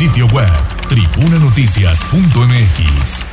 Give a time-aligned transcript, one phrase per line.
[0.00, 0.48] sitio web
[0.88, 3.26] tribunanoticias.mx.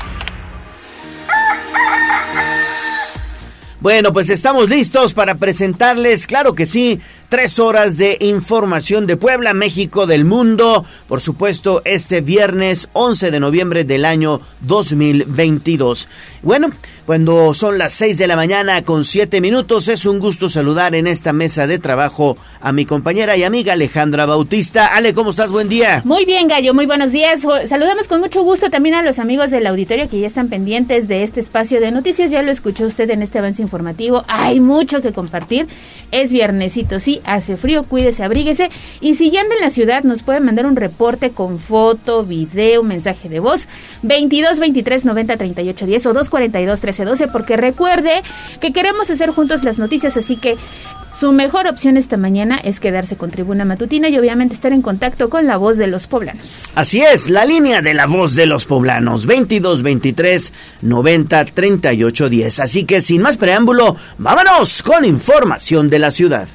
[3.79, 6.99] Bueno, pues estamos listos para presentarles, claro que sí,
[7.29, 13.39] tres horas de información de Puebla, México, del mundo, por supuesto, este viernes 11 de
[13.39, 16.09] noviembre del año 2022.
[16.41, 16.71] Bueno,
[17.07, 21.07] cuando son las 6 de la mañana con 7 minutos, es un gusto saludar en
[21.07, 24.87] esta mesa de trabajo a mi compañera y amiga Alejandra Bautista.
[24.87, 25.49] Ale, ¿cómo estás?
[25.49, 26.01] Buen día.
[26.03, 27.47] Muy bien, Gallo, muy buenos días.
[27.65, 31.23] Saludamos con mucho gusto también a los amigos del auditorio que ya están pendientes de
[31.23, 32.29] este espacio de noticias.
[32.29, 34.25] Ya lo escuchó usted en este avance informativo.
[34.27, 35.69] Hay mucho que compartir.
[36.11, 38.69] Es viernesito, sí, hace frío, cuídese, abríguese.
[38.99, 42.83] Y si ya anda en la ciudad, nos puede mandar un reporte con foto, video,
[42.83, 43.69] mensaje de voz.
[44.01, 48.21] 22 23 90 38 10 o 242 13 12, porque recuerde
[48.59, 50.57] que queremos hacer juntos las noticias, así que
[51.17, 55.29] su mejor opción esta mañana es quedarse con Tribuna Matutina y obviamente estar en contacto
[55.29, 56.47] con la voz de los poblanos.
[56.75, 62.59] Así es, la línea de la voz de los poblanos, 22 23 90 38 10.
[62.59, 66.47] Así que sin más preámbulo, vámonos con información de la ciudad.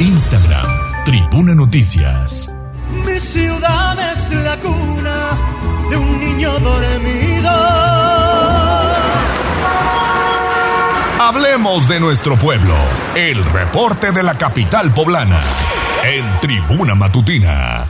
[0.00, 2.54] Instagram, Tribuna Noticias.
[3.04, 4.75] Mi ciudad es la cuna
[6.36, 7.50] niño dormido.
[11.18, 12.74] Hablemos de nuestro pueblo.
[13.14, 15.42] El reporte de la capital poblana.
[16.04, 17.88] En Tribuna Matutina.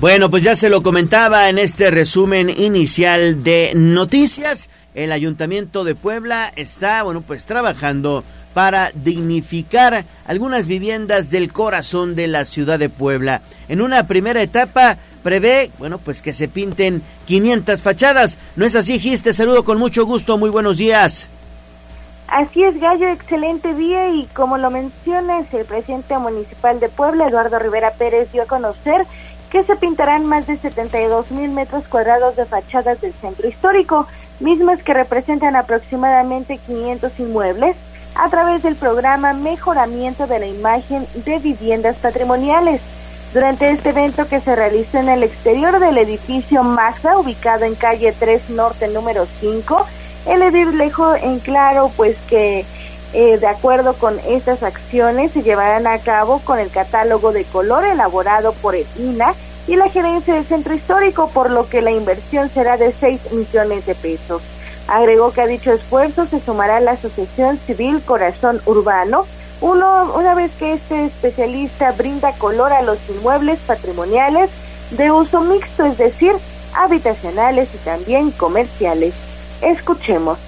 [0.00, 4.70] Bueno, pues ya se lo comentaba en este resumen inicial de noticias.
[4.94, 8.24] El Ayuntamiento de Puebla está, bueno, pues trabajando
[8.54, 13.42] para dignificar algunas viviendas del corazón de la ciudad de Puebla.
[13.68, 18.38] En una primera etapa prevé, bueno, pues que se pinten 500 fachadas.
[18.56, 19.22] ¿No es así, Gis?
[19.22, 20.38] Te saludo con mucho gusto.
[20.38, 21.28] Muy buenos días.
[22.26, 27.58] Así es, Gallo, excelente día y como lo mencionas, el presidente municipal de Puebla, Eduardo
[27.58, 29.04] Rivera Pérez, dio a conocer
[29.50, 34.06] que se pintarán más de 72 mil metros cuadrados de fachadas del centro histórico,
[34.38, 37.76] mismas que representan aproximadamente 500 inmuebles
[38.14, 42.80] a través del programa Mejoramiento de la Imagen de Viviendas Patrimoniales.
[43.32, 48.12] Durante este evento que se realizó en el exterior del edificio Magda, ubicado en calle
[48.18, 49.86] 3 Norte número 5,
[50.26, 52.64] el edil dejó en claro pues que
[53.12, 57.84] eh, de acuerdo con estas acciones se llevarán a cabo con el catálogo de color
[57.84, 59.34] elaborado por el INA
[59.66, 63.86] y la gerencia del centro histórico, por lo que la inversión será de 6 millones
[63.86, 64.42] de pesos.
[64.90, 69.24] Agregó que a dicho esfuerzo se sumará la Asociación Civil Corazón Urbano,
[69.60, 74.50] uno, una vez que este especialista brinda color a los inmuebles patrimoniales
[74.90, 76.32] de uso mixto, es decir,
[76.74, 79.14] habitacionales y también comerciales.
[79.62, 80.38] Escuchemos.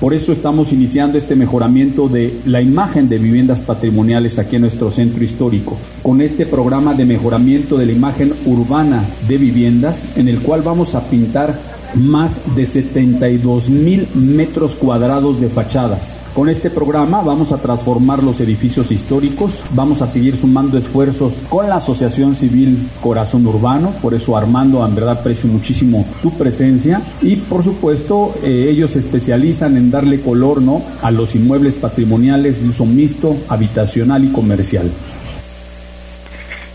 [0.00, 4.90] Por eso estamos iniciando este mejoramiento de la imagen de viviendas patrimoniales aquí en nuestro
[4.90, 10.40] centro histórico, con este programa de mejoramiento de la imagen urbana de viviendas, en el
[10.40, 11.54] cual vamos a pintar
[11.94, 16.20] más de 72 mil metros cuadrados de fachadas.
[16.34, 21.68] Con este programa vamos a transformar los edificios históricos, vamos a seguir sumando esfuerzos con
[21.68, 27.36] la Asociación Civil Corazón Urbano, por eso Armando, en verdad aprecio muchísimo tu presencia y
[27.36, 30.82] por supuesto eh, ellos se especializan en darle color ¿no?
[31.02, 34.90] a los inmuebles patrimoniales de uso mixto, habitacional y comercial.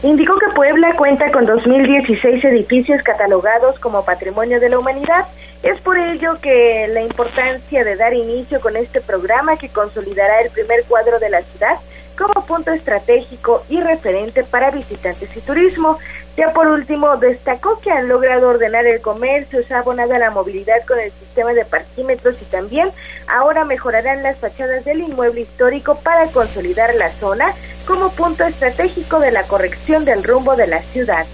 [0.04, 5.26] Indicó que Puebla cuenta con 2.016 edificios catalogados como Patrimonio de la Humanidad.
[5.64, 10.52] Es por ello que la importancia de dar inicio con este programa que consolidará el
[10.52, 11.78] primer cuadro de la ciudad
[12.16, 15.98] como punto estratégico y referente para visitantes y turismo.
[16.38, 20.30] Ya por último, destacó que han logrado ordenar el comercio, se ha abonado a la
[20.30, 22.90] movilidad con el sistema de parquímetros y también
[23.28, 27.54] ahora mejorarán las fachadas del inmueble histórico para consolidar la zona
[27.88, 31.26] como punto estratégico de la corrección del rumbo de la ciudad.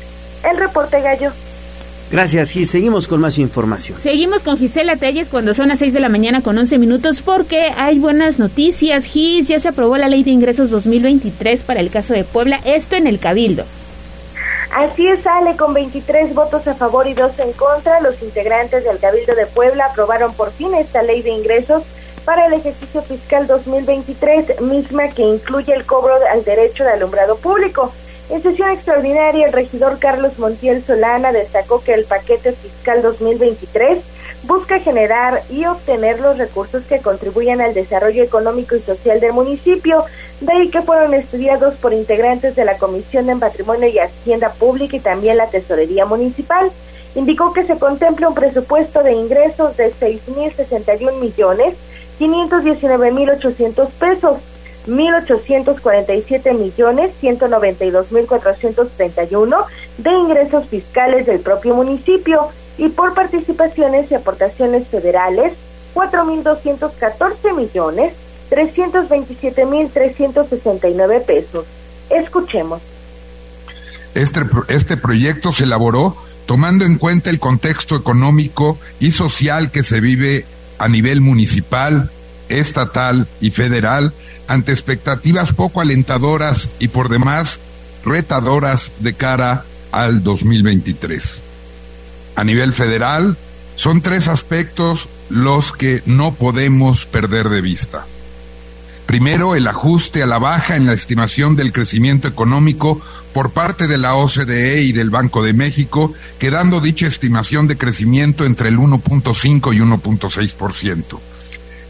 [0.50, 1.34] El reporte Gallo.
[2.10, 2.72] Gracias, Gis.
[2.72, 4.00] Seguimos con más información.
[4.02, 7.74] Seguimos con Gisela Telles cuando son las 6 de la mañana con 11 minutos porque
[7.76, 9.04] hay buenas noticias.
[9.04, 12.96] Gis, ya se aprobó la ley de ingresos 2023 para el caso de Puebla, esto
[12.96, 13.66] en el Cabildo.
[14.76, 18.00] Así es, sale con 23 votos a favor y 2 en contra.
[18.00, 21.84] Los integrantes del Cabildo de Puebla aprobaron por fin esta ley de ingresos
[22.26, 27.94] para el ejercicio fiscal 2023, misma que incluye el cobro al derecho de alumbrado público.
[28.32, 34.00] En sesión extraordinaria, el regidor Carlos Montiel Solana destacó que el paquete fiscal 2023
[34.44, 40.04] busca generar y obtener los recursos que contribuyan al desarrollo económico y social del municipio,
[40.42, 44.98] de ahí que fueron estudiados por integrantes de la Comisión de Patrimonio y Hacienda Pública
[44.98, 46.72] y también la Tesorería Municipal.
[47.16, 51.76] Indicó que se contempla un presupuesto de ingresos de 6.061 millones
[52.20, 54.38] 519.800 pesos.
[54.88, 59.58] 1.847 millones 192 mil 431
[59.98, 65.54] de ingresos fiscales del propio municipio y por participaciones y aportaciones federales
[65.94, 68.14] 4.214 millones
[68.50, 71.66] 327 mil 369 pesos.
[72.10, 72.82] Escuchemos.
[74.14, 76.16] Este, este proyecto se elaboró
[76.46, 80.46] tomando en cuenta el contexto económico y social que se vive
[80.78, 82.12] a nivel municipal,
[82.50, 84.14] estatal y federal
[84.48, 87.60] ante expectativas poco alentadoras y por demás
[88.06, 91.43] retadoras de cara al 2023.
[92.36, 93.38] A nivel federal,
[93.76, 98.06] son tres aspectos los que no podemos perder de vista.
[99.06, 103.02] Primero, el ajuste a la baja en la estimación del crecimiento económico
[103.34, 108.46] por parte de la OCDE y del Banco de México, quedando dicha estimación de crecimiento
[108.46, 111.20] entre el 1.5 y 1.6%.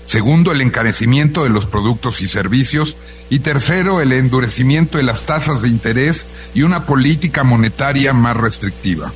[0.05, 2.97] Segundo, el encarecimiento de los productos y servicios.
[3.29, 9.13] Y tercero, el endurecimiento de las tasas de interés y una política monetaria más restrictiva.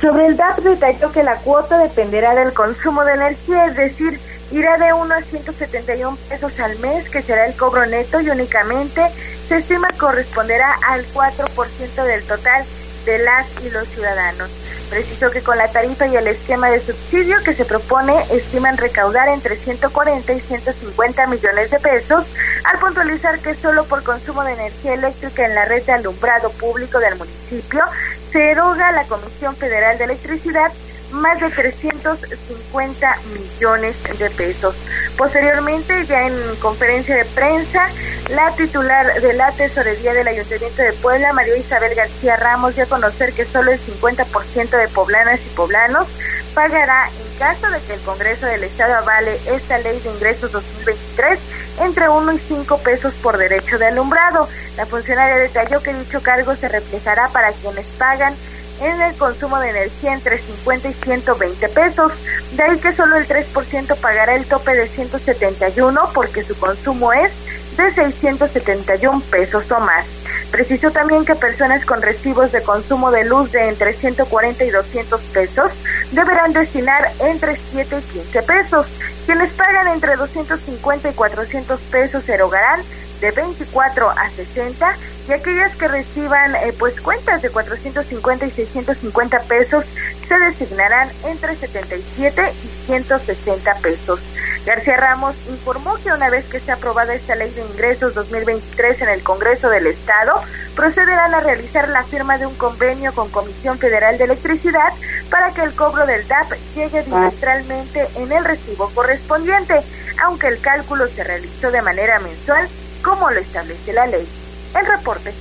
[0.00, 4.20] Sobre el DAP detalló que la cuota dependerá del consumo de energía, es decir,
[4.52, 9.02] irá de 1 a 171 pesos al mes, que será el cobro neto y únicamente
[9.48, 12.64] se estima corresponderá al 4% del total
[13.06, 14.50] de las y los ciudadanos.
[14.88, 19.28] Precisó que con la tarifa y el esquema de subsidio que se propone estiman recaudar
[19.28, 22.24] entre 140 y 150 millones de pesos,
[22.64, 27.00] al puntualizar que solo por consumo de energía eléctrica en la red de alumbrado público
[27.00, 27.84] del municipio
[28.32, 30.72] se eroga la Comisión Federal de Electricidad
[31.12, 34.74] más de 350 millones de pesos.
[35.16, 37.86] Posteriormente, ya en conferencia de prensa,
[38.30, 42.88] la titular de la Tesorería del Ayuntamiento de Puebla, María Isabel García Ramos, dio a
[42.88, 46.06] conocer que solo el 50% de poblanas y poblanos
[46.54, 51.38] pagará en caso de que el Congreso del Estado avale esta ley de ingresos 2023
[51.80, 54.48] entre 1 y 5 pesos por derecho de alumbrado.
[54.76, 58.34] La funcionaria detalló que dicho cargo se reflejará para quienes pagan
[58.80, 62.12] en el consumo de energía entre 50 y 120 pesos.
[62.52, 67.32] De ahí que solo el 3% pagará el tope de 171 porque su consumo es
[67.78, 70.04] de 671 pesos o más.
[70.50, 75.20] Precisó también que personas con recibos de consumo de luz de entre 140 y 200
[75.22, 75.70] pesos
[76.12, 78.86] deberán destinar entre 7 y 15 pesos.
[79.26, 82.80] Quienes pagan entre 250 y 400 pesos erogarán
[83.20, 84.96] de 24 a 60
[85.28, 89.84] y aquellas que reciban eh, pues cuentas de 450 y 650 pesos
[90.26, 94.20] se designarán entre 77 y 160 pesos.
[94.64, 99.08] García Ramos informó que una vez que sea aprobada esta ley de ingresos 2023 en
[99.10, 100.32] el Congreso del Estado,
[100.74, 104.92] procederán a realizar la firma de un convenio con Comisión Federal de Electricidad
[105.30, 109.82] para que el cobro del DAP llegue bimestralmente en el recibo correspondiente,
[110.22, 112.68] aunque el cálculo se realizó de manera mensual
[113.02, 114.26] como lo establece la ley.
[114.74, 115.32] El reporte.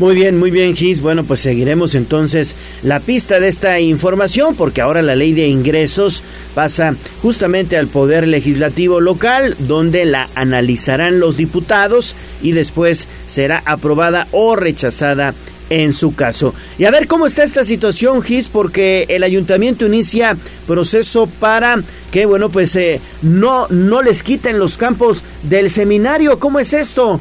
[0.00, 1.02] Muy bien, muy bien, Gis.
[1.02, 6.22] Bueno, pues seguiremos entonces la pista de esta información porque ahora la ley de ingresos
[6.54, 14.26] pasa justamente al Poder Legislativo local donde la analizarán los diputados y después será aprobada
[14.32, 15.34] o rechazada
[15.68, 16.54] en su caso.
[16.78, 20.34] Y a ver cómo está esta situación, Gis, porque el ayuntamiento inicia
[20.66, 21.76] proceso para
[22.10, 26.38] que, bueno, pues eh, no, no les quiten los campos del seminario.
[26.38, 27.20] ¿Cómo es esto?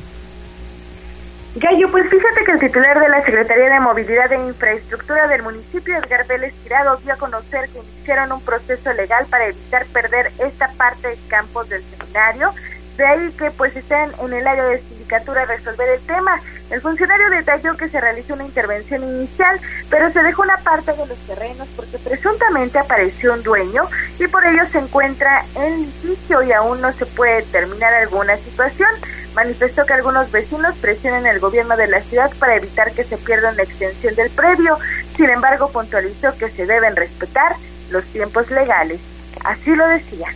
[1.56, 5.98] Gallo, pues fíjate que el titular de la Secretaría de Movilidad e Infraestructura del municipio,
[5.98, 10.72] Edgar Vélez Tirado, dio a conocer que iniciaron un proceso legal para evitar perder esta
[10.74, 12.53] parte de campos del seminario.
[12.98, 16.39] De ahí que pues estén en el área de sindicatura a resolver el tema.
[16.70, 19.60] El funcionario detalló que se realizó una intervención inicial,
[19.90, 23.84] pero se dejó una parte de los terrenos porque presuntamente apareció un dueño
[24.20, 28.90] y por ello se encuentra en litigio y aún no se puede determinar alguna situación.
[29.34, 33.52] Manifestó que algunos vecinos presionan al gobierno de la ciudad para evitar que se pierda
[33.54, 34.78] la extensión del predio.
[35.16, 37.56] Sin embargo, puntualizó que se deben respetar
[37.90, 39.00] los tiempos legales.
[39.44, 40.28] Así lo decía.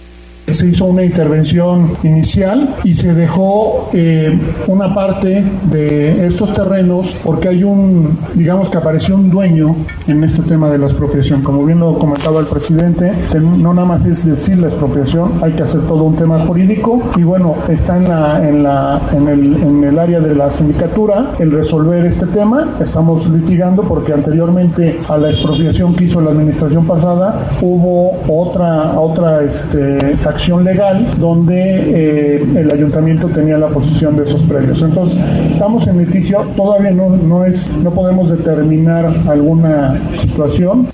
[0.52, 7.48] Se hizo una intervención inicial y se dejó eh, una parte de estos terrenos porque
[7.48, 9.76] hay un, digamos que apareció un dueño
[10.08, 11.42] en este tema de la expropiación.
[11.42, 15.64] Como bien lo comentaba el presidente, no nada más es decir la expropiación, hay que
[15.64, 19.84] hacer todo un tema jurídico y bueno, está en, la, en, la, en, el, en
[19.84, 22.76] el área de la sindicatura el resolver este tema.
[22.82, 29.42] Estamos litigando porque anteriormente a la expropiación que hizo la administración pasada hubo otra, otra
[29.44, 34.82] este, acción legal donde eh, el ayuntamiento tenía la posición de esos predios.
[34.82, 35.20] Entonces,
[35.52, 40.90] estamos en litigio, todavía no, no, es, no podemos determinar alguna situación.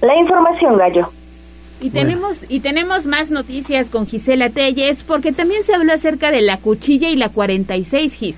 [0.00, 1.08] La información, Gallo.
[1.80, 6.42] Y tenemos, y tenemos más noticias con Gisela Telles, porque también se habló acerca de
[6.42, 8.36] la cuchilla y la 46 Gis.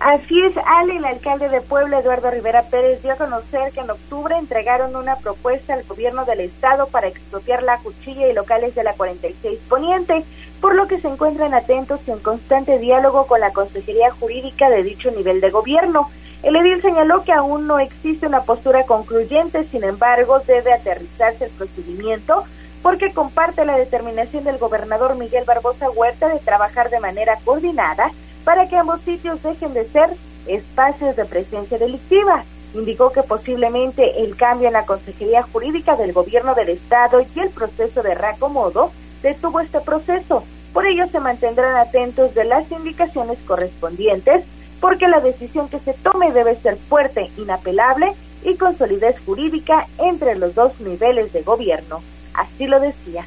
[0.00, 3.90] Así es, Ale, el alcalde de Puebla, Eduardo Rivera Pérez, dio a conocer que en
[3.90, 8.84] octubre entregaron una propuesta al gobierno del estado para expropiar la cuchilla y locales de
[8.84, 10.24] la 46 Poniente,
[10.60, 14.84] por lo que se encuentran atentos y en constante diálogo con la Consejería Jurídica de
[14.84, 16.08] dicho nivel de gobierno.
[16.44, 21.50] El edil señaló que aún no existe una postura concluyente, sin embargo, debe aterrizarse el
[21.50, 22.44] procedimiento
[22.84, 28.12] porque comparte la determinación del gobernador Miguel Barbosa Huerta de trabajar de manera coordinada
[28.48, 30.08] para que ambos sitios dejen de ser
[30.46, 32.44] espacios de presencia delictiva.
[32.72, 37.50] Indicó que posiblemente el cambio en la Consejería Jurídica del Gobierno del Estado y el
[37.50, 38.90] proceso de reacomodo
[39.22, 40.44] detuvo este proceso.
[40.72, 44.46] Por ello se mantendrán atentos de las indicaciones correspondientes
[44.80, 48.14] porque la decisión que se tome debe ser fuerte, inapelable
[48.44, 52.00] y con solidez jurídica entre los dos niveles de gobierno.
[52.32, 53.26] Así lo decía.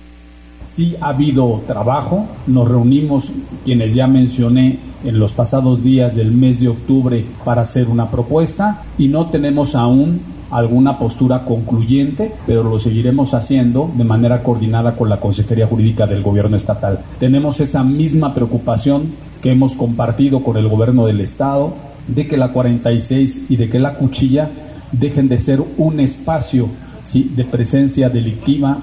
[0.63, 3.31] Sí ha habido trabajo, nos reunimos
[3.65, 8.83] quienes ya mencioné en los pasados días del mes de octubre para hacer una propuesta
[8.97, 15.09] y no tenemos aún alguna postura concluyente, pero lo seguiremos haciendo de manera coordinada con
[15.09, 16.99] la Consejería Jurídica del Gobierno Estatal.
[17.19, 21.73] Tenemos esa misma preocupación que hemos compartido con el Gobierno del Estado
[22.07, 24.49] de que la 46 y de que la cuchilla
[24.91, 26.67] dejen de ser un espacio
[27.13, 28.77] de presencia delictiva,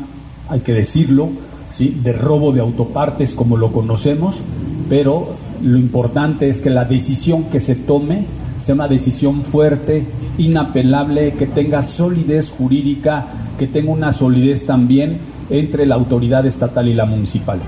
[0.49, 1.29] hay que decirlo,
[1.71, 2.01] ¿sí?
[2.03, 4.43] de robo de autopartes como lo conocemos,
[4.89, 5.29] pero
[5.63, 8.25] lo importante es que la decisión que se tome
[8.57, 10.05] sea una decisión fuerte,
[10.37, 13.27] inapelable, que tenga solidez jurídica,
[13.59, 15.19] que tenga una solidez también
[15.51, 17.61] entre la autoridad estatal y la municipal.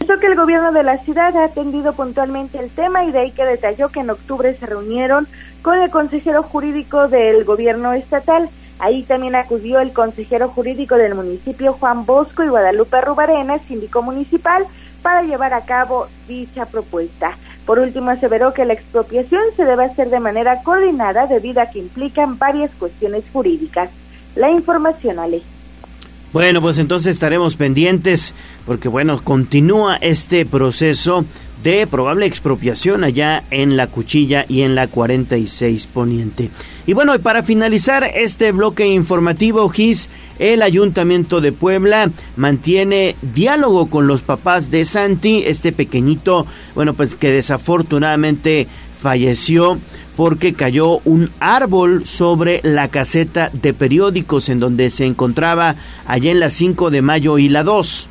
[0.00, 3.30] Eso que el gobierno de la ciudad ha atendido puntualmente el tema y de ahí
[3.30, 5.26] que detalló que en octubre se reunieron
[5.62, 8.48] con el consejero jurídico del gobierno estatal.
[8.78, 14.64] Ahí también acudió el consejero jurídico del municipio Juan Bosco y Guadalupe Rubarena, síndico municipal,
[15.02, 17.36] para llevar a cabo dicha propuesta.
[17.66, 21.80] Por último, aseveró que la expropiación se debe hacer de manera coordinada debido a que
[21.80, 23.90] implican varias cuestiones jurídicas.
[24.36, 25.42] La información, Ale.
[26.32, 28.34] Bueno, pues entonces estaremos pendientes
[28.66, 31.24] porque, bueno, continúa este proceso
[31.62, 36.50] de probable expropiación allá en la Cuchilla y en la 46 Poniente.
[36.86, 43.90] Y bueno, y para finalizar este bloque informativo, GIS, el Ayuntamiento de Puebla mantiene diálogo
[43.90, 48.68] con los papás de Santi, este pequeñito, bueno, pues que desafortunadamente
[49.02, 49.78] falleció
[50.16, 56.40] porque cayó un árbol sobre la caseta de periódicos en donde se encontraba allá en
[56.40, 58.08] la 5 de mayo y la 2.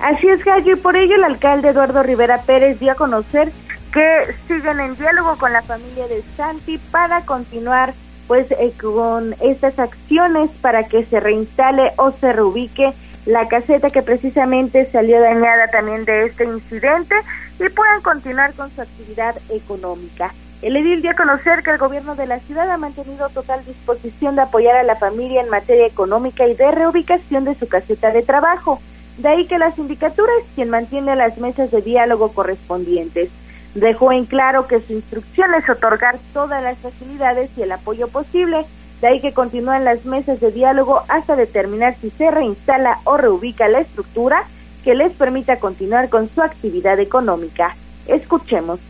[0.00, 3.50] Así es, Gallo, y por ello el alcalde Eduardo Rivera Pérez dio a conocer
[3.92, 7.94] que siguen en diálogo con la familia de Santi para continuar
[8.28, 12.92] pues eh, con estas acciones para que se reinstale o se reubique
[13.26, 17.14] la caseta que precisamente salió dañada también de este incidente
[17.58, 20.32] y puedan continuar con su actividad económica.
[20.62, 24.36] El edil dio a conocer que el gobierno de la ciudad ha mantenido total disposición
[24.36, 28.22] de apoyar a la familia en materia económica y de reubicación de su caseta de
[28.22, 28.80] trabajo.
[29.18, 33.30] De ahí que la sindicatura es quien mantiene las mesas de diálogo correspondientes.
[33.74, 38.64] Dejó en claro que su instrucción es otorgar todas las facilidades y el apoyo posible,
[39.00, 43.68] de ahí que continúan las mesas de diálogo hasta determinar si se reinstala o reubica
[43.68, 44.44] la estructura
[44.84, 47.74] que les permita continuar con su actividad económica.
[48.06, 48.80] Escuchemos.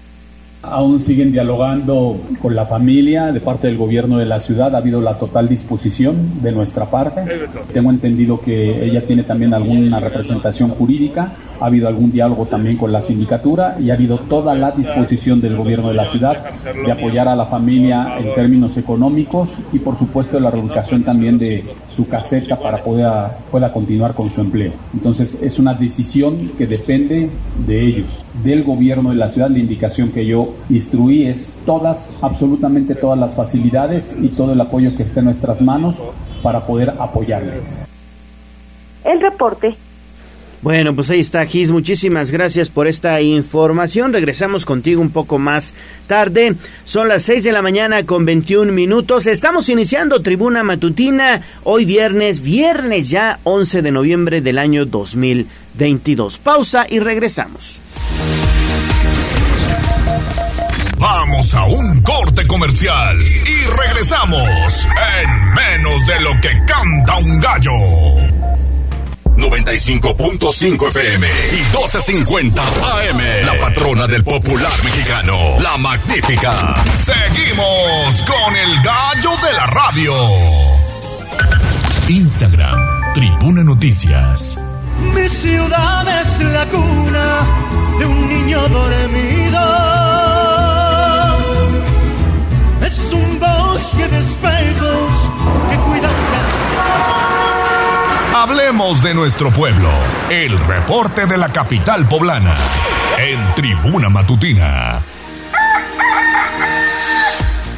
[0.62, 4.74] Aún siguen dialogando con la familia de parte del gobierno de la ciudad.
[4.74, 7.22] Ha habido la total disposición de nuestra parte.
[7.72, 11.32] Tengo entendido que ella tiene también alguna representación jurídica.
[11.60, 15.56] Ha habido algún diálogo también con la sindicatura y ha habido toda la disposición del
[15.56, 16.36] gobierno de la ciudad
[16.74, 21.64] de apoyar a la familia en términos económicos y por supuesto la reubicación también de
[21.90, 22.98] su caseta para poder
[23.50, 24.72] pueda continuar con su empleo.
[24.92, 27.30] Entonces es una decisión que depende
[27.66, 29.50] de ellos, del gobierno de la ciudad.
[29.50, 34.96] La indicación que yo instruí es todas, absolutamente todas las facilidades y todo el apoyo
[34.96, 35.96] que esté en nuestras manos
[36.42, 37.52] para poder apoyarle.
[39.04, 39.76] El reporte
[40.62, 44.12] bueno, pues ahí está Gis, muchísimas gracias por esta información.
[44.12, 45.74] Regresamos contigo un poco más
[46.06, 46.54] tarde.
[46.84, 49.26] Son las 6 de la mañana con 21 minutos.
[49.26, 56.38] Estamos iniciando Tribuna Matutina hoy viernes, viernes ya 11 de noviembre del año 2022.
[56.38, 57.80] Pausa y regresamos.
[60.98, 64.86] Vamos a un corte comercial y regresamos
[65.22, 68.37] en menos de lo que canta un gallo.
[69.38, 73.46] 95.5 FM y 12.50 AM.
[73.46, 76.74] La patrona del popular mexicano, la magnífica.
[76.94, 80.14] Seguimos con el gallo de la radio.
[82.08, 84.62] Instagram, Tribuna Noticias.
[85.14, 87.46] Mi ciudad es la cuna
[87.98, 89.60] de un niño dormido.
[92.84, 94.87] Es un bosque de espejos
[98.40, 99.90] Hablemos de nuestro pueblo.
[100.30, 102.56] El reporte de la capital poblana.
[103.18, 105.02] En Tribuna Matutina.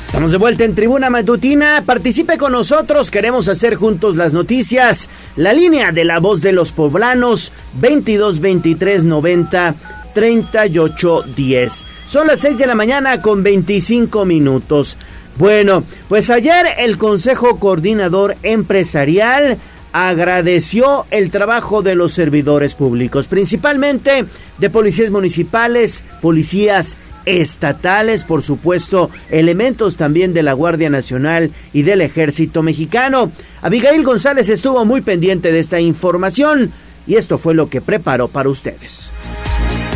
[0.04, 1.82] Estamos de vuelta en Tribuna Matutina.
[1.86, 3.10] Participe con nosotros.
[3.10, 5.08] Queremos hacer juntos las noticias.
[5.34, 9.74] La línea de la voz de los poblanos 22 23 90
[10.12, 11.84] 38 10.
[12.06, 14.98] Son las 6 de la mañana con 25 minutos.
[15.38, 19.56] Bueno, pues ayer el Consejo Coordinador Empresarial
[19.92, 24.24] agradeció el trabajo de los servidores públicos, principalmente
[24.58, 32.00] de policías municipales, policías estatales, por supuesto, elementos también de la Guardia Nacional y del
[32.00, 33.30] Ejército Mexicano.
[33.62, 36.72] Abigail González estuvo muy pendiente de esta información
[37.06, 39.10] y esto fue lo que preparó para ustedes.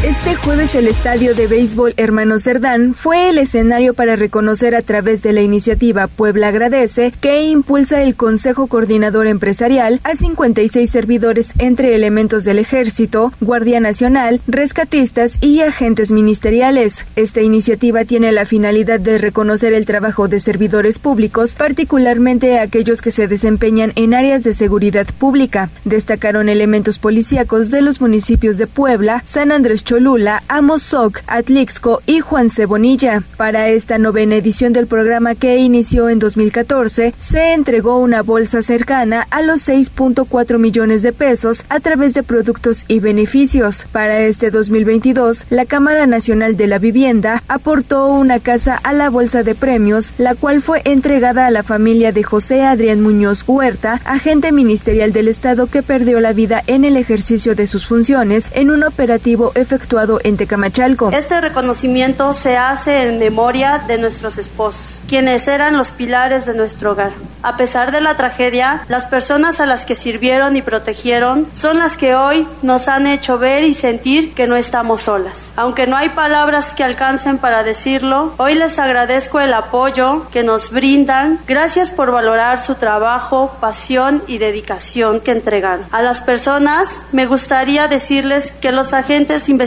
[0.05, 5.23] Este jueves el estadio de béisbol Hermano Cerdán fue el escenario para reconocer a través
[5.23, 11.95] de la iniciativa Puebla Agradece que impulsa el Consejo Coordinador Empresarial a 56 servidores entre
[11.95, 17.07] elementos del Ejército, Guardia Nacional, rescatistas y agentes ministeriales.
[17.17, 23.11] Esta iniciativa tiene la finalidad de reconocer el trabajo de servidores públicos, particularmente aquellos que
[23.11, 25.71] se desempeñan en áreas de seguridad pública.
[25.87, 32.51] Destacaron elementos policíacos de los municipios de Puebla, San Andrés Cholula, Amozoc, Atlixco y Juan
[32.51, 33.23] Cebonilla.
[33.37, 39.25] Para esta novena edición del programa que inició en 2014, se entregó una bolsa cercana
[39.31, 43.87] a los 6.4 millones de pesos a través de productos y beneficios.
[43.93, 49.45] Para este 2022, la Cámara Nacional de la Vivienda aportó una casa a la bolsa
[49.45, 54.51] de premios, la cual fue entregada a la familia de José Adrián Muñoz Huerta, agente
[54.51, 58.83] ministerial del Estado que perdió la vida en el ejercicio de sus funciones en un
[58.83, 61.11] operativo efectuado en Tecamachalco.
[61.13, 66.93] Este reconocimiento se hace en memoria de nuestros esposos, quienes eran los pilares de nuestro
[66.93, 67.11] hogar.
[67.43, 71.97] A pesar de la tragedia, las personas a las que sirvieron y protegieron son las
[71.97, 75.53] que hoy nos han hecho ver y sentir que no estamos solas.
[75.57, 80.71] Aunque no hay palabras que alcancen para decirlo, hoy les agradezco el apoyo que nos
[80.71, 81.39] brindan.
[81.47, 85.85] Gracias por valorar su trabajo, pasión y dedicación que entregaron.
[85.91, 89.64] A las personas me gustaría decirles que los agentes investigadores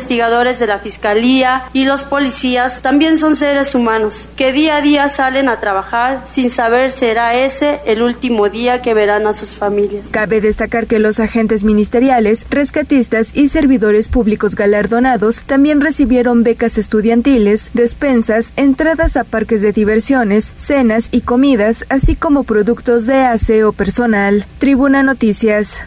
[0.60, 5.50] de la Fiscalía y los policías también son seres humanos que día a día salen
[5.50, 10.10] a trabajar sin saber será ese el último día que verán a sus familias.
[10.12, 17.72] Cabe destacar que los agentes ministeriales, rescatistas y servidores públicos galardonados también recibieron becas estudiantiles,
[17.74, 24.46] despensas, entradas a parques de diversiones, cenas y comidas, así como productos de aseo personal.
[24.60, 25.84] Tribuna Noticias.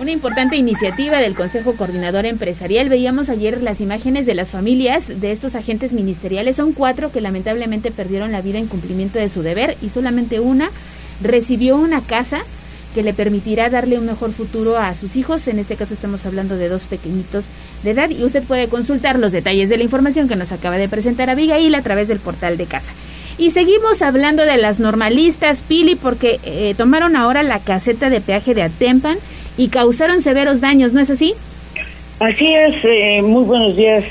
[0.00, 2.88] Una importante iniciativa del Consejo Coordinador Empresarial.
[2.88, 6.54] Veíamos ayer las imágenes de las familias de estos agentes ministeriales.
[6.54, 10.70] Son cuatro que lamentablemente perdieron la vida en cumplimiento de su deber y solamente una
[11.20, 12.38] recibió una casa
[12.94, 15.48] que le permitirá darle un mejor futuro a sus hijos.
[15.48, 17.46] En este caso estamos hablando de dos pequeñitos
[17.82, 20.88] de edad y usted puede consultar los detalles de la información que nos acaba de
[20.88, 22.92] presentar Abigail a través del portal de casa.
[23.36, 28.54] Y seguimos hablando de las normalistas, Pili, porque eh, tomaron ahora la caseta de peaje
[28.54, 29.18] de Atempan
[29.58, 31.34] y causaron severos daños, ¿no es así?
[32.20, 34.04] Así es, eh, muy buenos días.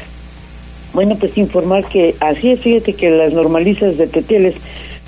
[0.93, 4.55] Bueno, pues informar que así es, fíjate que las normalistas de Teteles,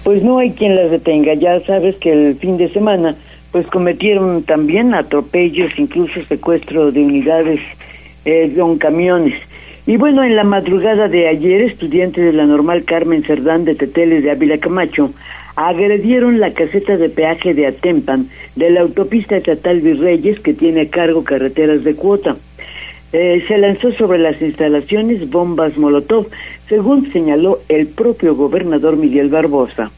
[0.03, 1.33] pues no hay quien las detenga.
[1.33, 3.15] Ya sabes que el fin de semana,
[3.51, 7.59] pues cometieron también atropellos, incluso secuestro de unidades
[8.25, 9.35] eh, con camiones.
[9.87, 14.23] Y bueno, en la madrugada de ayer, estudiantes de la normal Carmen Cerdán de Teteles
[14.23, 15.11] de Ávila Camacho
[15.67, 20.89] agredieron la caseta de peaje de Atempan de la autopista estatal Virreyes que tiene a
[20.89, 22.37] cargo carreteras de cuota.
[23.11, 26.27] Eh, se lanzó sobre las instalaciones bombas Molotov,
[26.69, 29.91] según señaló el propio gobernador Miguel Barbosa.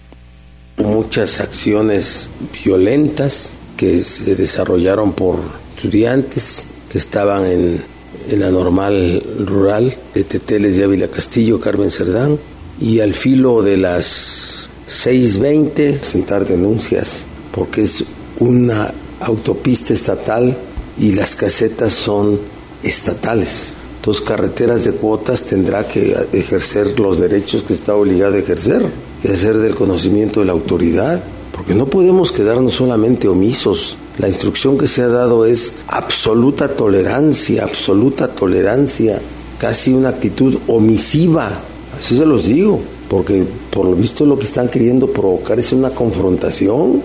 [0.77, 2.31] Muchas acciones
[2.63, 5.35] violentas que se desarrollaron por
[5.75, 7.81] estudiantes que estaban en,
[8.29, 12.39] en la normal rural de Teteles de Ávila Castillo, Carmen Cerdán,
[12.79, 14.60] y al filo de las
[14.91, 18.03] 620, sentar denuncias, porque es
[18.39, 20.55] una autopista estatal
[20.99, 22.37] y las casetas son
[22.83, 23.73] estatales.
[23.95, 28.85] Entonces, carreteras de cuotas tendrá que ejercer los derechos que está obligado a ejercer
[29.23, 31.23] y hacer del conocimiento de la autoridad,
[31.53, 33.95] porque no podemos quedarnos solamente omisos.
[34.17, 39.21] La instrucción que se ha dado es absoluta tolerancia, absoluta tolerancia,
[39.57, 41.61] casi una actitud omisiva,
[41.97, 43.43] así se los digo porque
[43.73, 47.03] por lo visto lo que están queriendo provocar es una confrontación.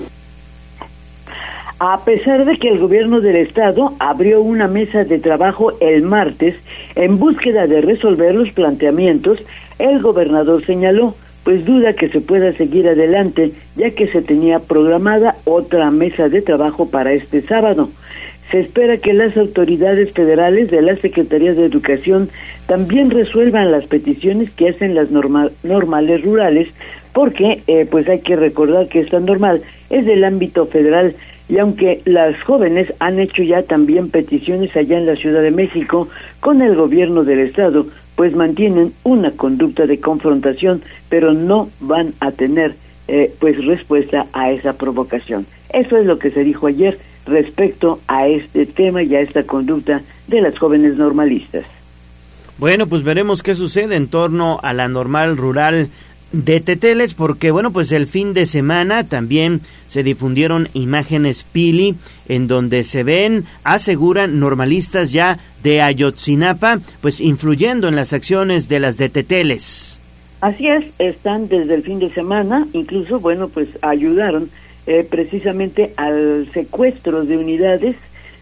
[1.81, 6.55] a pesar de que el gobierno del estado abrió una mesa de trabajo el martes
[6.95, 9.41] en búsqueda de resolver los planteamientos,
[9.81, 15.37] el gobernador señaló, pues duda que se pueda seguir adelante, ya que se tenía programada
[15.45, 17.91] otra mesa de trabajo para este sábado.
[18.51, 22.29] Se espera que las autoridades federales de la Secretaría de Educación
[22.67, 26.69] también resuelvan las peticiones que hacen las normales rurales,
[27.13, 31.15] porque eh, pues hay que recordar que esta normal es del ámbito federal
[31.49, 36.09] y aunque las jóvenes han hecho ya también peticiones allá en la Ciudad de México
[36.41, 42.33] con el gobierno del estado, pues mantienen una conducta de confrontación, pero no van a
[42.33, 42.75] tener
[43.09, 45.47] eh, pues respuesta a esa provocación.
[45.73, 50.03] Eso es lo que se dijo ayer respecto a este tema y a esta conducta
[50.27, 51.65] de las jóvenes normalistas.
[52.59, 55.89] Bueno, pues veremos qué sucede en torno a la normal rural
[56.33, 61.95] de Teteles porque bueno pues el fin de semana también se difundieron imágenes Pili
[62.29, 68.81] en donde se ven aseguran normalistas ya de Ayotzinapa pues influyendo en las acciones de
[68.81, 70.01] las de Teteles.
[70.41, 74.51] Así es, están desde el fin de semana, incluso bueno pues ayudaron
[74.87, 77.97] eh, precisamente al secuestro de unidades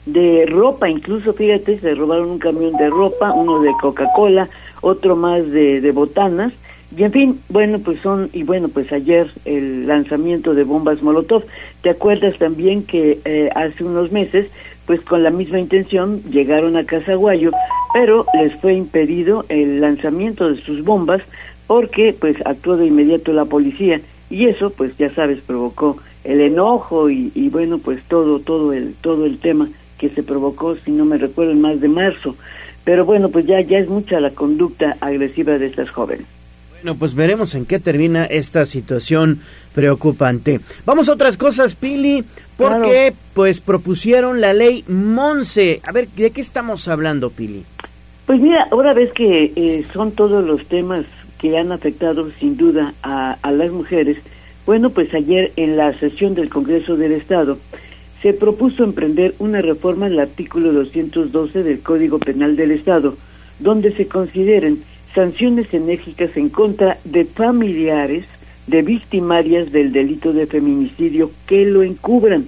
[0.07, 4.49] de ropa, incluso fíjate, se robaron un camión de ropa, uno de Coca-Cola,
[4.83, 6.53] otro más de, de botanas,
[6.97, 11.45] y en fin, bueno, pues son, y bueno, pues ayer el lanzamiento de bombas Molotov.
[11.83, 14.47] ¿Te acuerdas también que eh, hace unos meses,
[14.87, 17.51] pues con la misma intención, llegaron a Casaguayo,
[17.93, 21.23] pero les fue impedido el lanzamiento de sus bombas
[21.67, 27.11] porque pues actuó de inmediato la policía y eso pues ya sabes provocó el enojo
[27.11, 31.05] y, y bueno pues todo todo el todo el tema que se provocó si no
[31.05, 32.37] me recuerdo en más de marzo
[32.85, 36.27] pero bueno pues ya ya es mucha la conducta agresiva de estas jóvenes
[36.85, 39.41] bueno, pues veremos en qué termina esta situación
[39.75, 40.61] preocupante.
[40.85, 42.23] Vamos a otras cosas, Pili,
[42.59, 45.81] porque pues propusieron la ley Monse.
[45.87, 47.65] A ver, ¿de qué estamos hablando, Pili?
[48.27, 51.07] Pues mira, ahora ves que eh, son todos los temas
[51.39, 54.19] que han afectado sin duda a, a las mujeres.
[54.67, 57.59] Bueno, pues ayer en la sesión del Congreso del Estado
[58.23, 63.15] se propuso emprender una reforma al artículo 212 del Código Penal del Estado,
[63.59, 64.83] donde se consideren
[65.15, 68.25] sanciones enérgicas en contra de familiares
[68.67, 72.47] de victimarias del delito de feminicidio que lo encubran.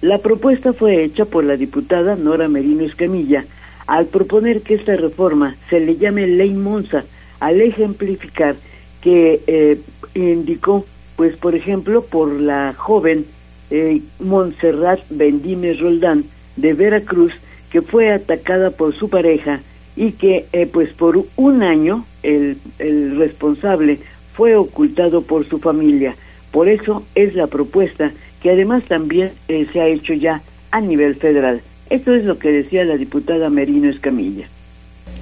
[0.00, 3.44] La propuesta fue hecha por la diputada Nora Merino Escamilla
[3.86, 7.04] al proponer que esta reforma se le llame ley Monza
[7.38, 8.56] al ejemplificar
[9.00, 9.80] que eh,
[10.14, 13.26] indicó, pues por ejemplo, por la joven
[13.70, 16.24] eh, Montserrat Bendime Roldán
[16.56, 17.32] de Veracruz,
[17.70, 19.60] que fue atacada por su pareja
[19.96, 23.98] y que eh, pues por un año el, el responsable
[24.34, 26.14] fue ocultado por su familia.
[26.50, 31.14] Por eso es la propuesta que además también eh, se ha hecho ya a nivel
[31.14, 31.62] federal.
[31.90, 34.46] Esto es lo que decía la diputada Merino Escamilla.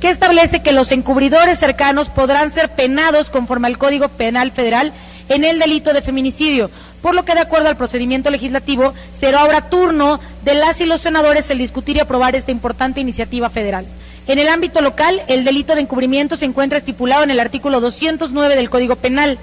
[0.01, 4.93] Que establece que los encubridores cercanos podrán ser penados conforme al Código Penal Federal
[5.31, 9.71] en el delito de feminicidio, por lo que de acuerdo al procedimiento legislativo será ahora
[9.71, 13.87] turno de las y los senadores el discutir y aprobar esta importante iniciativa federal.
[14.27, 18.57] En el ámbito local, el delito de encubrimiento se encuentra estipulado en el artículo 209
[18.57, 19.39] del Código Penal.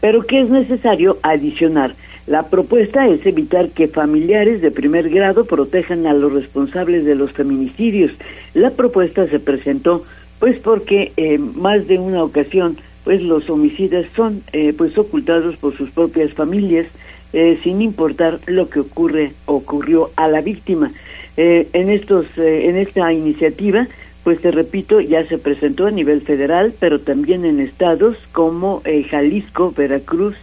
[0.00, 1.94] Pero ¿qué es necesario adicionar?
[2.26, 7.32] La propuesta es evitar que familiares de primer grado protejan a los responsables de los
[7.32, 8.12] feminicidios.
[8.54, 10.04] La propuesta se presentó
[10.38, 15.76] pues porque eh, más de una ocasión pues los homicidas son eh, pues ocultados por
[15.76, 16.86] sus propias familias
[17.32, 20.92] eh, sin importar lo que ocurre ocurrió a la víctima.
[21.36, 23.88] Eh, en estos eh, en esta iniciativa
[24.22, 29.02] pues te repito ya se presentó a nivel federal pero también en estados como eh,
[29.02, 30.36] Jalisco Veracruz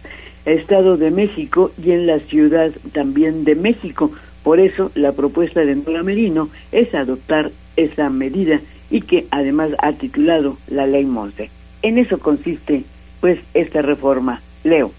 [0.44, 4.10] Estado de México y en la ciudad también de México
[4.42, 9.94] por eso la propuesta de Nora Merino es adoptar esa medida y que además ha
[9.94, 11.48] titulado la ley Monse
[11.82, 12.84] en eso consiste
[13.20, 14.92] pues esta reforma Leo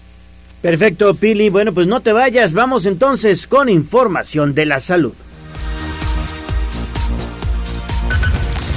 [0.64, 1.50] Perfecto, Pili.
[1.50, 2.54] Bueno, pues no te vayas.
[2.54, 5.12] Vamos entonces con información de la salud.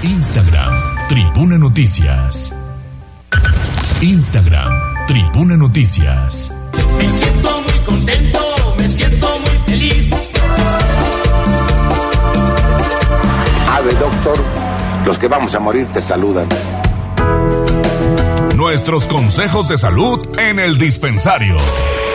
[0.03, 2.57] Instagram, Tribuna Noticias.
[4.01, 6.53] Instagram, Tribuna Noticias.
[6.97, 8.39] Me siento muy contento,
[8.77, 10.11] me siento muy feliz.
[13.71, 14.37] Ave, doctor,
[15.05, 16.49] los que vamos a morir te saludan.
[18.57, 21.57] Nuestros consejos de salud en el dispensario.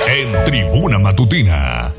[0.09, 1.93] En Tribuna Matutina.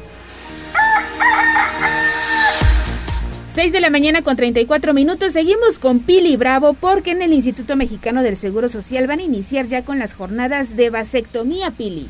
[3.55, 5.31] 6 de la mañana con 34 minutos.
[5.31, 9.67] Seguimos con Pili Bravo porque en el Instituto Mexicano del Seguro Social van a iniciar
[9.67, 12.07] ya con las jornadas de vasectomía, Pili.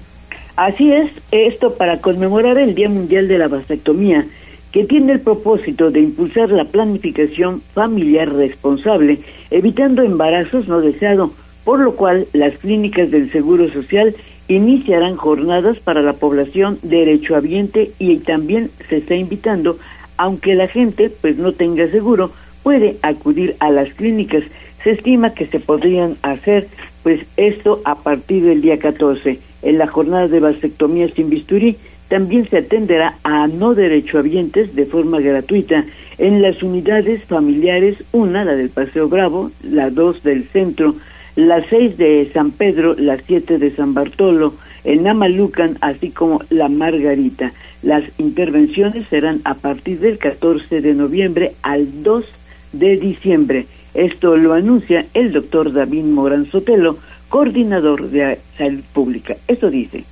[0.55, 4.25] Así es, esto para conmemorar el Día Mundial de la Vasectomía,
[4.71, 9.19] que tiene el propósito de impulsar la planificación familiar responsable,
[9.51, 11.29] evitando embarazos no deseados,
[11.63, 14.15] por lo cual las clínicas del Seguro Social
[14.47, 19.77] iniciarán jornadas para la población derechohabiente y también se está invitando,
[20.17, 24.43] aunque la gente pues no tenga seguro, puede acudir a las clínicas.
[24.83, 26.67] Se estima que se podrían hacer
[27.03, 29.39] pues esto a partir del día 14.
[29.61, 31.77] En la jornada de vasectomía sin bisturí
[32.09, 35.85] también se atenderá a no derechohabientes de forma gratuita
[36.17, 40.95] en las unidades familiares, una, la del Paseo Bravo, la dos del centro,
[41.35, 46.69] las seis de San Pedro, las siete de San Bartolo, en Namalucan, así como la
[46.69, 47.53] Margarita.
[47.81, 52.25] Las intervenciones serán a partir del 14 de noviembre al 2
[52.73, 53.65] de diciembre.
[53.93, 56.97] Esto lo anuncia el doctor David Morán Sotelo,
[57.29, 59.35] coordinador de salud pública.
[59.47, 60.03] Esto dice.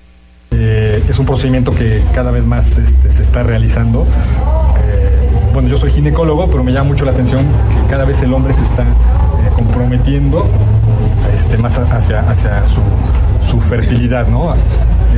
[0.51, 4.03] Eh, es un procedimiento que cada vez más este, se está realizando.
[4.03, 8.33] Eh, bueno, yo soy ginecólogo, pero me llama mucho la atención que cada vez el
[8.33, 10.45] hombre se está eh, comprometiendo
[11.57, 12.81] más hacia, hacia su,
[13.49, 14.53] su fertilidad, ¿no?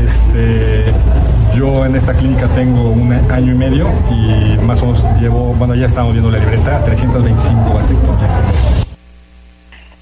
[0.03, 0.85] Este,
[1.55, 5.75] yo en esta clínica tengo un año y medio y más o menos llevo, bueno,
[5.75, 8.83] ya estamos viendo la libreta, 325 vasectomías.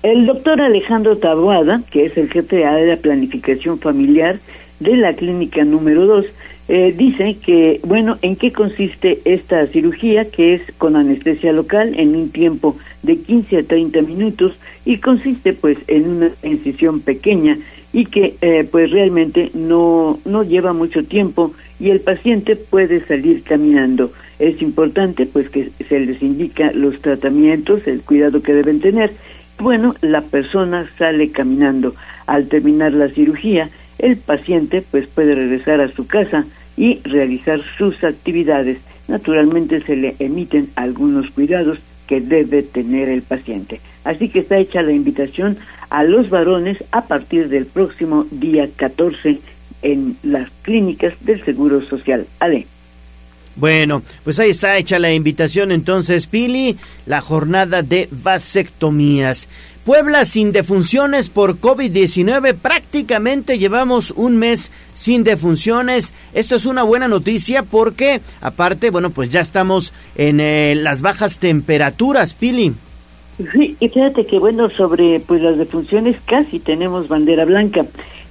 [0.04, 4.40] El doctor Alejandro Taboada, que es el jefe de la planificación familiar
[4.80, 6.26] de la clínica número 2,
[6.70, 10.32] eh, dice que, bueno, ¿en qué consiste esta cirugía?
[10.32, 15.54] Que es con anestesia local en un tiempo de 15 a 30 minutos y consiste
[15.54, 17.58] pues en una incisión pequeña
[17.94, 23.44] y que eh, pues realmente no, no lleva mucho tiempo y el paciente puede salir
[23.44, 24.12] caminando.
[24.40, 29.12] Es importante pues que se les indica los tratamientos, el cuidado que deben tener.
[29.60, 31.96] Bueno, la persona sale caminando.
[32.28, 36.46] Al terminar la cirugía, el paciente pues puede regresar a su casa
[36.78, 38.78] y realizar sus actividades.
[39.08, 41.80] Naturalmente se le emiten algunos cuidados
[42.12, 43.80] que debe tener el paciente.
[44.04, 45.58] Así que está hecha la invitación
[45.90, 49.40] a los varones a partir del próximo día 14
[49.82, 52.28] en las clínicas del Seguro Social.
[52.40, 52.68] Ale.
[53.56, 59.48] Bueno, pues ahí está hecha la invitación entonces, Pili, la jornada de vasectomías.
[59.86, 62.54] Puebla sin defunciones por COVID-19.
[62.54, 66.14] Prácticamente llevamos un mes sin defunciones.
[66.34, 71.40] Esto es una buena noticia porque, aparte, bueno, pues ya estamos en eh, las bajas
[71.40, 72.74] temperaturas, Pili.
[73.52, 77.88] Sí, y fíjate que, bueno, sobre pues las defunciones casi tenemos bandera blanca.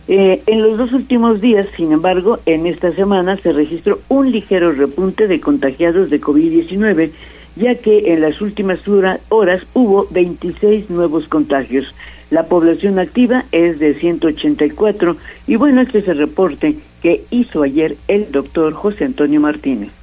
[0.06, 4.70] Eh, en los dos últimos días, sin embargo, en esta semana se registró un ligero
[4.70, 7.10] repunte de contagiados de COVID-19
[7.56, 8.80] ya que en las últimas
[9.28, 11.94] horas hubo 26 nuevos contagios.
[12.30, 17.96] La población activa es de 184 y bueno, este es el reporte que hizo ayer
[18.08, 19.99] el doctor José Antonio Martínez.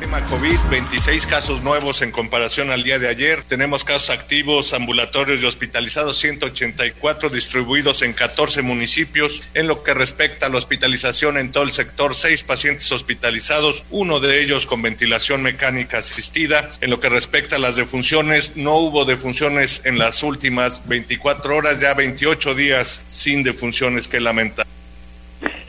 [0.00, 3.42] Tema COVID, 26 casos nuevos en comparación al día de ayer.
[3.42, 9.42] Tenemos casos activos, ambulatorios y hospitalizados, 184 distribuidos en 14 municipios.
[9.54, 14.18] En lo que respecta a la hospitalización en todo el sector, seis pacientes hospitalizados, uno
[14.18, 16.70] de ellos con ventilación mecánica asistida.
[16.80, 21.80] En lo que respecta a las defunciones, no hubo defunciones en las últimas 24 horas,
[21.80, 24.66] ya 28 días sin defunciones que lamentar.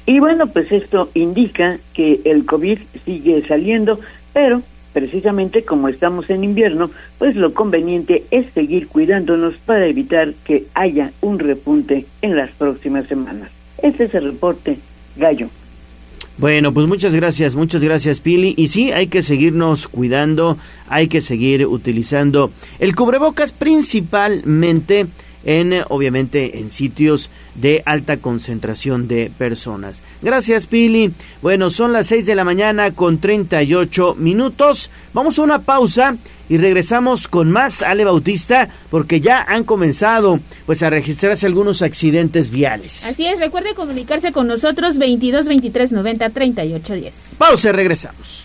[0.08, 4.00] Y bueno, pues esto indica que el COVID sigue saliendo,
[4.36, 10.66] pero precisamente como estamos en invierno, pues lo conveniente es seguir cuidándonos para evitar que
[10.74, 13.50] haya un repunte en las próximas semanas.
[13.82, 14.78] Este es el reporte,
[15.16, 15.48] Gallo.
[16.38, 18.56] Bueno, pues muchas gracias, muchas gracias Pili.
[18.58, 20.58] Y sí, hay que seguirnos cuidando,
[20.90, 25.08] hay que seguir utilizando el cubrebocas principalmente
[25.46, 30.02] en obviamente en sitios de alta concentración de personas.
[30.22, 31.14] Gracias Pili.
[31.42, 34.90] Bueno, son las 6 de la mañana con 38 minutos.
[35.14, 36.18] Vamos a una pausa
[36.50, 42.52] y regresamos con más Ale Bautista porque ya han comenzado pues a registrarse algunos accidentes
[42.52, 43.06] viales.
[43.06, 47.14] Así es, recuerde comunicarse con nosotros 22 23 90 38 10.
[47.38, 48.45] Pausa y regresamos.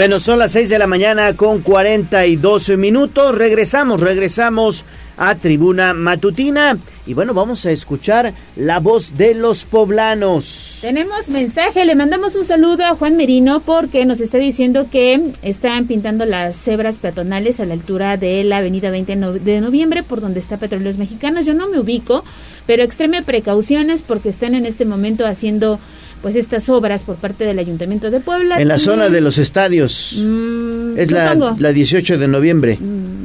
[0.00, 3.34] Bueno, son las 6 de la mañana con 42 minutos.
[3.34, 4.82] Regresamos, regresamos
[5.18, 6.78] a Tribuna Matutina.
[7.06, 10.78] Y bueno, vamos a escuchar la voz de los poblanos.
[10.80, 15.86] Tenemos mensaje, le mandamos un saludo a Juan Merino porque nos está diciendo que están
[15.86, 20.40] pintando las cebras peatonales a la altura de la avenida 20 de noviembre por donde
[20.40, 21.44] está Petróleos Mexicanos.
[21.44, 22.24] Yo no me ubico,
[22.66, 25.78] pero extreme precauciones porque están en este momento haciendo
[26.22, 28.60] pues estas obras por parte del Ayuntamiento de Puebla.
[28.60, 30.14] En la zona de los estadios.
[30.18, 32.78] Mm, es la, la, 18 de noviembre.
[32.80, 33.20] Mm,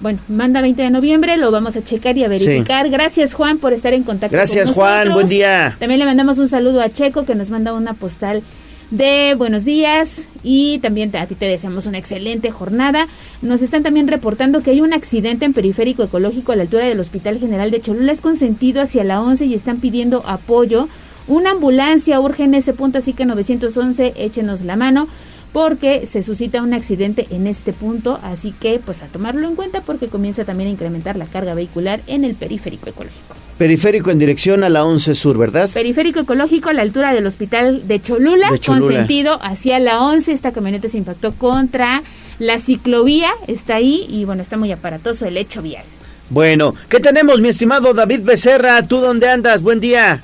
[0.00, 2.88] bueno, manda 20 de noviembre, lo vamos a checar y a verificar.
[2.88, 5.76] Gracias Juan por estar en contacto Gracias Juan, buen día.
[5.78, 8.42] También le mandamos un saludo a Checo que nos manda una postal
[8.90, 10.08] de buenos días
[10.42, 13.08] y también a ti te deseamos una excelente jornada.
[13.42, 17.00] Nos están también reportando que hay un accidente en periférico ecológico a la altura del
[17.00, 18.12] Hospital General de Cholula.
[18.12, 20.88] Es consentido hacia la 11 y están pidiendo apoyo
[21.28, 25.08] una ambulancia urge en ese punto, así que 911, échenos la mano
[25.52, 29.80] porque se suscita un accidente en este punto, así que pues a tomarlo en cuenta
[29.80, 33.34] porque comienza también a incrementar la carga vehicular en el periférico ecológico.
[33.56, 35.68] Periférico en dirección a la 11 Sur, ¿verdad?
[35.72, 40.32] Periférico ecológico a la altura del hospital de Cholula, con sentido hacia la 11.
[40.32, 42.02] Esta camioneta se impactó contra
[42.38, 45.84] la ciclovía, está ahí y bueno, está muy aparatoso el hecho vial.
[46.30, 48.82] Bueno, ¿qué tenemos, mi estimado David Becerra?
[48.82, 49.62] ¿Tú dónde andas?
[49.62, 50.22] Buen día.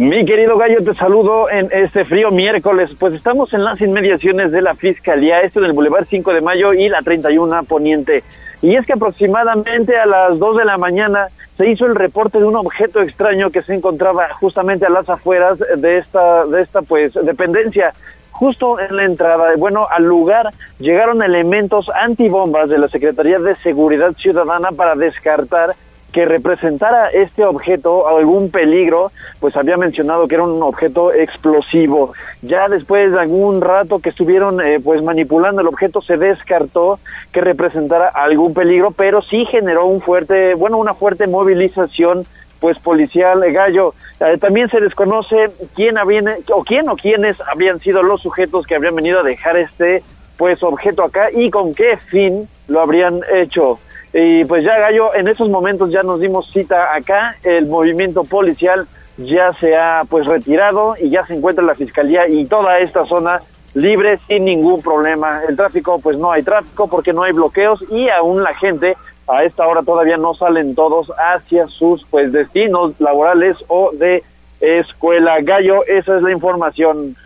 [0.00, 2.88] Mi querido Gallo, te saludo en este frío miércoles.
[2.98, 6.72] Pues estamos en las inmediaciones de la Fiscalía, esto en el Boulevard 5 de Mayo
[6.72, 8.24] y la 31 Poniente.
[8.62, 12.46] Y es que aproximadamente a las 2 de la mañana se hizo el reporte de
[12.46, 17.12] un objeto extraño que se encontraba justamente a las afueras de esta, de esta pues
[17.12, 17.92] dependencia.
[18.30, 24.12] Justo en la entrada, bueno, al lugar llegaron elementos antibombas de la Secretaría de Seguridad
[24.14, 25.74] Ciudadana para descartar
[26.12, 32.12] que representara este objeto algún peligro, pues había mencionado que era un objeto explosivo.
[32.42, 36.98] Ya después de algún rato que estuvieron eh, pues manipulando el objeto se descartó
[37.32, 42.24] que representara algún peligro, pero sí generó un fuerte, bueno, una fuerte movilización
[42.60, 43.94] pues policial gallo.
[44.20, 48.74] Eh, también se desconoce quién habían o quién o quiénes habían sido los sujetos que
[48.74, 50.02] habían venido a dejar este
[50.36, 53.78] pues objeto acá y con qué fin lo habrían hecho.
[54.12, 58.86] Y pues ya Gallo, en esos momentos ya nos dimos cita acá, el movimiento policial
[59.16, 63.40] ya se ha pues retirado y ya se encuentra la fiscalía y toda esta zona
[63.74, 65.42] libre sin ningún problema.
[65.48, 68.96] El tráfico pues no hay tráfico porque no hay bloqueos y aún la gente
[69.28, 74.24] a esta hora todavía no salen todos hacia sus pues destinos laborales o de
[74.60, 75.40] escuela.
[75.40, 77.16] Gallo, esa es la información.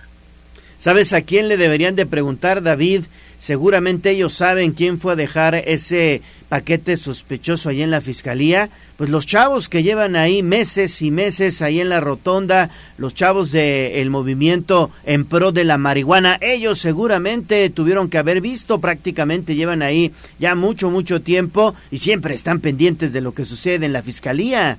[0.78, 3.04] ¿Sabes a quién le deberían de preguntar, David?
[3.44, 8.70] Seguramente ellos saben quién fue a dejar ese paquete sospechoso ahí en la fiscalía.
[8.96, 13.52] Pues los chavos que llevan ahí meses y meses ahí en la rotonda, los chavos
[13.52, 19.82] del movimiento en pro de la marihuana, ellos seguramente tuvieron que haber visto, prácticamente llevan
[19.82, 24.02] ahí ya mucho, mucho tiempo y siempre están pendientes de lo que sucede en la
[24.02, 24.78] fiscalía.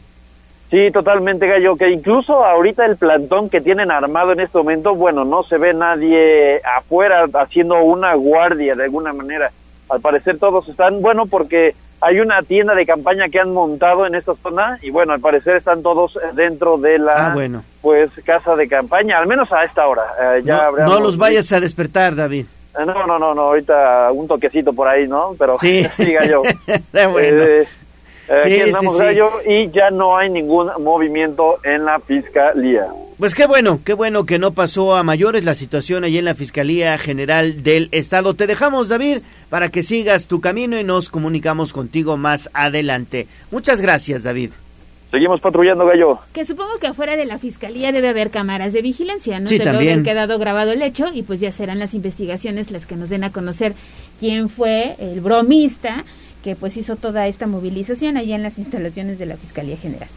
[0.72, 5.24] Sí, totalmente, Gallo, que incluso ahorita el plantón que tienen armado en este momento, bueno,
[5.24, 9.52] no se ve nadie afuera haciendo una guardia de alguna manera.
[9.90, 14.16] Al parecer todos están, bueno, porque hay una tienda de campaña que han montado en
[14.16, 17.64] esta zona y bueno, al parecer están todos dentro de la ah, bueno.
[17.82, 20.04] pues casa de campaña, al menos a esta hora.
[20.20, 22.46] Eh, ya no, no los vayas a despertar, David.
[22.78, 25.36] Eh, no, no, no, no, ahorita un toquecito por ahí, ¿no?
[25.38, 26.44] Pero sí, sí Gallo.
[26.92, 27.44] bueno.
[27.44, 27.68] Eh,
[28.30, 32.88] aquí andamos, Gallo, y ya no hay ningún movimiento en la fiscalía.
[33.18, 36.36] Pues qué bueno, qué bueno que no pasó a mayores la situación allí en la
[36.36, 38.34] Fiscalía General del Estado.
[38.34, 43.28] Te dejamos, David, para que sigas tu camino y nos comunicamos contigo más adelante.
[43.52, 44.52] Muchas gracias, David.
[45.12, 46.20] Seguimos patrullando, Gallo.
[46.34, 49.48] Que supongo que afuera de la fiscalía debe haber cámaras de vigilancia, ¿no?
[49.48, 49.94] Sí, Debe también.
[49.94, 53.24] haber quedado grabado el hecho y pues ya serán las investigaciones las que nos den
[53.24, 53.76] a conocer
[54.20, 56.04] quién fue el bromista
[56.46, 60.08] que pues hizo toda esta movilización allá en las instalaciones de la Fiscalía General.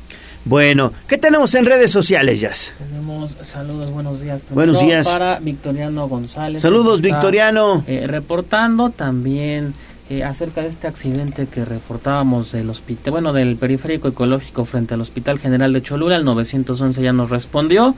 [0.44, 2.74] Bueno, ¿qué tenemos en redes sociales, Jazz?
[2.78, 4.42] Tenemos saludos, buenos días.
[4.50, 5.08] Buenos Primero días.
[5.08, 6.60] Para Victoriano González.
[6.60, 7.82] Saludos, Victoriano.
[7.86, 9.72] eh, reportando también
[10.10, 15.00] eh, acerca de este accidente que reportábamos del hospital, bueno, del periférico ecológico frente al
[15.00, 17.94] Hospital General de Cholula, el 911 ya nos respondió,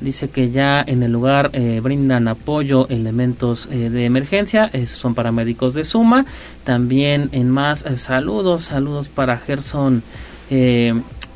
[0.00, 5.74] dice que ya en el lugar eh, brindan apoyo elementos eh, de emergencia, son paramédicos
[5.74, 6.26] de Suma,
[6.64, 10.02] también en más saludos, saludos para Gerson.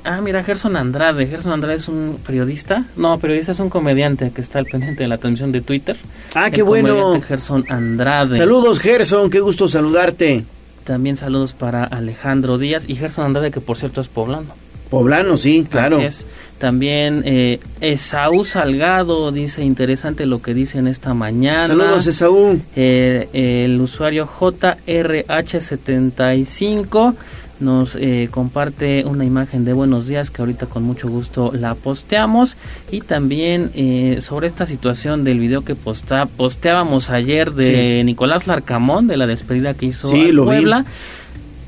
[0.04, 1.26] Ah, mira, Gerson Andrade.
[1.26, 2.84] Gerson Andrade es un periodista.
[2.96, 5.96] No, periodista es un comediante que está al pendiente de la atención de Twitter.
[6.34, 7.20] Ah, El qué bueno.
[7.20, 8.36] Gerson Andrade.
[8.36, 10.44] Saludos, Gerson, qué gusto saludarte.
[10.84, 14.54] También saludos para Alejandro Díaz y Gerson Andrade, que por cierto es poblano.
[14.88, 15.96] Poblano, sí, claro.
[15.96, 16.24] Así es.
[16.58, 21.66] También eh, Esaú Salgado dice interesante lo que dicen esta mañana.
[21.66, 22.58] Saludos, Esaú.
[22.74, 27.14] Eh, el usuario JRH75
[27.60, 32.56] nos eh, comparte una imagen de buenos días que ahorita con mucho gusto la posteamos
[32.90, 39.06] y también eh, sobre esta situación del video que posta, posteábamos ayer de Nicolás Larcamón
[39.06, 40.36] de la despedida que hizo Sí, vi.
[40.36, 40.84] Puebla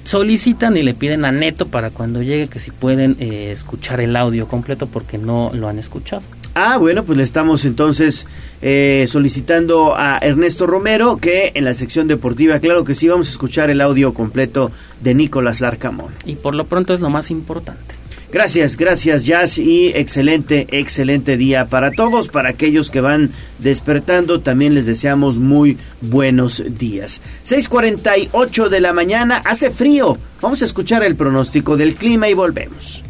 [0.04, 4.16] solicitan y le piden a Neto para cuando llegue que si pueden eh, escuchar el
[4.16, 6.22] audio completo porque no lo han escuchado.
[6.54, 8.26] Ah, bueno, pues le estamos entonces
[8.60, 13.30] eh, solicitando a Ernesto Romero que en la sección deportiva, claro que sí, vamos a
[13.30, 16.12] escuchar el audio completo de Nicolás Larcamón.
[16.24, 18.00] Y por lo pronto es lo más importante.
[18.32, 24.74] Gracias, gracias Jazz y excelente, excelente día para todos, para aquellos que van despertando, también
[24.74, 27.20] les deseamos muy buenos días.
[27.44, 33.02] 6.48 de la mañana, hace frío, vamos a escuchar el pronóstico del clima y volvemos.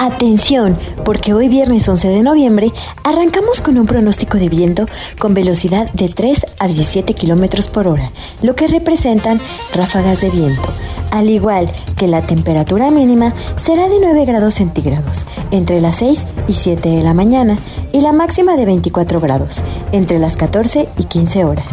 [0.00, 2.72] Atención, porque hoy viernes 11 de noviembre
[3.02, 4.86] arrancamos con un pronóstico de viento
[5.18, 8.08] con velocidad de 3 a 17 kilómetros por hora,
[8.40, 9.40] lo que representan
[9.74, 10.68] ráfagas de viento.
[11.10, 16.54] Al igual que la temperatura mínima será de 9 grados centígrados entre las 6 y
[16.54, 17.58] 7 de la mañana
[17.92, 21.66] y la máxima de 24 grados entre las 14 y 15 horas.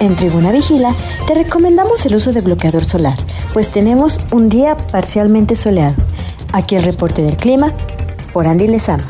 [0.00, 0.94] En Tribuna Vigila
[1.26, 3.16] te recomendamos el uso de bloqueador solar,
[3.54, 5.96] pues tenemos un día parcialmente soleado.
[6.52, 7.72] Aquí el reporte del clima
[8.32, 9.04] por Andy Lezama.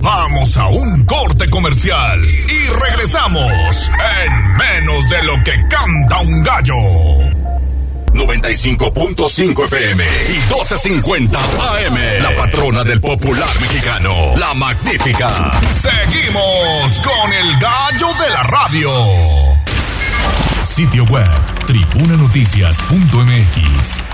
[0.00, 3.90] Vamos a un corte comercial y regresamos
[4.22, 7.43] en menos de lo que canta un gallo.
[8.14, 11.36] 95.5 FM y 12.50
[11.86, 11.96] AM.
[12.22, 15.50] La patrona del popular mexicano, la magnífica.
[15.72, 18.90] Seguimos con el gallo de la radio.
[20.62, 21.28] Sitio web,
[21.66, 24.04] tribunanoticias.mx.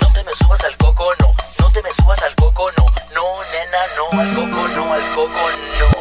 [0.00, 1.26] No te me subas al coco, no.
[1.60, 2.84] No te me subas al coco, no.
[3.14, 3.22] No,
[3.52, 4.20] nena, no.
[4.20, 4.92] Al coco, no.
[4.94, 5.93] Al coco, no.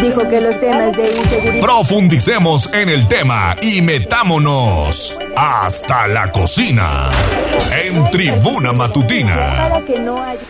[0.00, 1.60] Dijo que los temas de inseguridad...
[1.60, 7.10] Profundicemos en el tema y metámonos hasta la cocina.
[7.84, 9.68] En Tribuna Matutina.
[9.68, 10.40] Para que no haya...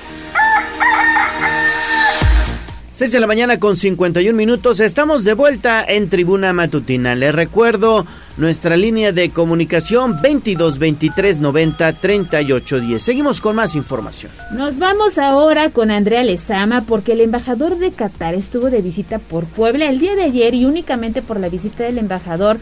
[3.03, 4.79] 6 de la mañana con 51 minutos.
[4.79, 7.17] Estamos de vuelta en Tribuna Matutina.
[7.17, 13.03] Les recuerdo nuestra línea de comunicación 22 23 90 38 10.
[13.03, 14.31] Seguimos con más información.
[14.53, 19.47] Nos vamos ahora con Andrea Lezama porque el embajador de Qatar estuvo de visita por
[19.47, 22.59] Puebla el día de ayer y únicamente por la visita del embajador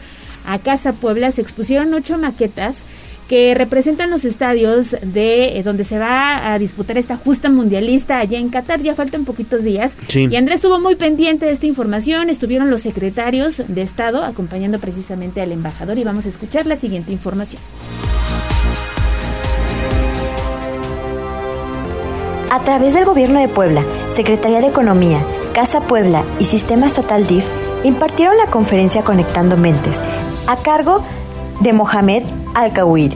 [0.47, 2.77] a Casa Puebla se expusieron ocho maquetas
[3.31, 8.37] que representan los estadios de eh, donde se va a disputar esta justa mundialista allá
[8.37, 8.81] en Qatar.
[8.81, 9.95] Ya faltan poquitos días.
[10.09, 10.27] Sí.
[10.29, 12.29] Y Andrés estuvo muy pendiente de esta información.
[12.29, 17.13] Estuvieron los secretarios de Estado acompañando precisamente al embajador y vamos a escuchar la siguiente
[17.13, 17.61] información.
[22.49, 25.23] A través del Gobierno de Puebla, Secretaría de Economía,
[25.53, 27.45] Casa Puebla y Sistema Estatal DIF
[27.85, 30.03] impartieron la conferencia Conectando Mentes,
[30.47, 31.20] a cargo de
[31.71, 32.23] Mohamed
[32.55, 33.13] Al-Kawir,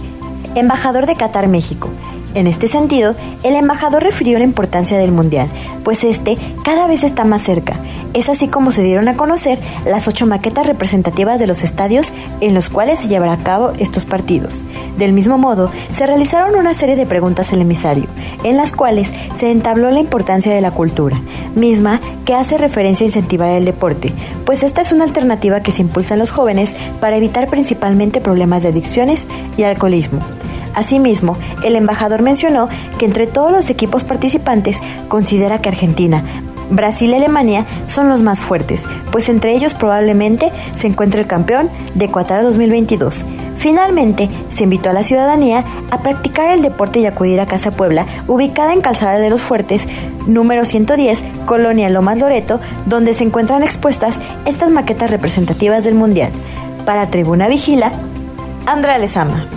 [0.54, 1.90] embajador de Qatar México.
[2.36, 5.48] En este sentido, el embajador refirió la importancia del Mundial,
[5.86, 7.80] pues este cada vez está más cerca.
[8.14, 12.12] Es así como se dieron a conocer las ocho maquetas representativas de los estadios
[12.42, 14.66] en los cuales se llevará a cabo estos partidos.
[14.98, 18.06] Del mismo modo, se realizaron una serie de preguntas al emisario,
[18.44, 21.22] en las cuales se entabló la importancia de la cultura,
[21.56, 24.12] misma que hace referencia a incentivar el deporte,
[24.46, 28.64] pues esta es una alternativa que se impulsa en los jóvenes para evitar principalmente problemas
[28.64, 29.26] de adicciones
[29.58, 30.35] y alcoholismo.
[30.76, 32.70] Asimismo, el embajador mencionó
[33.00, 36.24] que entre todos los equipos participantes considera que Argentina,
[36.70, 41.70] Brasil y Alemania son los más fuertes, pues entre ellos probablemente se encuentra el campeón
[41.94, 43.26] de Qatar 2022.
[43.56, 48.06] Finalmente, se invitó a la ciudadanía a practicar el deporte y acudir a Casa Puebla,
[48.28, 49.88] ubicada en Calzada de los Fuertes,
[50.28, 56.32] número 110, Colonia Lomas Loreto, donde se encuentran expuestas estas maquetas representativas del Mundial.
[56.86, 57.92] Para Tribuna Vigila,
[58.66, 59.48] Andrea Lezama.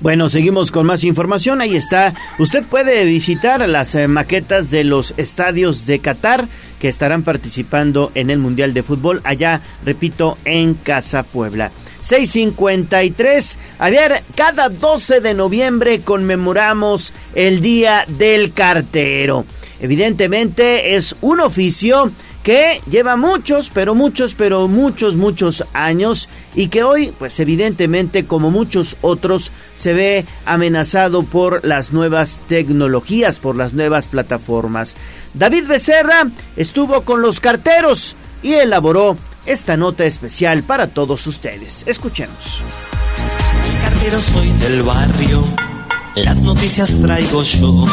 [0.00, 1.60] Bueno, seguimos con más información.
[1.60, 2.12] Ahí está.
[2.38, 8.28] Usted puede visitar las eh, maquetas de los estadios de Qatar que estarán participando en
[8.28, 11.70] el Mundial de Fútbol allá, repito, en Casa Puebla.
[12.02, 13.58] 653.
[13.78, 19.46] A ver, cada 12 de noviembre conmemoramos el Día del Cartero.
[19.80, 22.10] Evidentemente es un oficio
[22.46, 28.52] que lleva muchos, pero muchos, pero muchos, muchos años y que hoy, pues evidentemente, como
[28.52, 34.96] muchos otros, se ve amenazado por las nuevas tecnologías, por las nuevas plataformas.
[35.34, 41.82] David Becerra estuvo con los carteros y elaboró esta nota especial para todos ustedes.
[41.88, 42.62] Escuchemos.
[43.82, 45.42] Cartero soy del barrio,
[46.14, 47.86] las noticias traigo yo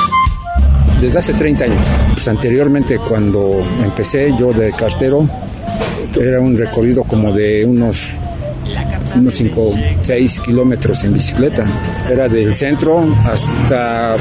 [1.04, 1.78] desde hace 30 años.
[2.14, 5.28] Pues anteriormente cuando empecé yo de cartero,
[6.20, 8.12] era un recorrido como de unos
[9.16, 11.66] unos 5, 6 kilómetros en bicicleta.
[12.10, 14.16] Era del centro hasta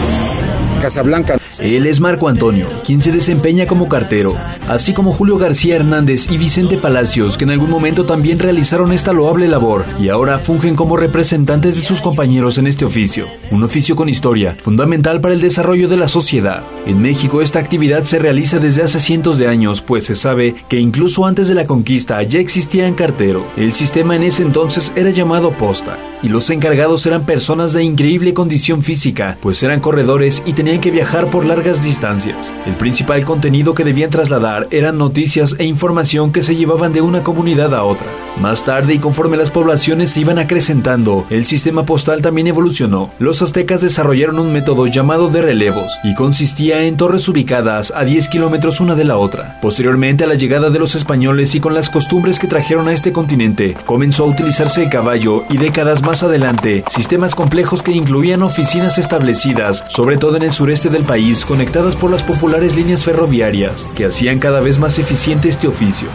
[0.81, 1.39] Casablanca.
[1.61, 4.35] Él es Marco Antonio, quien se desempeña como cartero,
[4.69, 9.13] así como Julio García Hernández y Vicente Palacios, que en algún momento también realizaron esta
[9.13, 13.95] loable labor y ahora fungen como representantes de sus compañeros en este oficio, un oficio
[13.95, 16.63] con historia, fundamental para el desarrollo de la sociedad.
[16.87, 20.81] En México esta actividad se realiza desde hace cientos de años, pues se sabe que
[20.81, 23.47] incluso antes de la conquista ya existía en cartero.
[23.57, 28.35] El sistema en ese entonces era llamado posta, y los encargados eran personas de increíble
[28.35, 32.55] condición física, pues eran corredores y tenían que viajar por largas distancias.
[32.67, 37.23] El principal contenido que debían trasladar eran noticias e información que se llevaban de una
[37.23, 38.07] comunidad a otra.
[38.41, 43.11] Más tarde y conforme las poblaciones se iban acrecentando, el sistema postal también evolucionó.
[43.19, 48.29] Los aztecas desarrollaron un método llamado de relevos y consistía en torres ubicadas a 10
[48.29, 49.59] kilómetros una de la otra.
[49.61, 53.13] Posteriormente a la llegada de los españoles y con las costumbres que trajeron a este
[53.13, 58.99] continente, comenzó a utilizarse el caballo y décadas más adelante, sistemas complejos que incluían oficinas
[58.99, 64.07] establecidas, sobre todo en el sureste del país, conectadas por las populares líneas ferroviarias, que
[64.07, 66.09] hacían cada vez más eficiente este oficio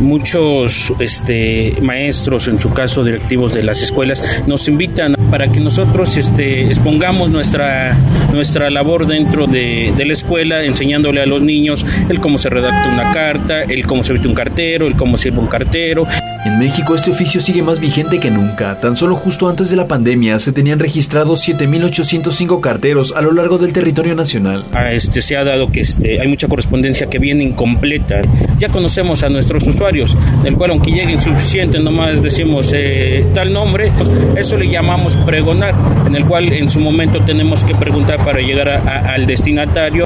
[0.00, 6.16] muchos este, maestros, en su caso directivos de las escuelas, nos invitan para que nosotros
[6.16, 7.96] este, expongamos nuestra,
[8.32, 12.92] nuestra labor dentro de, de, la escuela, enseñándole a los niños el cómo se redacta
[12.92, 16.06] una carta, el cómo se viste un cartero, el cómo sirve un cartero.
[16.44, 18.78] En México este oficio sigue más vigente que nunca.
[18.78, 23.56] Tan solo justo antes de la pandemia se tenían registrados 7.805 carteros a lo largo
[23.56, 24.66] del territorio nacional.
[24.72, 28.20] A este, se ha dado que este, hay mucha correspondencia que viene incompleta.
[28.58, 33.90] Ya conocemos a nuestros usuarios, del cual aunque llegue insuficiente, nomás decimos eh, tal nombre,
[33.96, 35.74] pues eso le llamamos pregonar,
[36.06, 40.03] en el cual en su momento tenemos que preguntar para llegar al destinatario.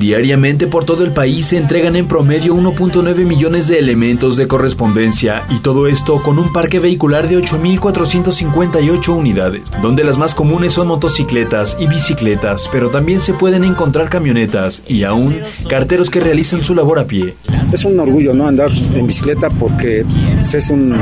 [0.00, 5.42] Diariamente por todo el país se entregan en promedio 1.9 millones de elementos de correspondencia
[5.50, 10.88] y todo esto con un parque vehicular de 8.458 unidades, donde las más comunes son
[10.88, 15.36] motocicletas y bicicletas, pero también se pueden encontrar camionetas y aún
[15.68, 17.34] carteros que realizan su labor a pie.
[17.72, 20.04] Es un orgullo no andar en bicicleta porque
[20.52, 20.94] es un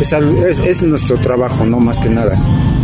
[0.00, 2.36] es, es, es nuestro trabajo, no más que nada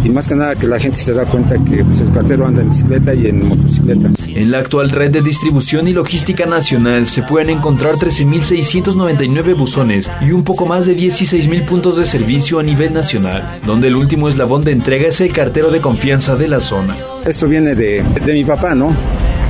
[0.07, 2.63] y más que nada que la gente se da cuenta que pues, el cartero anda
[2.63, 4.11] en bicicleta y en motocicleta.
[4.29, 10.31] En la actual red de distribución y logística nacional se pueden encontrar 13.699 buzones y
[10.31, 14.63] un poco más de 16.000 puntos de servicio a nivel nacional, donde el último eslabón
[14.63, 16.95] de entrega es el cartero de confianza de la zona.
[17.27, 18.95] Esto viene de, de mi papá, ¿no?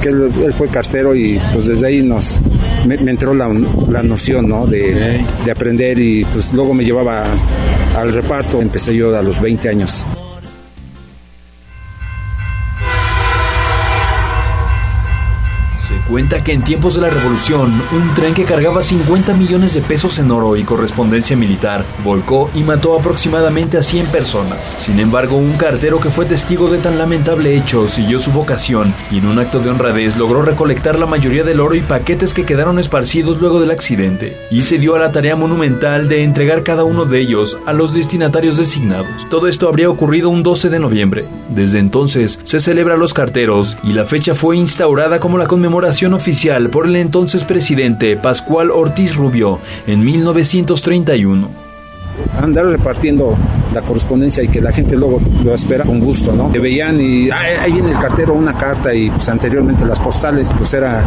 [0.03, 2.41] Que él, él, fue cartero y pues desde ahí nos
[2.87, 3.49] me, me entró la,
[3.89, 4.67] la, noción, ¿no?
[4.67, 5.27] De, okay.
[5.45, 7.25] de aprender y pues luego me llevaba
[7.97, 8.61] al reparto.
[8.61, 10.07] Empecé yo a los 20 años.
[16.09, 20.21] Cuenta que en tiempos de la revolución, un tren que cargaba 50 millones de pesos
[20.21, 24.77] en oro y correspondencia militar volcó y mató aproximadamente a 100 personas.
[24.79, 29.19] Sin embargo, un cartero que fue testigo de tan lamentable hecho siguió su vocación y
[29.19, 32.79] en un acto de honradez logró recolectar la mayoría del oro y paquetes que quedaron
[32.79, 37.05] esparcidos luego del accidente y se dio a la tarea monumental de entregar cada uno
[37.05, 39.09] de ellos a los destinatarios designados.
[39.29, 41.25] Todo esto habría ocurrido un 12 de noviembre.
[41.49, 46.69] Desde entonces se celebra los carteros y la fecha fue instaurada como la conmemoración oficial
[46.69, 51.49] por el entonces presidente Pascual Ortiz Rubio en 1931.
[52.39, 53.35] Andar repartiendo
[53.73, 56.53] la correspondencia y que la gente luego lo espera con gusto, ¿no?
[56.53, 60.75] Que veían y ahí viene el cartero una carta y pues anteriormente las postales, pues
[60.75, 61.03] era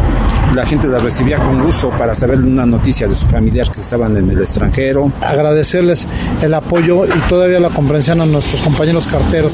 [0.56, 4.16] la gente las recibía con gusto para saber una noticia de sus familiares que estaban
[4.16, 5.12] en el extranjero.
[5.20, 6.04] Agradecerles
[6.42, 9.52] el apoyo y todavía la comprensión a nuestros compañeros carteros.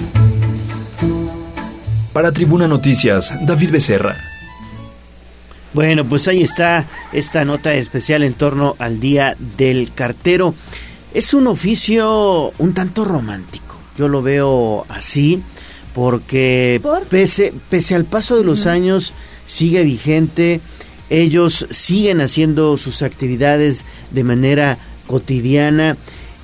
[2.15, 4.17] Para Tribuna Noticias, David Becerra.
[5.77, 10.55] Bueno, pues ahí está esta nota especial en torno al Día del Cartero.
[11.13, 13.77] Es un oficio un tanto romántico.
[13.99, 15.43] Yo lo veo así
[15.95, 17.03] porque ¿Por?
[17.09, 19.13] pese, pese al paso de los años
[19.47, 20.63] sigue vigente.
[21.11, 25.99] Ellos siguen haciendo sus actividades de manera cotidiana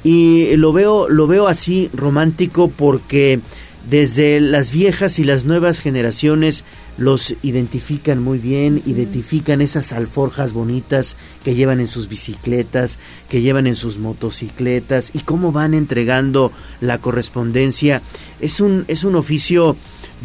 [0.05, 3.41] y lo veo lo veo así romántico porque
[3.89, 6.66] desde las viejas y las nuevas generaciones
[6.99, 13.66] los identifican muy bien, identifican esas alforjas bonitas que llevan en sus bicicletas, que llevan
[13.66, 18.03] en sus motocicletas y cómo van entregando la correspondencia.
[18.40, 19.76] Es un, es un oficio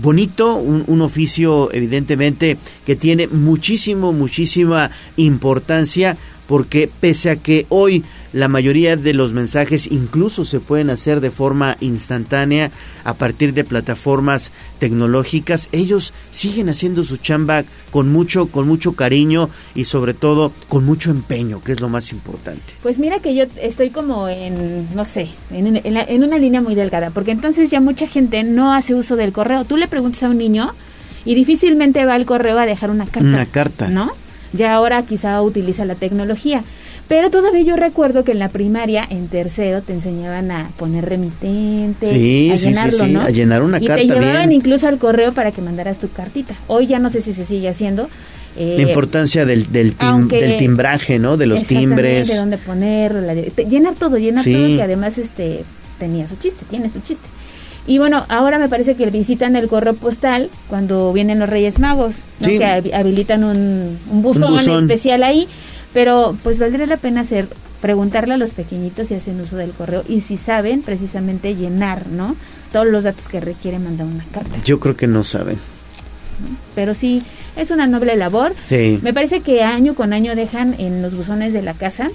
[0.01, 6.17] bonito, un, un oficio evidentemente que tiene muchísimo, muchísima importancia
[6.47, 11.31] porque pese a que hoy la mayoría de los mensajes incluso se pueden hacer de
[11.31, 12.71] forma instantánea
[13.03, 19.49] a partir de plataformas tecnológicas, ellos siguen haciendo su chamba con mucho con mucho cariño
[19.75, 22.61] y sobre todo con mucho empeño, que es lo más importante.
[22.81, 26.61] Pues mira que yo estoy como en, no sé, en, en, la- en una línea
[26.61, 29.65] muy delgada, porque entonces ya mucha gente no hace uso del correo.
[29.65, 30.71] Tú le preguntas a un niño
[31.25, 33.19] y difícilmente va al correo a dejar una carta.
[33.27, 33.87] Una carta.
[33.89, 34.11] ¿No?
[34.53, 36.63] Ya ahora quizá utiliza la tecnología.
[37.07, 42.07] Pero todavía yo recuerdo que en la primaria, en tercero, te enseñaban a poner remitente,
[42.11, 43.21] Sí, a sí, sí, llenarlo, sí, ¿no?
[43.21, 44.53] a llenar una y carta te llevaban bien.
[44.59, 46.53] incluso al correo para que mandaras tu cartita.
[46.67, 48.09] Hoy ya no sé si se sigue haciendo.
[48.57, 51.37] eh, La importancia del, del, tim- aunque- del timbraje, ¿no?
[51.37, 52.27] De los timbres.
[52.27, 55.63] de dónde ponerlo, la dire- te- llenar todo, llenar todo que además este
[55.99, 57.25] tenía su chiste, tiene su chiste.
[57.87, 62.17] Y bueno, ahora me parece que visitan el correo postal cuando vienen los Reyes Magos,
[62.41, 62.47] ¿no?
[62.47, 62.57] Sí.
[62.59, 64.83] que hab- habilitan un, un buzón, buzón.
[64.83, 65.47] especial ahí,
[65.93, 67.47] pero pues valdría la pena hacer
[67.81, 72.35] preguntarle a los pequeñitos si hacen uso del correo y si saben precisamente llenar, ¿no?
[72.73, 74.57] Todos los datos que requiere mandar una carta.
[74.65, 75.57] Yo creo que no saben.
[76.75, 77.23] Pero sí,
[77.55, 78.53] es una noble labor.
[78.67, 78.99] Sí.
[79.01, 82.09] Me parece que año con año dejan en los buzones de la casa,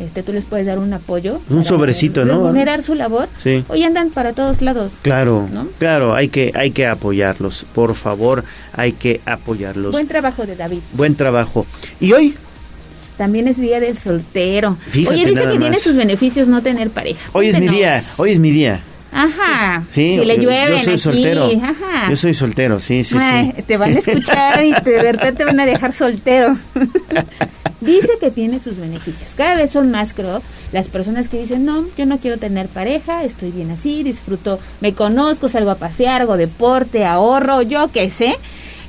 [0.00, 1.40] este, tú les puedes dar un apoyo.
[1.50, 2.38] Un sobrecito, ¿no?
[2.38, 3.28] Remunerar su labor.
[3.38, 3.64] Sí.
[3.68, 4.92] Hoy andan para todos lados.
[5.02, 5.68] Claro, ¿No?
[5.78, 7.66] claro, hay que, hay que apoyarlos.
[7.74, 9.92] Por favor, hay que apoyarlos.
[9.92, 10.78] Buen trabajo de David.
[10.92, 11.66] Buen trabajo.
[12.00, 12.34] Y hoy,
[13.18, 14.76] También es día del soltero.
[14.90, 17.20] Fíjate Oye, dice que tiene sus beneficios no tener pareja.
[17.32, 18.80] hoy es mi día, hoy es mi día.
[19.12, 19.84] Ajá.
[19.88, 21.50] Sí, si le llueven yo soy aquí, soltero.
[21.62, 22.10] Ajá.
[22.10, 23.62] Yo soy soltero, sí, sí, Ay, sí.
[23.62, 26.56] Te van a escuchar y te, de verdad te van a dejar soltero.
[27.80, 29.32] Dice que tiene sus beneficios.
[29.36, 30.40] Cada vez son más, creo,
[30.72, 34.94] las personas que dicen, no, yo no quiero tener pareja, estoy bien así, disfruto, me
[34.94, 38.36] conozco, salgo a pasear, hago deporte, ahorro, yo qué sé.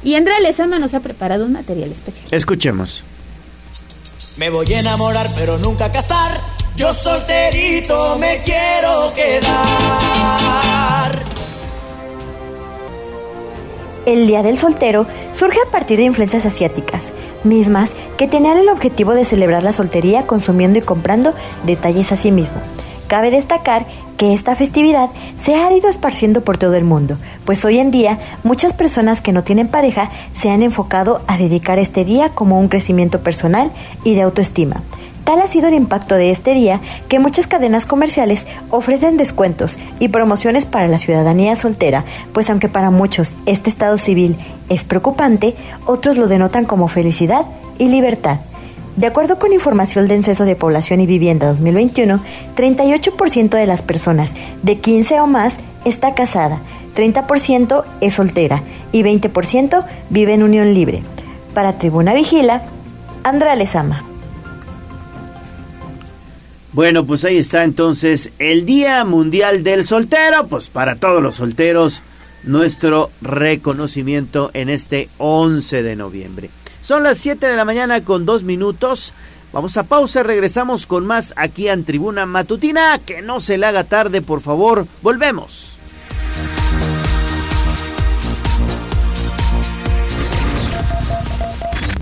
[0.04, 2.28] Y Andrea Lezama nos ha preparado un material especial.
[2.32, 3.04] Escuchemos.
[4.38, 6.40] Me voy a enamorar pero nunca casar.
[6.76, 11.12] Yo solterito me quiero quedar.
[14.08, 17.14] El Día del Soltero surge a partir de influencias asiáticas,
[17.44, 22.32] mismas que tenían el objetivo de celebrar la soltería consumiendo y comprando detalles a sí
[22.32, 22.58] mismo.
[23.08, 23.86] Cabe destacar
[24.18, 28.18] que esta festividad se ha ido esparciendo por todo el mundo, pues hoy en día
[28.44, 32.68] muchas personas que no tienen pareja se han enfocado a dedicar este día como un
[32.68, 33.72] crecimiento personal
[34.04, 34.82] y de autoestima.
[35.24, 40.10] Tal ha sido el impacto de este día que muchas cadenas comerciales ofrecen descuentos y
[40.10, 42.04] promociones para la ciudadanía soltera,
[42.34, 44.36] pues aunque para muchos este estado civil
[44.68, 45.56] es preocupante,
[45.86, 47.46] otros lo denotan como felicidad
[47.78, 48.40] y libertad.
[48.98, 52.20] De acuerdo con información del Censo de Población y Vivienda 2021,
[52.56, 55.56] 38% de las personas de 15 o más
[55.86, 56.60] está casada,
[56.96, 58.62] 30% es soltera
[58.92, 61.02] y 20% vive en unión libre.
[61.54, 62.64] Para Tribuna Vigila,
[63.24, 64.13] Andrea Lezama.
[66.74, 72.02] Bueno, pues ahí está entonces el Día Mundial del Soltero, pues para todos los solteros,
[72.42, 76.50] nuestro reconocimiento en este 11 de noviembre.
[76.82, 79.14] Son las 7 de la mañana con dos minutos.
[79.54, 83.00] Vamos a pausa, regresamos con más aquí en Tribuna Matutina.
[83.06, 84.88] Que no se le haga tarde, por favor.
[85.04, 85.78] Volvemos.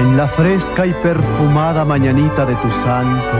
[0.00, 3.36] En la fresca y perfumada mañanita de tu santo,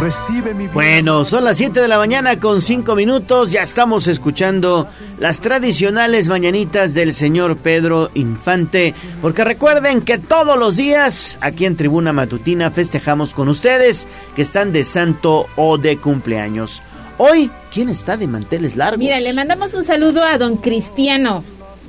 [0.00, 3.50] recibe mi Bueno, son las 7 de la mañana con 5 minutos.
[3.50, 4.86] Ya estamos escuchando
[5.18, 8.94] las tradicionales mañanitas del señor Pedro Infante.
[9.20, 14.72] Porque recuerden que todos los días aquí en Tribuna Matutina festejamos con ustedes que están
[14.72, 16.80] de santo o de cumpleaños.
[17.18, 18.98] Hoy, ¿quién está de manteles largos?
[19.00, 21.42] Mira, le mandamos un saludo a don Cristiano.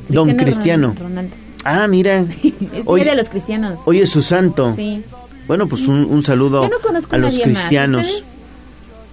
[0.09, 0.87] Don Cristiano Cristiano.
[0.97, 1.35] Ron- Ronaldo.
[1.63, 2.21] Ah, mira.
[2.73, 3.79] Es Hoy, Día de los Cristianos.
[3.85, 4.73] hoy es su santo.
[4.75, 5.03] Sí.
[5.47, 7.43] Bueno, pues un, un saludo no a los más.
[7.43, 8.23] cristianos.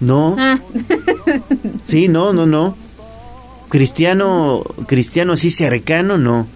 [0.01, 0.59] No, Ah,
[1.85, 2.77] sí, no, no, no.
[3.69, 6.47] Cristiano, cristiano así cercano, no.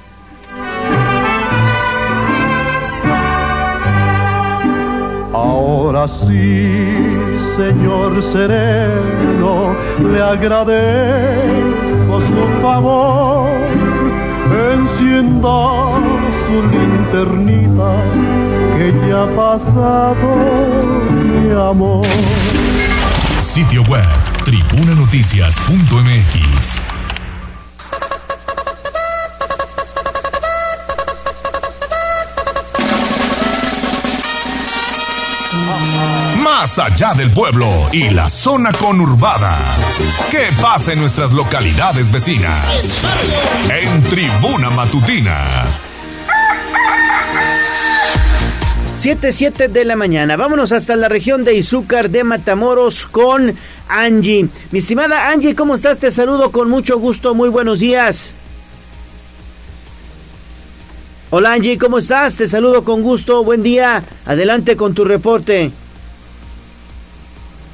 [5.34, 7.24] Ahora sí,
[7.58, 9.76] Señor sereno,
[10.12, 13.49] le agradezco su favor.
[14.74, 15.58] Encienda
[16.45, 17.91] su linternita,
[18.76, 20.28] que ya ha pasado
[21.14, 22.06] mi amor.
[23.39, 24.10] Sitio web
[24.43, 26.95] tribunanoticias.mx.
[36.66, 39.55] Más allá del pueblo y la zona conurbada.
[40.32, 43.03] ¿Qué pasa en nuestras localidades vecinas?
[43.70, 45.68] En Tribuna Matutina.
[48.97, 50.38] 7, 7 de la mañana.
[50.38, 53.53] Vámonos hasta la región de Izúcar de Matamoros con
[53.88, 54.47] Angie.
[54.72, 55.99] Mi estimada Angie, ¿cómo estás?
[55.99, 57.36] Te saludo con mucho gusto.
[57.36, 58.32] Muy buenos días.
[61.30, 62.38] Hola Angie, ¿cómo estás?
[62.38, 63.43] Te saludo con gusto.
[63.43, 64.03] Buen día.
[64.26, 65.72] Adelante con tu reporte.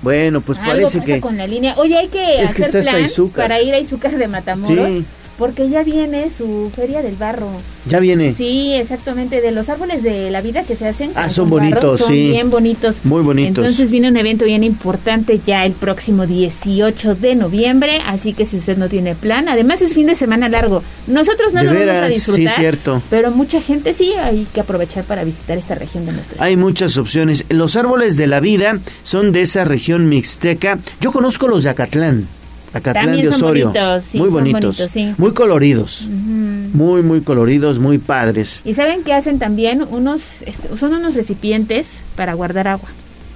[0.02, 1.22] Bueno, pues Algo parece pasa que...
[1.22, 1.76] con la línea.
[1.78, 4.88] Oye, hay que Es que hacer está hasta plan para ir a Izúcar de Matamoros.
[4.88, 5.06] Sí.
[5.42, 7.50] Porque ya viene su Feria del Barro.
[7.88, 8.36] Ya viene.
[8.36, 11.10] Sí, exactamente, de los árboles de la vida que se hacen.
[11.16, 12.28] Ah, son barro, bonitos, son sí.
[12.30, 12.98] bien bonitos.
[13.06, 13.58] Muy bonitos.
[13.58, 18.58] Entonces viene un evento bien importante ya el próximo 18 de noviembre, así que si
[18.58, 20.84] usted no tiene plan, además es fin de semana largo.
[21.08, 23.02] Nosotros no De lo vamos a veras, sí, disfrutar, cierto.
[23.10, 26.98] pero mucha gente sí hay que aprovechar para visitar esta región de nuestra Hay muchas
[26.98, 27.46] opciones.
[27.50, 30.78] Los árboles de la vida son de esa región mixteca.
[31.00, 32.28] Yo conozco los de Acatlán.
[32.74, 33.66] Acatlán También de son Osorio.
[33.68, 34.62] bonitos, sí, muy son bonitos.
[34.78, 35.14] bonitos, sí.
[35.18, 36.02] Muy coloridos.
[36.08, 38.62] Muy, muy coloridos, muy padres.
[38.64, 42.90] Y saben que hacen también unos, este, son unos recipientes para guardar agua.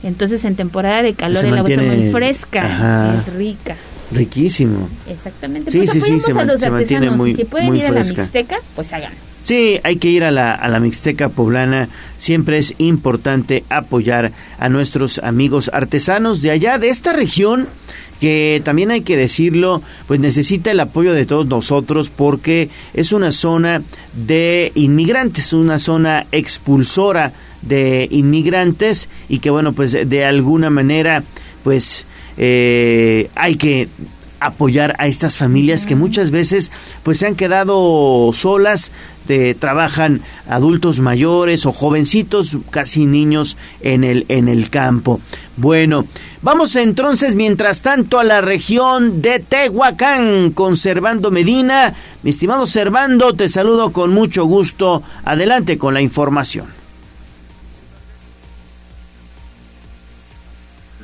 [0.03, 3.15] Entonces en temporada de calor el agua está muy mantiene- fresca, Ajá.
[3.27, 3.75] es rica.
[4.11, 4.87] Riquísimo.
[5.09, 5.71] Exactamente.
[5.71, 7.85] Sí, pues sí, sí, se a man- los se mantiene muy- si pueden muy ir
[7.85, 8.17] a fresca.
[8.17, 9.11] la Mixteca, pues hagan.
[9.43, 11.89] Sí, hay que ir a la, a la Mixteca poblana.
[12.17, 17.67] Siempre es importante apoyar a nuestros amigos artesanos de allá, de esta región,
[18.19, 23.31] que también hay que decirlo, pues necesita el apoyo de todos nosotros porque es una
[23.31, 23.81] zona
[24.13, 31.23] de inmigrantes, una zona expulsora de inmigrantes y que bueno, pues de alguna manera,
[31.63, 32.05] pues
[32.37, 33.87] eh, hay que
[34.45, 36.71] apoyar a estas familias que muchas veces
[37.03, 38.91] pues se han quedado solas
[39.27, 45.19] de, trabajan adultos mayores o jovencitos casi niños en el en el campo.
[45.57, 46.05] Bueno
[46.41, 51.93] vamos entonces mientras tanto a la región de Tehuacán con Servando Medina.
[52.23, 55.01] Mi estimado Servando te saludo con mucho gusto.
[55.23, 56.67] Adelante con la información.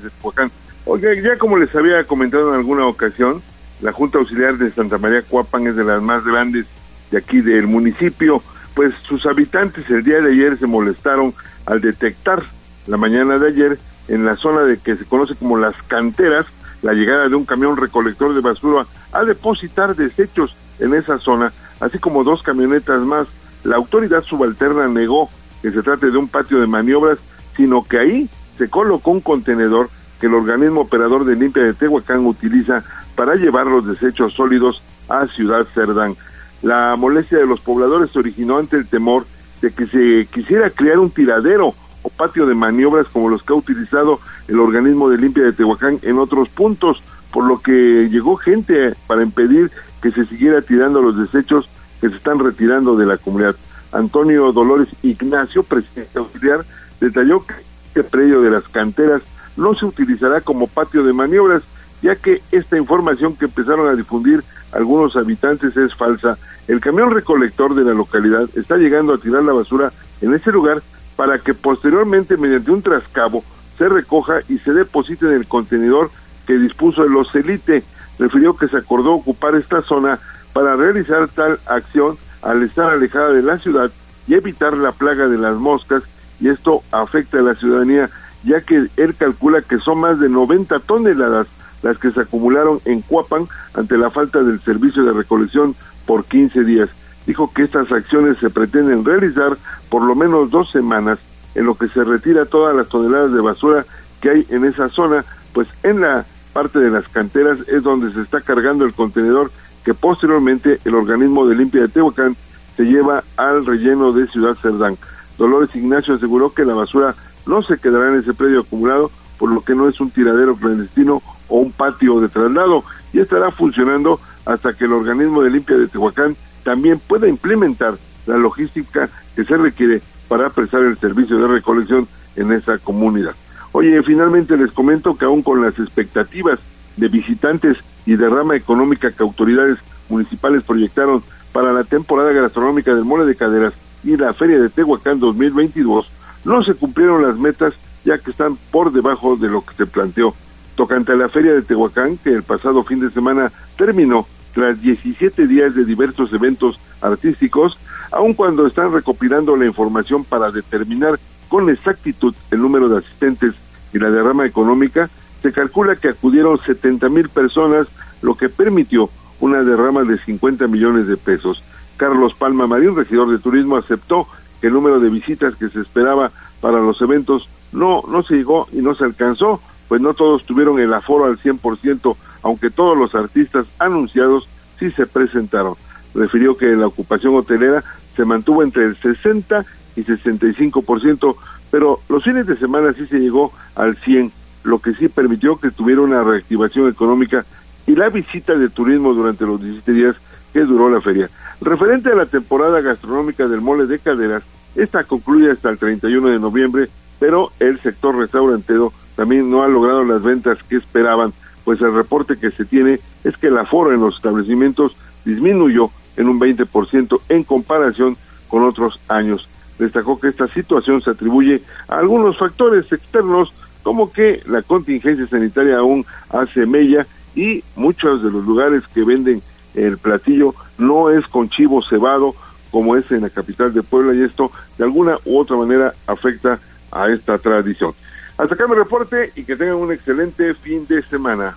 [0.02, 0.52] De Tehuacán.
[0.86, 3.42] Oiga, ya como les había comentado en alguna ocasión,
[3.82, 6.66] la Junta Auxiliar de Santa María Cuapan es de las más grandes
[7.12, 8.42] de aquí del municipio,
[8.74, 11.34] pues sus habitantes el día de ayer se molestaron
[11.66, 12.42] al detectar
[12.88, 13.78] la mañana de ayer
[14.08, 16.48] en la zona de que se conoce como las canteras
[16.82, 22.00] la llegada de un camión recolector de basura a depositar desechos en esa zona, así
[22.00, 23.28] como dos camionetas más.
[23.64, 25.30] La autoridad subalterna negó
[25.62, 27.20] que se trate de un patio de maniobras,
[27.56, 29.90] sino que ahí se colocó un contenedor
[30.22, 32.84] que el organismo operador de limpia de Tehuacán utiliza
[33.16, 36.16] para llevar los desechos sólidos a Ciudad Cerdán.
[36.62, 39.26] La molestia de los pobladores se originó ante el temor
[39.64, 43.56] de que se quisiera crear un tiradero o patio de maniobras como los que ha
[43.56, 47.02] utilizado el organismo de limpia de Tehuacán en otros puntos,
[47.34, 49.72] por lo que llegó gente para impedir
[50.04, 51.68] que se siguiera tirando los desechos
[52.00, 53.56] que se están retirando de la comunidad.
[53.92, 56.64] Antonio Dolores Ignacio, presidente auxiliar,
[57.00, 57.56] detalló que
[57.96, 59.24] el predio de las canteras
[59.58, 61.64] no se utilizará como patio de maniobras,
[62.02, 66.38] ya que esta información que empezaron a difundir algunos habitantes es falsa.
[66.68, 69.92] El camión recolector de la localidad está llegando a tirar la basura
[70.22, 70.82] en ese lugar
[71.16, 73.44] para que posteriormente mediante un trascabo
[73.78, 76.10] se recoja y se deposite en el contenedor
[76.48, 77.84] que dispuso el Ocelite.
[78.20, 80.20] Refirió que se acordó ocupar esta zona
[80.54, 83.92] para realizar tal acción al estar alejada de la ciudad
[84.28, 86.04] y evitar la plaga de las moscas
[86.40, 88.10] y esto afecta a la ciudadanía
[88.44, 91.48] ya que él calcula que son más de 90 toneladas
[91.84, 95.76] las que se acumularon en Cuapan ante la falta del servicio de recolección
[96.06, 96.90] por 15 días.
[97.26, 99.58] Dijo que estas acciones se pretenden realizar
[99.90, 101.20] por lo menos dos semanas
[101.56, 103.86] en lo que se retira todas las toneladas de basura
[104.22, 108.22] que hay en esa zona, pues en la parte de las canteras es donde se
[108.22, 109.52] está cargando el contenedor
[109.84, 112.36] que posteriormente el organismo de limpia de Tehuacán
[112.78, 114.98] se lleva al relleno de Ciudad Cerdán.
[115.38, 117.16] Dolores Ignacio aseguró que la basura
[117.46, 121.22] no se quedará en ese predio acumulado, por lo que no es un tiradero clandestino
[121.48, 122.84] o un patio de traslado
[123.14, 128.38] y estará funcionando hasta que el organismo de limpia de Tehuacán también pueda implementar la
[128.38, 133.34] logística que se requiere para prestar el servicio de recolección en esa comunidad.
[133.74, 136.60] Oye, finalmente les comento que aún con las expectativas
[136.98, 139.78] de visitantes y derrama económica que autoridades
[140.10, 143.74] municipales proyectaron para la temporada gastronómica del Mole de Caderas
[144.04, 146.10] y la Feria de Tehuacán 2022,
[146.44, 147.74] no se cumplieron las metas
[148.04, 150.34] ya que están por debajo de lo que se planteó.
[150.76, 155.48] Tocante a la Feria de Tehuacán, que el pasado fin de semana terminó tras 17
[155.48, 157.78] días de diversos eventos artísticos,
[158.12, 163.54] aun cuando están recopilando la información para determinar con exactitud el número de asistentes
[163.94, 165.10] y la derrama económica,
[165.42, 167.88] se calcula que acudieron 70 mil personas,
[168.22, 171.64] lo que permitió una derrama de 50 millones de pesos.
[171.98, 174.28] Carlos Palma Marín, regidor de turismo, aceptó
[174.62, 176.32] que el número de visitas que se esperaba
[176.62, 180.80] para los eventos no, no se llegó y no se alcanzó, pues no todos tuvieron
[180.80, 184.48] el aforo al 100%, aunque todos los artistas anunciados
[184.80, 185.76] sí se presentaron.
[186.14, 187.84] Refirió que la ocupación hotelera
[188.16, 191.36] se mantuvo entre el 60 y 65%,
[191.72, 194.32] pero los fines de semana sí se llegó al 100,
[194.64, 197.46] lo que sí permitió que tuviera una reactivación económica
[197.88, 200.16] y la visita de turismo durante los 17 días
[200.54, 201.30] que duró la feria.
[201.62, 204.42] Referente a la temporada gastronómica del mole de caderas,
[204.76, 206.90] esta concluye hasta el 31 de noviembre,
[207.20, 211.34] pero el sector restaurantero también no ha logrado las ventas que esperaban,
[211.64, 216.30] pues el reporte que se tiene es que el aforo en los establecimientos disminuyó en
[216.30, 219.48] un 20% en comparación con otros años.
[219.78, 223.54] Destacó que esta situación se atribuye a algunos factores externos
[223.84, 227.06] como que la contingencia sanitaria aún hace mella
[227.36, 229.44] y muchos de los lugares que venden
[229.74, 232.36] el platillo no es con chivo cebado
[232.72, 236.60] como es en la capital de Puebla y esto de alguna u otra manera afecta
[236.92, 237.94] a esta tradición.
[238.38, 241.56] Hasta acá mi reporte y que tengan un excelente fin de semana.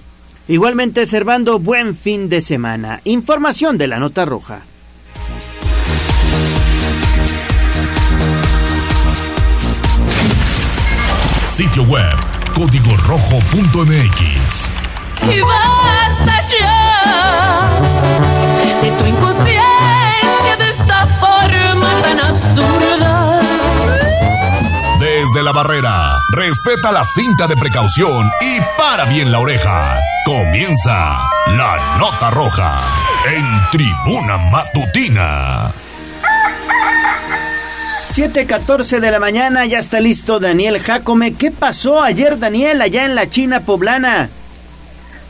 [0.49, 3.01] Igualmente, Servando, buen fin de semana.
[3.05, 4.63] Información de la Nota Roja.
[11.47, 12.17] Sitio web
[12.55, 14.71] código rojo.mx.
[15.23, 16.74] Y basta ya
[18.83, 23.41] de tu inconsciencia de esta forma tan absurda.
[25.01, 30.01] Desde la barrera, respeta la cinta de precaución y para bien la oreja.
[30.25, 32.81] Comienza la nota roja
[33.27, 35.73] en tribuna matutina.
[38.11, 41.35] 7:14 de la mañana, ya está listo Daniel Jacome.
[41.35, 44.31] ¿Qué pasó ayer, Daniel, allá en la China poblana?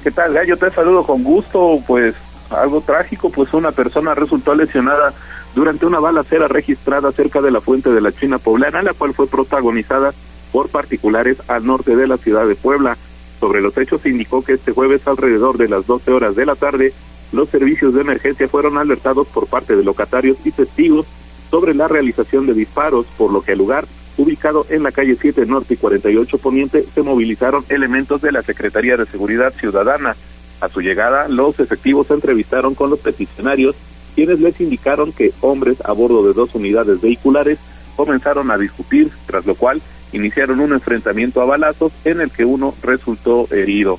[0.04, 0.58] ¿Qué tal, Gallo?
[0.58, 1.80] Te saludo con gusto.
[1.86, 2.14] Pues
[2.50, 5.14] algo trágico, pues una persona resultó lesionada
[5.54, 9.26] durante una balacera registrada cerca de la fuente de la China poblana, la cual fue
[9.26, 10.12] protagonizada
[10.52, 12.98] por particulares al norte de la ciudad de Puebla.
[13.40, 16.54] Sobre los hechos se indicó que este jueves alrededor de las 12 horas de la
[16.54, 16.92] tarde,
[17.32, 21.06] los servicios de emergencia fueron alertados por parte de locatarios y testigos
[21.50, 23.86] sobre la realización de disparos, por lo que el lugar,
[24.16, 28.96] ubicado en la calle 7 Norte y 48 Poniente, se movilizaron elementos de la Secretaría
[28.96, 30.16] de Seguridad Ciudadana.
[30.60, 33.74] A su llegada, los efectivos se entrevistaron con los peticionarios,
[34.14, 37.58] quienes les indicaron que hombres a bordo de dos unidades vehiculares
[37.96, 39.80] comenzaron a discutir, tras lo cual
[40.12, 43.98] iniciaron un enfrentamiento a balazos en el que uno resultó herido.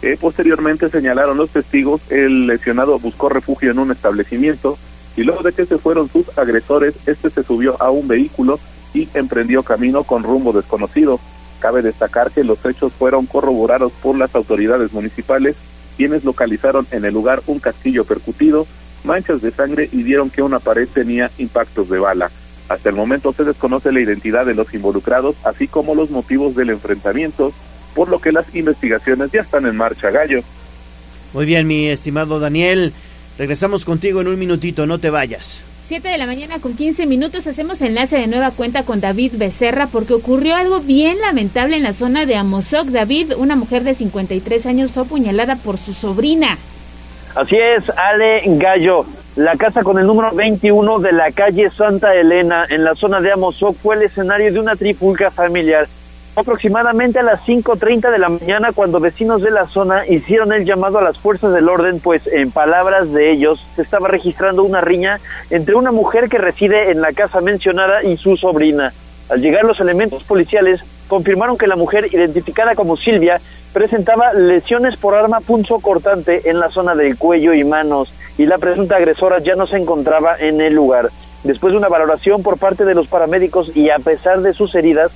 [0.00, 4.78] Eh, posteriormente señalaron los testigos, el lesionado buscó refugio en un establecimiento,
[5.16, 8.58] y luego de que se fueron sus agresores, este se subió a un vehículo
[8.94, 11.20] y emprendió camino con rumbo desconocido.
[11.60, 15.56] Cabe destacar que los hechos fueron corroborados por las autoridades municipales,
[15.96, 18.66] quienes localizaron en el lugar un castillo percutido,
[19.04, 22.30] manchas de sangre y vieron que una pared tenía impactos de bala.
[22.68, 26.70] Hasta el momento se desconoce la identidad de los involucrados, así como los motivos del
[26.70, 27.52] enfrentamiento,
[27.94, 30.42] por lo que las investigaciones ya están en marcha, Gallo.
[31.32, 32.92] Muy bien, mi estimado Daniel.
[33.38, 35.62] Regresamos contigo en un minutito, no te vayas.
[35.86, 39.88] 7 de la mañana con 15 minutos hacemos enlace de nueva cuenta con David Becerra
[39.90, 42.86] porque ocurrió algo bien lamentable en la zona de Amozoc.
[42.86, 46.56] David, una mujer de 53 años, fue apuñalada por su sobrina.
[47.34, 49.04] Así es, Ale Gallo.
[49.34, 53.32] La casa con el número 21 de la calle Santa Elena, en la zona de
[53.32, 55.88] Amozoc, fue el escenario de una trifulca familiar.
[56.34, 60.98] Aproximadamente a las 5.30 de la mañana, cuando vecinos de la zona hicieron el llamado
[60.98, 65.20] a las fuerzas del orden, pues en palabras de ellos, se estaba registrando una riña
[65.50, 68.94] entre una mujer que reside en la casa mencionada y su sobrina.
[69.28, 73.38] Al llegar los elementos policiales, confirmaron que la mujer, identificada como Silvia,
[73.74, 78.56] presentaba lesiones por arma punzo cortante en la zona del cuello y manos, y la
[78.56, 81.10] presunta agresora ya no se encontraba en el lugar.
[81.44, 85.12] Después de una valoración por parte de los paramédicos y a pesar de sus heridas,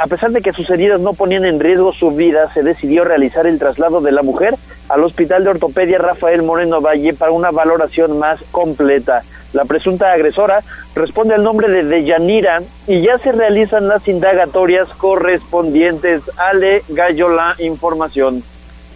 [0.00, 3.46] a pesar de que sus heridas no ponían en riesgo su vida, se decidió realizar
[3.46, 4.54] el traslado de la mujer
[4.88, 9.22] al Hospital de Ortopedia Rafael Moreno Valle para una valoración más completa.
[9.52, 10.62] La presunta agresora
[10.96, 16.22] responde al nombre de Deyanira y ya se realizan las indagatorias correspondientes.
[16.36, 18.42] Ale Gallo la información.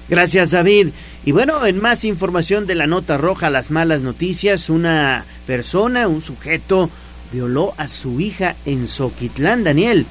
[0.08, 0.88] Gracias, David.
[1.24, 6.22] Y bueno, en más información de la nota roja, las malas noticias, una persona, un
[6.22, 6.90] sujeto,
[7.32, 10.06] violó a su hija en Soquitlán, Daniel.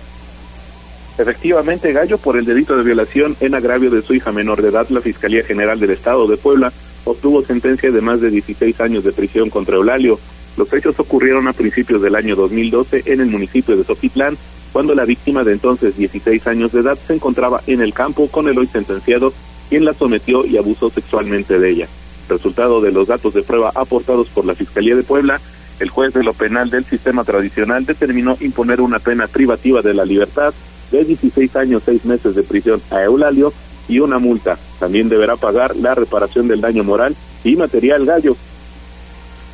[1.18, 4.88] Efectivamente, Gallo, por el delito de violación en agravio de su hija menor de edad,
[4.90, 6.72] la Fiscalía General del Estado de Puebla
[7.06, 10.20] obtuvo sentencia de más de 16 años de prisión contra Eulalio.
[10.58, 14.38] Los hechos ocurrieron a principios del año 2012 en el municipio de Soquitlán,
[14.72, 18.48] cuando la víctima de entonces 16 años de edad se encontraba en el campo con
[18.48, 19.34] el hoy sentenciado,
[19.70, 21.88] quien la sometió y abusó sexualmente de ella.
[22.30, 25.42] Resultado de los datos de prueba aportados por la Fiscalía de Puebla,
[25.80, 30.06] el juez de lo penal del sistema tradicional determinó imponer una pena privativa de la
[30.06, 30.54] libertad
[30.92, 33.54] de 16 años, 6 meses de prisión a Eulalio
[33.88, 34.58] y una multa.
[34.80, 38.36] También deberá pagar la reparación del daño moral y material gallo.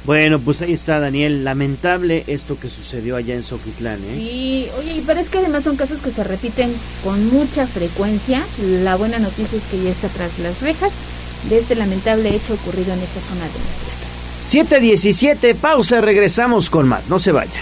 [0.06, 1.46] Bueno, pues ahí está, Daniel.
[1.46, 4.16] Lamentable esto que sucedió allá en Soquitlán, ¿eh?
[4.16, 6.74] Sí, oye, pero es que además son casos que se repiten
[7.04, 8.44] con mucha frecuencia.
[8.84, 10.92] La buena noticia es que ya está tras las rejas
[11.50, 14.82] de este lamentable hecho ocurrido en esta zona de nuestro estado.
[14.82, 17.10] 7.17, pausa, regresamos con más.
[17.10, 17.62] No se vaya.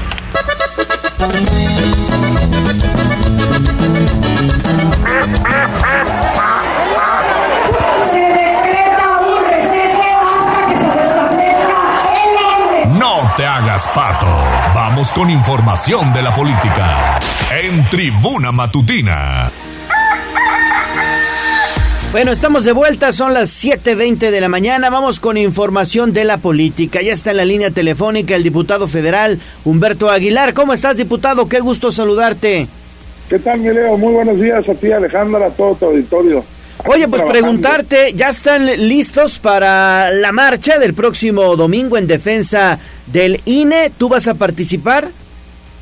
[8.09, 10.03] Se decreta un receso
[10.39, 11.77] hasta que se restablezca
[12.83, 12.99] el.
[12.99, 14.27] No te hagas pato.
[14.73, 17.19] Vamos con información de la política.
[17.51, 19.51] En Tribuna Matutina.
[22.11, 26.39] Bueno, estamos de vuelta, son las 7.20 de la mañana, vamos con información de la
[26.39, 27.01] política.
[27.01, 30.53] Ya está en la línea telefónica el diputado federal Humberto Aguilar.
[30.53, 31.47] ¿Cómo estás, diputado?
[31.47, 32.67] Qué gusto saludarte.
[33.29, 33.97] ¿Qué tal, mi Leo?
[33.97, 36.43] Muy buenos días a ti, Alejandra, a todo tu auditorio.
[36.85, 43.39] Oye, pues preguntarte, ¿ya están listos para la marcha del próximo domingo en defensa del
[43.45, 43.89] INE?
[43.97, 45.07] ¿Tú vas a participar?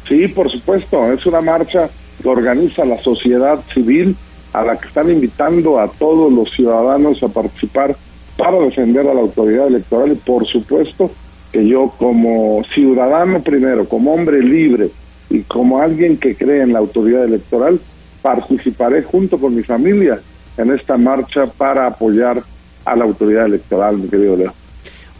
[0.08, 1.90] Sí, por supuesto, es una marcha
[2.22, 4.16] que organiza la sociedad civil
[4.54, 7.96] a la que están invitando a todos los ciudadanos a participar
[8.38, 11.12] para defender a la autoridad electoral y por supuesto
[11.52, 14.90] que yo como ciudadano primero, como hombre libre
[15.30, 17.80] y como alguien que cree en la autoridad electoral,
[18.22, 20.20] participaré junto con mi familia
[20.58, 22.42] en esta marcha para apoyar
[22.86, 24.54] a la autoridad electoral, mi querido Leo.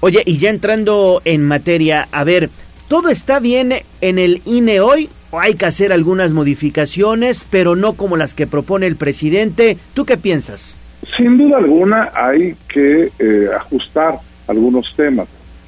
[0.02, 2.50] Oye, y ya entrando en materia, a ver,
[2.88, 5.10] ¿todo está bien en el INE hoy?
[5.32, 9.78] ¿O hay que hacer algunas modificaciones, pero no como las que propone el presidente?
[9.94, 10.76] ¿Tú qué piensas?
[11.18, 15.28] Sin duda alguna hay que eh, ajustar algunos temas,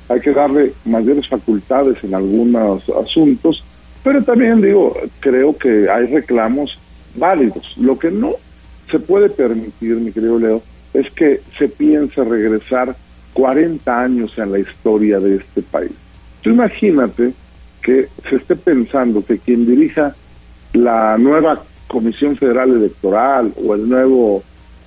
[0.09, 3.63] hay que darle mayores facultades en algunos asuntos,
[4.03, 6.79] pero también digo, creo que hay reclamos
[7.15, 7.75] válidos.
[7.77, 8.31] Lo que no
[8.89, 12.95] se puede permitir, mi querido Leo, es que se piense regresar
[13.33, 15.91] 40 años en la historia de este país.
[16.43, 17.33] Imagínate
[17.81, 20.15] que se esté pensando que quien dirija
[20.73, 24.43] la nueva Comisión Federal Electoral o el nuevo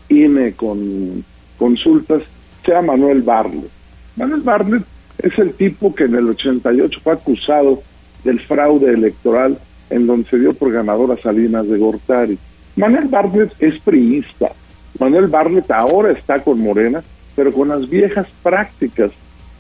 [0.09, 1.25] INE con
[1.59, 2.23] consultas
[2.65, 3.71] sea Manuel Barlet.
[4.17, 4.83] Manuel Barlet
[5.19, 7.83] es el tipo que en el 88 fue acusado
[8.23, 9.59] del fraude electoral
[9.91, 12.39] en donde se dio por ganadora Salinas de Gortari.
[12.77, 14.51] Manuel Bartlett es priista
[14.99, 17.03] Manuel Barlet ahora está con Morena,
[17.35, 19.11] pero con las viejas prácticas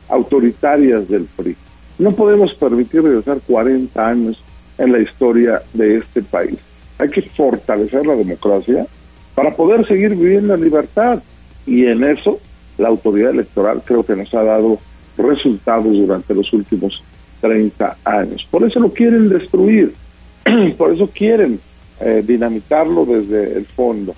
[0.08, 1.56] autoritarias del PRI.
[1.98, 4.42] No podemos permitir regresar 40 años
[4.78, 6.58] en la historia de este país.
[6.98, 8.86] Hay que fortalecer la democracia
[9.34, 11.22] para poder seguir viviendo en libertad.
[11.66, 12.38] Y en eso
[12.78, 14.78] la autoridad electoral creo que nos ha dado
[15.16, 17.02] resultados durante los últimos
[17.40, 18.46] 30 años.
[18.50, 19.92] Por eso lo quieren destruir,
[20.78, 21.60] por eso quieren
[22.00, 24.14] eh, dinamitarlo desde el fondo.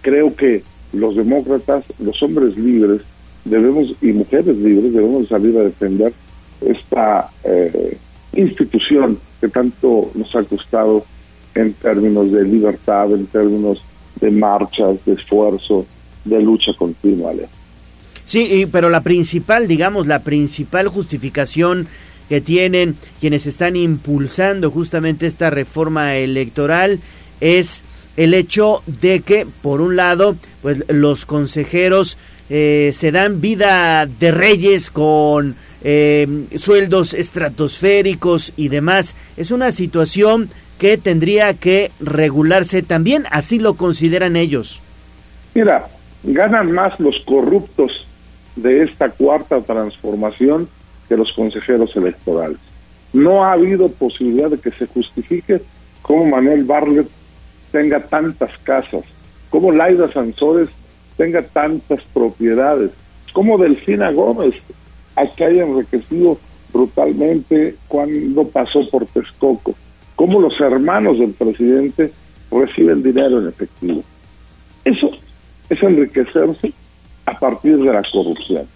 [0.00, 3.02] Creo que los demócratas, los hombres libres,
[3.44, 6.12] debemos y mujeres libres debemos salir a defender
[6.60, 7.96] esta eh,
[8.32, 11.04] institución que tanto nos ha costado
[11.54, 13.82] en términos de libertad, en términos
[14.20, 15.86] de marchas, de esfuerzo,
[16.24, 17.32] de lucha continua.
[18.24, 21.86] Sí, pero la principal, digamos, la principal justificación
[22.28, 26.98] que tienen quienes están impulsando justamente esta reforma electoral
[27.40, 27.82] es
[28.16, 34.32] el hecho de que, por un lado, pues los consejeros eh, se dan vida de
[34.32, 36.26] reyes con eh,
[36.58, 39.14] sueldos estratosféricos y demás.
[39.36, 44.80] Es una situación que tendría que regularse también, así lo consideran ellos.
[45.54, 45.86] Mira,
[46.22, 48.06] ganan más los corruptos
[48.56, 50.68] de esta cuarta transformación
[51.08, 52.58] que los consejeros electorales.
[53.12, 55.62] No ha habido posibilidad de que se justifique
[56.02, 57.08] cómo Manuel Barlet
[57.72, 59.04] tenga tantas casas,
[59.50, 60.68] cómo Laida Sansores
[61.16, 62.90] tenga tantas propiedades,
[63.32, 64.54] cómo Delfina Gómez
[65.16, 66.38] acá haya enriquecido
[66.72, 69.74] brutalmente cuando pasó por Texcoco,
[70.14, 72.12] cómo los hermanos del presidente
[72.50, 74.02] reciben dinero en efectivo.
[74.84, 75.10] Eso
[75.68, 76.72] es enriquecerse
[77.24, 78.66] a partir de la corrupción.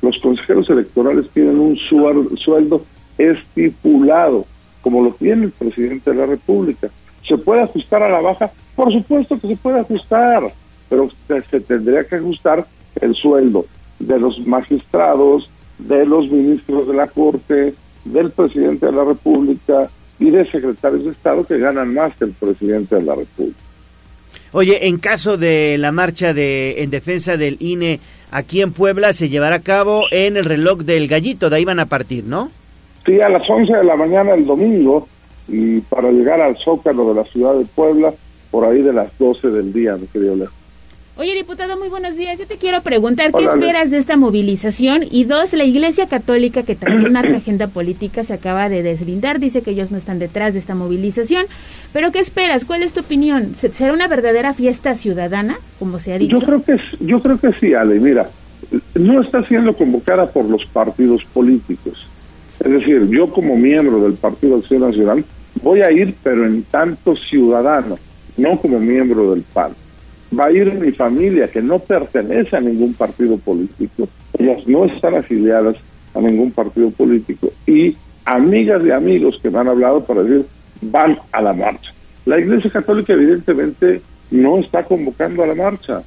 [0.00, 2.84] Los consejeros electorales tienen un sueldo
[3.18, 4.44] estipulado,
[4.80, 6.88] como lo tiene el presidente de la República.
[7.28, 8.50] ¿Se puede ajustar a la baja?
[8.74, 10.52] Por supuesto que se puede ajustar,
[10.88, 12.66] pero se tendría que ajustar
[13.00, 13.66] el sueldo
[14.00, 15.48] de los magistrados,
[15.88, 17.74] de los ministros de la Corte,
[18.04, 22.32] del presidente de la República y de secretarios de Estado que ganan más que el
[22.32, 23.58] presidente de la República.
[24.52, 29.28] Oye, en caso de la marcha de en defensa del INE aquí en Puebla se
[29.28, 32.50] llevará a cabo en el reloj del gallito, de ahí van a partir, ¿no?
[33.06, 35.08] Sí, a las 11 de la mañana el domingo
[35.48, 38.12] y para llegar al Zócalo de la ciudad de Puebla
[38.50, 40.50] por ahí de las 12 del día, mi querido Leo.
[41.18, 42.38] Oye, diputado, muy buenos días.
[42.38, 45.02] Yo te quiero preguntar, ¿qué esperas de esta movilización?
[45.10, 49.60] Y dos, la Iglesia Católica, que también marca agenda política, se acaba de deslindar, dice
[49.60, 51.44] que ellos no están detrás de esta movilización.
[51.92, 52.64] Pero ¿qué esperas?
[52.64, 53.54] ¿Cuál es tu opinión?
[53.54, 56.38] ¿Será una verdadera fiesta ciudadana, como se ha dicho?
[56.38, 58.00] Yo creo que, yo creo que sí, Ale.
[58.00, 58.30] Mira,
[58.94, 62.06] no está siendo convocada por los partidos políticos.
[62.58, 65.22] Es decir, yo como miembro del Partido Acción Nacional
[65.62, 67.98] voy a ir, pero en tanto ciudadano,
[68.38, 69.72] no como miembro del PAN
[70.38, 74.08] va a ir mi familia, que no pertenece a ningún partido político.
[74.38, 75.76] Ellas no están afiliadas
[76.14, 77.52] a ningún partido político.
[77.66, 80.46] Y amigas y amigos que me han hablado para decir,
[80.80, 81.92] van a la marcha.
[82.24, 86.02] La Iglesia Católica evidentemente no está convocando a la marcha.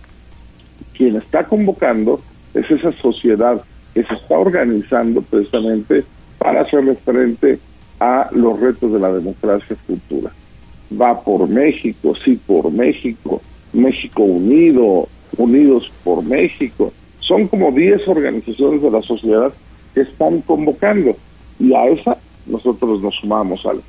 [0.96, 2.22] Quien está convocando
[2.54, 3.62] es esa sociedad
[3.94, 6.04] que se está organizando precisamente
[6.38, 7.60] para hacerle frente
[8.00, 10.32] a los retos de la democracia futura.
[11.00, 13.42] Va por México, sí por México,
[13.76, 15.08] México Unido,
[15.38, 16.92] Unidos por México.
[17.20, 19.54] Son como 10 organizaciones de la sociedad
[19.94, 21.16] que están convocando
[21.60, 23.82] y a esa nosotros nos sumamos al.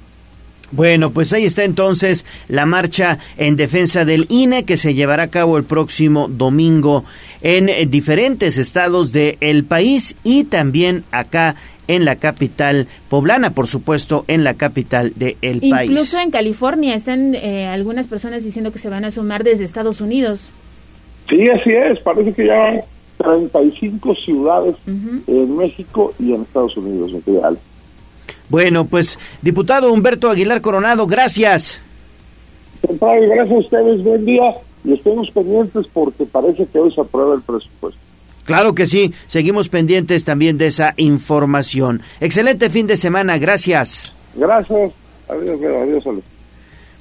[0.73, 5.31] Bueno, pues ahí está entonces la marcha en defensa del INE que se llevará a
[5.31, 7.05] cabo el próximo domingo
[7.41, 11.55] en diferentes estados del país y también acá
[11.89, 15.37] en la capital poblana, por supuesto, en la capital del
[15.71, 15.91] país.
[15.91, 20.01] Incluso en California están eh, algunas personas diciendo que se van a sumar desde Estados
[20.01, 20.49] Unidos.
[21.29, 21.99] Sí, así es.
[22.01, 22.81] Parece que ya hay
[23.19, 27.59] 35 ciudades en México y en Estados Unidos, en
[28.49, 31.81] Bueno, pues, diputado Humberto Aguilar Coronado, gracias.
[32.83, 34.55] gracias a ustedes, buen día
[34.87, 38.01] y estemos pendientes porque parece que hoy se aprueba el presupuesto.
[38.47, 42.03] Claro que sí, seguimos pendientes también de esa información.
[42.21, 44.13] Excelente fin de semana, gracias.
[44.35, 44.93] Gracias,
[45.29, 46.05] adiós, adiós.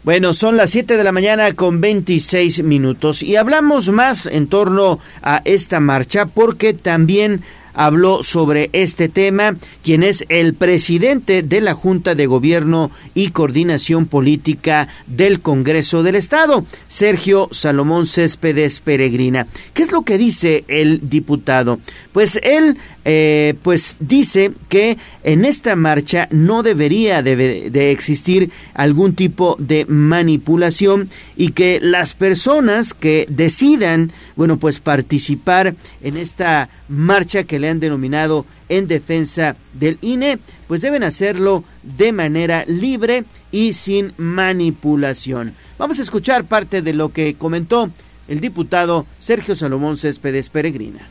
[0.03, 4.99] Bueno, son las 7 de la mañana con 26 minutos y hablamos más en torno
[5.23, 7.41] a esta marcha porque también
[7.75, 14.07] habló sobre este tema, quien es el presidente de la Junta de Gobierno y Coordinación
[14.07, 19.47] Política del Congreso del Estado, Sergio Salomón Céspedes Peregrina.
[19.73, 21.79] ¿Qué es lo que dice el diputado?
[22.11, 22.77] Pues él
[23.07, 29.85] eh, pues dice que en esta marcha no debería de, de, existir algún tipo de
[29.85, 37.69] manipulación y que las personas que decidan, bueno, pues participar en esta marcha que le
[37.69, 45.53] han denominado en defensa del INE, pues deben hacerlo de manera libre y sin manipulación.
[45.77, 47.91] Vamos a escuchar parte de lo que comentó
[48.27, 51.07] el diputado Sergio Salomón Céspedes Peregrina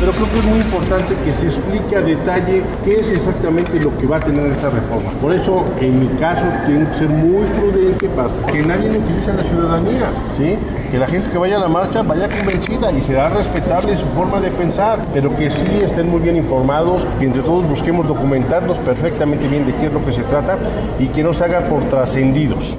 [0.00, 3.96] pero creo que es muy importante que se explique a detalle qué es exactamente lo
[3.98, 5.10] que va a tener esta reforma.
[5.20, 9.34] Por eso, en mi caso, tengo que ser muy prudente para que nadie me utilice
[9.34, 10.56] la ciudadanía, ¿sí?
[10.90, 14.40] Que la gente que vaya a la marcha vaya convencida y será respetable su forma
[14.40, 19.46] de pensar, pero que sí estén muy bien informados, que entre todos busquemos documentarnos perfectamente
[19.48, 20.56] bien de qué es lo que se trata
[20.98, 22.78] y que no se haga por trascendidos.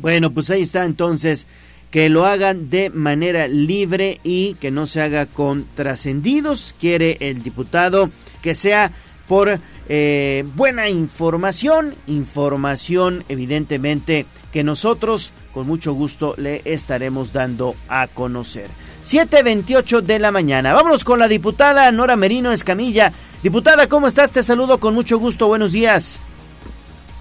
[0.00, 1.46] Bueno, pues ahí está entonces
[1.90, 6.74] que lo hagan de manera libre y que no se haga con trascendidos.
[6.80, 8.10] Quiere el diputado
[8.42, 8.92] que sea
[9.26, 9.58] por
[9.88, 18.68] eh, buena información, información evidentemente que nosotros con mucho gusto le estaremos dando a conocer.
[19.02, 20.72] 7.28 de la mañana.
[20.72, 23.12] Vámonos con la diputada Nora Merino Escamilla.
[23.42, 24.30] Diputada, ¿cómo estás?
[24.30, 25.46] Te saludo con mucho gusto.
[25.46, 26.18] Buenos días.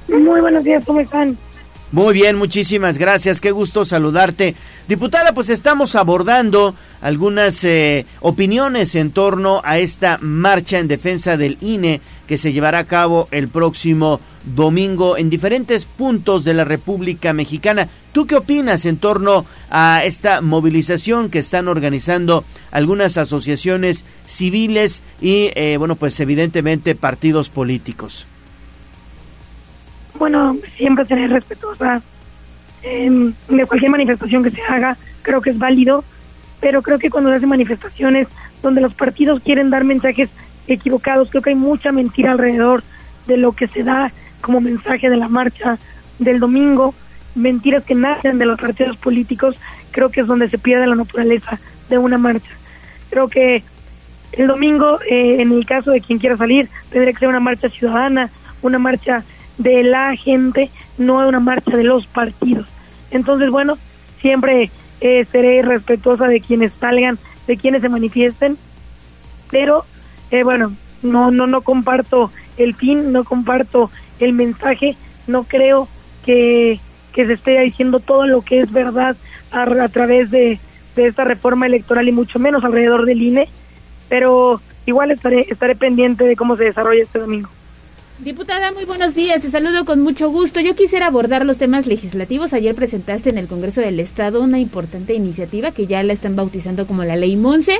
[0.07, 1.37] Muy buenos días, ¿cómo están?
[1.93, 4.55] Muy bien, muchísimas gracias, qué gusto saludarte.
[4.89, 11.57] Diputada, pues estamos abordando algunas eh, opiniones en torno a esta marcha en defensa del
[11.61, 17.31] INE que se llevará a cabo el próximo domingo en diferentes puntos de la República
[17.31, 17.87] Mexicana.
[18.11, 25.51] ¿Tú qué opinas en torno a esta movilización que están organizando algunas asociaciones civiles y,
[25.55, 28.25] eh, bueno, pues evidentemente partidos políticos?
[30.17, 32.01] Bueno, siempre seré respetuosa
[32.83, 36.03] eh, de cualquier manifestación que se haga, creo que es válido,
[36.59, 38.27] pero creo que cuando se hacen manifestaciones
[38.61, 40.29] donde los partidos quieren dar mensajes
[40.67, 42.83] equivocados, creo que hay mucha mentira alrededor
[43.27, 44.11] de lo que se da
[44.41, 45.77] como mensaje de la marcha
[46.19, 46.93] del domingo,
[47.35, 49.55] mentiras que nacen de los partidos políticos,
[49.91, 52.49] creo que es donde se pierde la naturaleza de una marcha.
[53.09, 53.63] Creo que
[54.33, 57.69] el domingo, eh, en el caso de quien quiera salir, tendría que ser una marcha
[57.69, 58.29] ciudadana,
[58.61, 59.23] una marcha
[59.57, 62.67] de la gente, no de una marcha de los partidos.
[63.11, 63.77] Entonces, bueno,
[64.19, 64.71] siempre
[65.01, 67.17] eh, seré respetuosa de quienes salgan,
[67.47, 68.57] de quienes se manifiesten,
[69.49, 69.85] pero
[70.31, 74.97] eh, bueno, no, no, no comparto el fin, no comparto el mensaje,
[75.27, 75.87] no creo
[76.25, 76.79] que,
[77.13, 79.15] que se esté diciendo todo lo que es verdad
[79.51, 80.59] a, a través de,
[80.95, 83.47] de esta reforma electoral y mucho menos alrededor del INE,
[84.09, 87.49] pero igual estaré, estaré pendiente de cómo se desarrolla este domingo.
[88.19, 89.43] Diputada, muy buenos días.
[89.43, 90.59] Te saludo con mucho gusto.
[90.59, 92.51] Yo quisiera abordar los temas legislativos.
[92.51, 96.87] Ayer presentaste en el Congreso del Estado una importante iniciativa que ya la están bautizando
[96.87, 97.79] como la Ley Monse.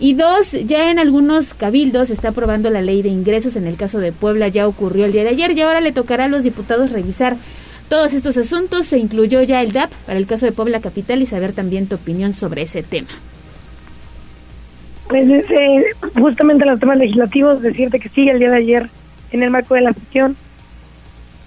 [0.00, 3.56] Y dos, ya en algunos cabildos está aprobando la Ley de Ingresos.
[3.56, 6.24] En el caso de Puebla ya ocurrió el día de ayer y ahora le tocará
[6.24, 7.36] a los diputados revisar
[7.90, 8.86] todos estos asuntos.
[8.86, 11.96] Se incluyó ya el DAP para el caso de Puebla Capital y saber también tu
[11.96, 13.10] opinión sobre ese tema.
[15.10, 15.84] Pues eh,
[16.18, 18.88] justamente los temas legislativos, decirte que sí, el día de ayer
[19.34, 20.36] en el marco de la sesión,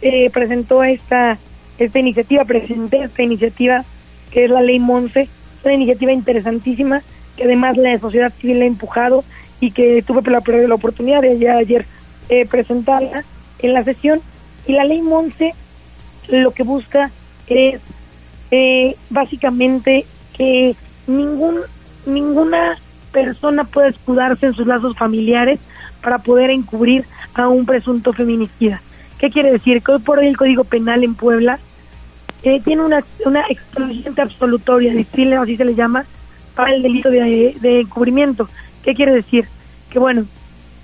[0.01, 1.37] eh, presentó esta,
[1.77, 3.85] esta iniciativa, presenté esta iniciativa
[4.29, 5.29] que es la ley Monse,
[5.63, 7.01] una iniciativa interesantísima
[7.37, 9.23] que además la sociedad civil ha empujado
[9.59, 11.85] y que tuve la, la oportunidad de ayer, ayer
[12.29, 13.23] eh, presentarla
[13.59, 14.21] en la sesión.
[14.65, 15.53] Y la ley Monse
[16.27, 17.09] lo que busca
[17.47, 17.79] es
[18.51, 20.75] eh, básicamente que
[21.07, 21.61] ningún
[22.05, 22.77] ninguna
[23.11, 25.59] persona pueda escudarse en sus lazos familiares
[26.01, 28.81] para poder encubrir a un presunto feminicida.
[29.17, 29.81] ¿Qué quiere decir?
[29.81, 31.59] Que hoy por hoy el Código Penal en Puebla
[32.43, 34.93] eh, tiene una, una excluyente absolutoria,
[35.41, 36.05] así se le llama,
[36.55, 38.49] para el delito de, de encubrimiento.
[38.83, 39.47] ¿Qué quiere decir?
[39.89, 40.25] Que bueno,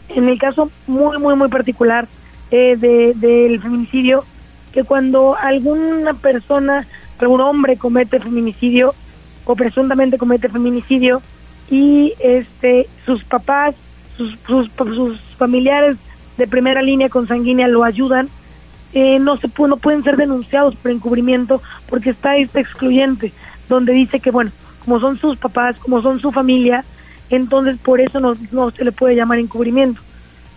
[0.10, 2.07] en el caso muy, muy, muy particular
[2.52, 4.26] eh, de, del feminicidio,
[4.72, 6.88] que cuando alguna persona,
[7.20, 8.94] algún hombre comete feminicidio
[9.45, 11.22] o presuntamente comete feminicidio
[11.70, 13.76] y este sus papás,
[14.18, 15.98] sus, sus, sus familiares
[16.38, 18.30] de primera línea consanguínea lo ayudan,
[18.93, 23.34] eh, no se no pueden ser denunciados por encubrimiento porque está este excluyente
[23.68, 24.51] donde dice que bueno
[24.85, 26.84] como son sus papás como son su familia
[27.30, 30.01] entonces por eso no, no se le puede llamar encubrimiento.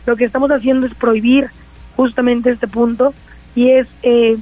[0.04, 1.48] Lo que estamos haciendo es prohibir
[1.96, 3.14] justamente este punto
[3.54, 4.36] y es eh,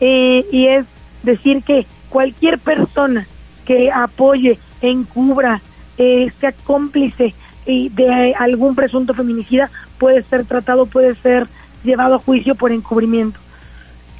[0.00, 0.86] eh, y es
[1.22, 3.26] decir que cualquier persona
[3.66, 5.60] que apoye encubra
[5.98, 7.34] eh, sea cómplice
[7.66, 11.46] y de algún presunto feminicida puede ser tratado, puede ser
[11.84, 13.38] llevado a juicio por encubrimiento.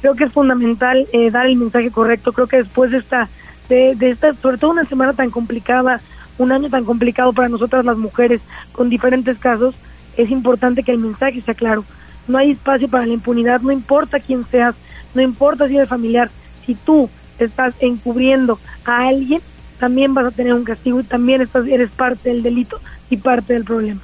[0.01, 2.31] Creo que es fundamental eh, dar el mensaje correcto.
[2.31, 3.29] Creo que después de esta,
[3.67, 5.99] de, de esta, sobre todo una semana tan complicada,
[6.37, 8.41] un año tan complicado para nosotras las mujeres
[8.71, 9.75] con diferentes casos,
[10.17, 11.83] es importante que el mensaje sea claro.
[12.27, 14.75] No hay espacio para la impunidad, no importa quién seas,
[15.13, 16.29] no importa si eres familiar,
[16.65, 19.41] si tú estás encubriendo a alguien,
[19.79, 22.79] también vas a tener un castigo y también estás, eres parte del delito
[23.09, 24.01] y parte del problema.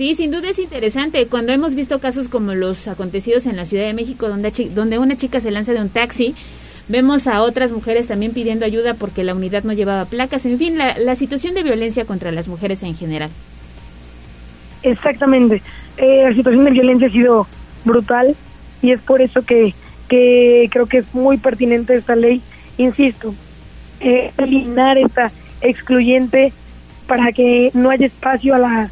[0.00, 1.26] Sí, sin duda es interesante.
[1.26, 5.18] Cuando hemos visto casos como los acontecidos en la Ciudad de México, donde, donde una
[5.18, 6.34] chica se lanza de un taxi,
[6.88, 10.46] vemos a otras mujeres también pidiendo ayuda porque la unidad no llevaba placas.
[10.46, 13.28] En fin, la, la situación de violencia contra las mujeres en general.
[14.82, 15.60] Exactamente.
[15.98, 17.46] Eh, la situación de violencia ha sido
[17.84, 18.34] brutal
[18.80, 19.74] y es por eso que,
[20.08, 22.40] que creo que es muy pertinente esta ley.
[22.78, 23.34] Insisto,
[24.00, 26.54] eh, eliminar esta excluyente
[27.06, 28.90] para que no haya espacio a la,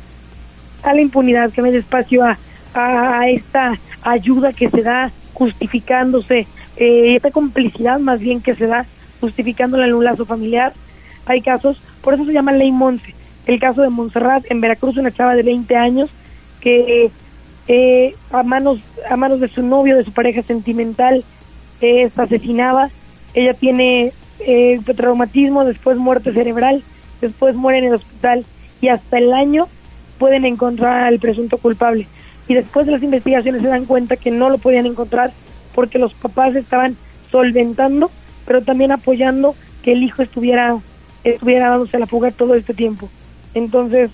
[0.82, 2.38] a la impunidad, que no haya espacio a,
[2.74, 6.46] a, esta ayuda que se da justificándose,
[6.76, 8.86] eh, esta complicidad más bien que se da
[9.20, 10.72] justificándole en un lazo familiar.
[11.26, 13.14] Hay casos, por eso se llama ley Monse.
[13.46, 16.10] El caso de Montserrat en Veracruz, una chava de 20 años
[16.60, 17.10] que
[17.68, 21.24] eh, a manos a manos de su novio, de su pareja sentimental,
[21.80, 22.90] eh, es asesinada.
[23.34, 26.82] Ella tiene eh, traumatismo, después muerte cerebral,
[27.20, 28.44] después muere en el hospital
[28.80, 29.66] y hasta el año
[30.18, 32.06] pueden encontrar al presunto culpable.
[32.48, 35.32] Y después de las investigaciones se dan cuenta que no lo podían encontrar
[35.74, 36.96] porque los papás estaban
[37.30, 38.10] solventando,
[38.46, 40.76] pero también apoyando que el hijo estuviera
[41.24, 43.08] estuviera dándose a la fuga todo este tiempo.
[43.54, 44.10] Entonces,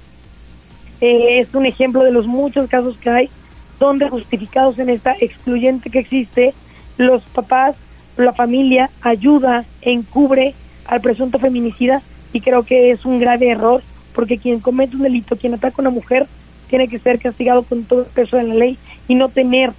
[1.01, 3.31] eh, es un ejemplo de los muchos casos que hay
[3.78, 6.55] donde justificados en esta excluyente que existe,
[6.97, 7.76] los papás,
[8.16, 10.55] la familia ayuda, encubre
[10.86, 12.02] al presunto feminicida
[12.32, 13.82] y creo que es un grave error
[14.15, 16.27] porque quien comete un delito, quien ataca a una mujer,
[16.69, 18.78] tiene que ser castigado con todo el peso de la ley
[19.09, 19.73] y no tener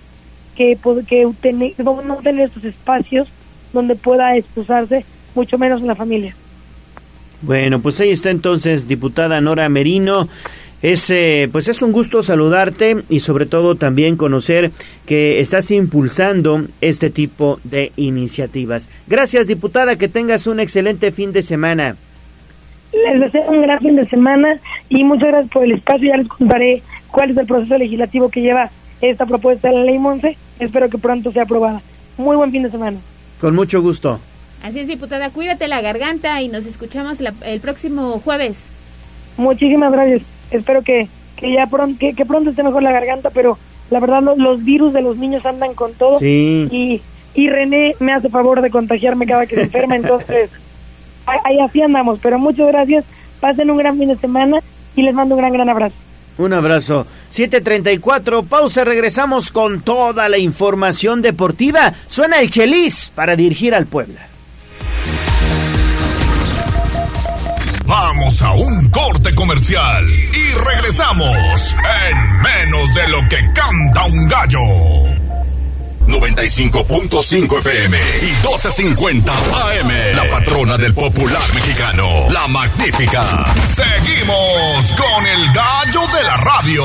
[0.55, 1.27] que, que
[1.83, 3.27] no tener estos espacios
[3.73, 6.35] donde pueda excusarse, mucho menos en la familia.
[7.41, 10.27] Bueno, pues ahí está entonces, diputada Nora Merino.
[10.81, 14.71] Es, eh, pues es un gusto saludarte y sobre todo también conocer
[15.05, 18.87] que estás impulsando este tipo de iniciativas.
[19.07, 21.95] Gracias, diputada, que tengas un excelente fin de semana.
[23.03, 24.57] Les deseo un gran fin de semana
[24.89, 26.09] y muchas gracias por el espacio.
[26.09, 26.81] Ya les contaré
[27.11, 28.69] cuál es el proceso legislativo que lleva
[29.01, 30.37] esta propuesta de la ley Monse.
[30.59, 31.81] Espero que pronto sea aprobada.
[32.17, 32.97] Muy buen fin de semana.
[33.41, 34.19] Con mucho gusto.
[34.63, 38.67] Así es, diputada, cuídate la garganta y nos escuchamos la- el próximo jueves.
[39.37, 40.21] Muchísimas gracias.
[40.51, 43.57] Espero que, que ya pronto, que, que pronto esté mejor la garganta, pero
[43.91, 46.17] la verdad los, los virus de los niños andan con todo.
[46.19, 46.67] Sí.
[46.71, 47.01] Y,
[47.35, 50.49] y René me hace favor de contagiarme cada que se enferma, entonces
[51.25, 52.19] ahí así andamos.
[52.21, 53.05] Pero muchas gracias.
[53.39, 54.59] Pasen un gran fin de semana
[54.95, 55.95] y les mando un gran, gran abrazo.
[56.37, 57.07] Un abrazo.
[57.29, 61.93] 734, pausa, regresamos con toda la información deportiva.
[62.07, 64.27] Suena el Chelis para dirigir al Puebla.
[67.85, 71.75] Vamos a un corte comercial y regresamos
[72.09, 75.14] en menos de lo que canta un gallo.
[76.07, 79.89] 95.5 FM y 1250 AM.
[80.15, 83.45] La patrona del popular mexicano, la magnífica.
[83.65, 86.83] Seguimos con el gallo de la radio.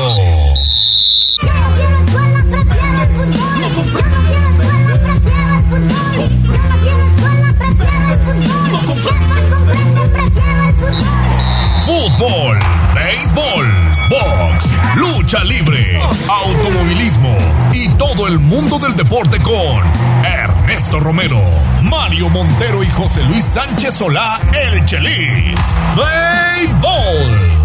[11.85, 12.59] Fútbol,
[12.95, 13.67] béisbol,
[14.09, 14.65] box,
[14.95, 17.60] lucha libre, automovilismo
[18.01, 19.83] todo el mundo del deporte con
[20.25, 21.39] Ernesto Romero,
[21.83, 25.55] Mario Montero y José Luis Sánchez Solá, el Chelis.
[25.95, 27.59] Béisbol.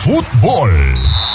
[0.00, 1.25] Fútbol.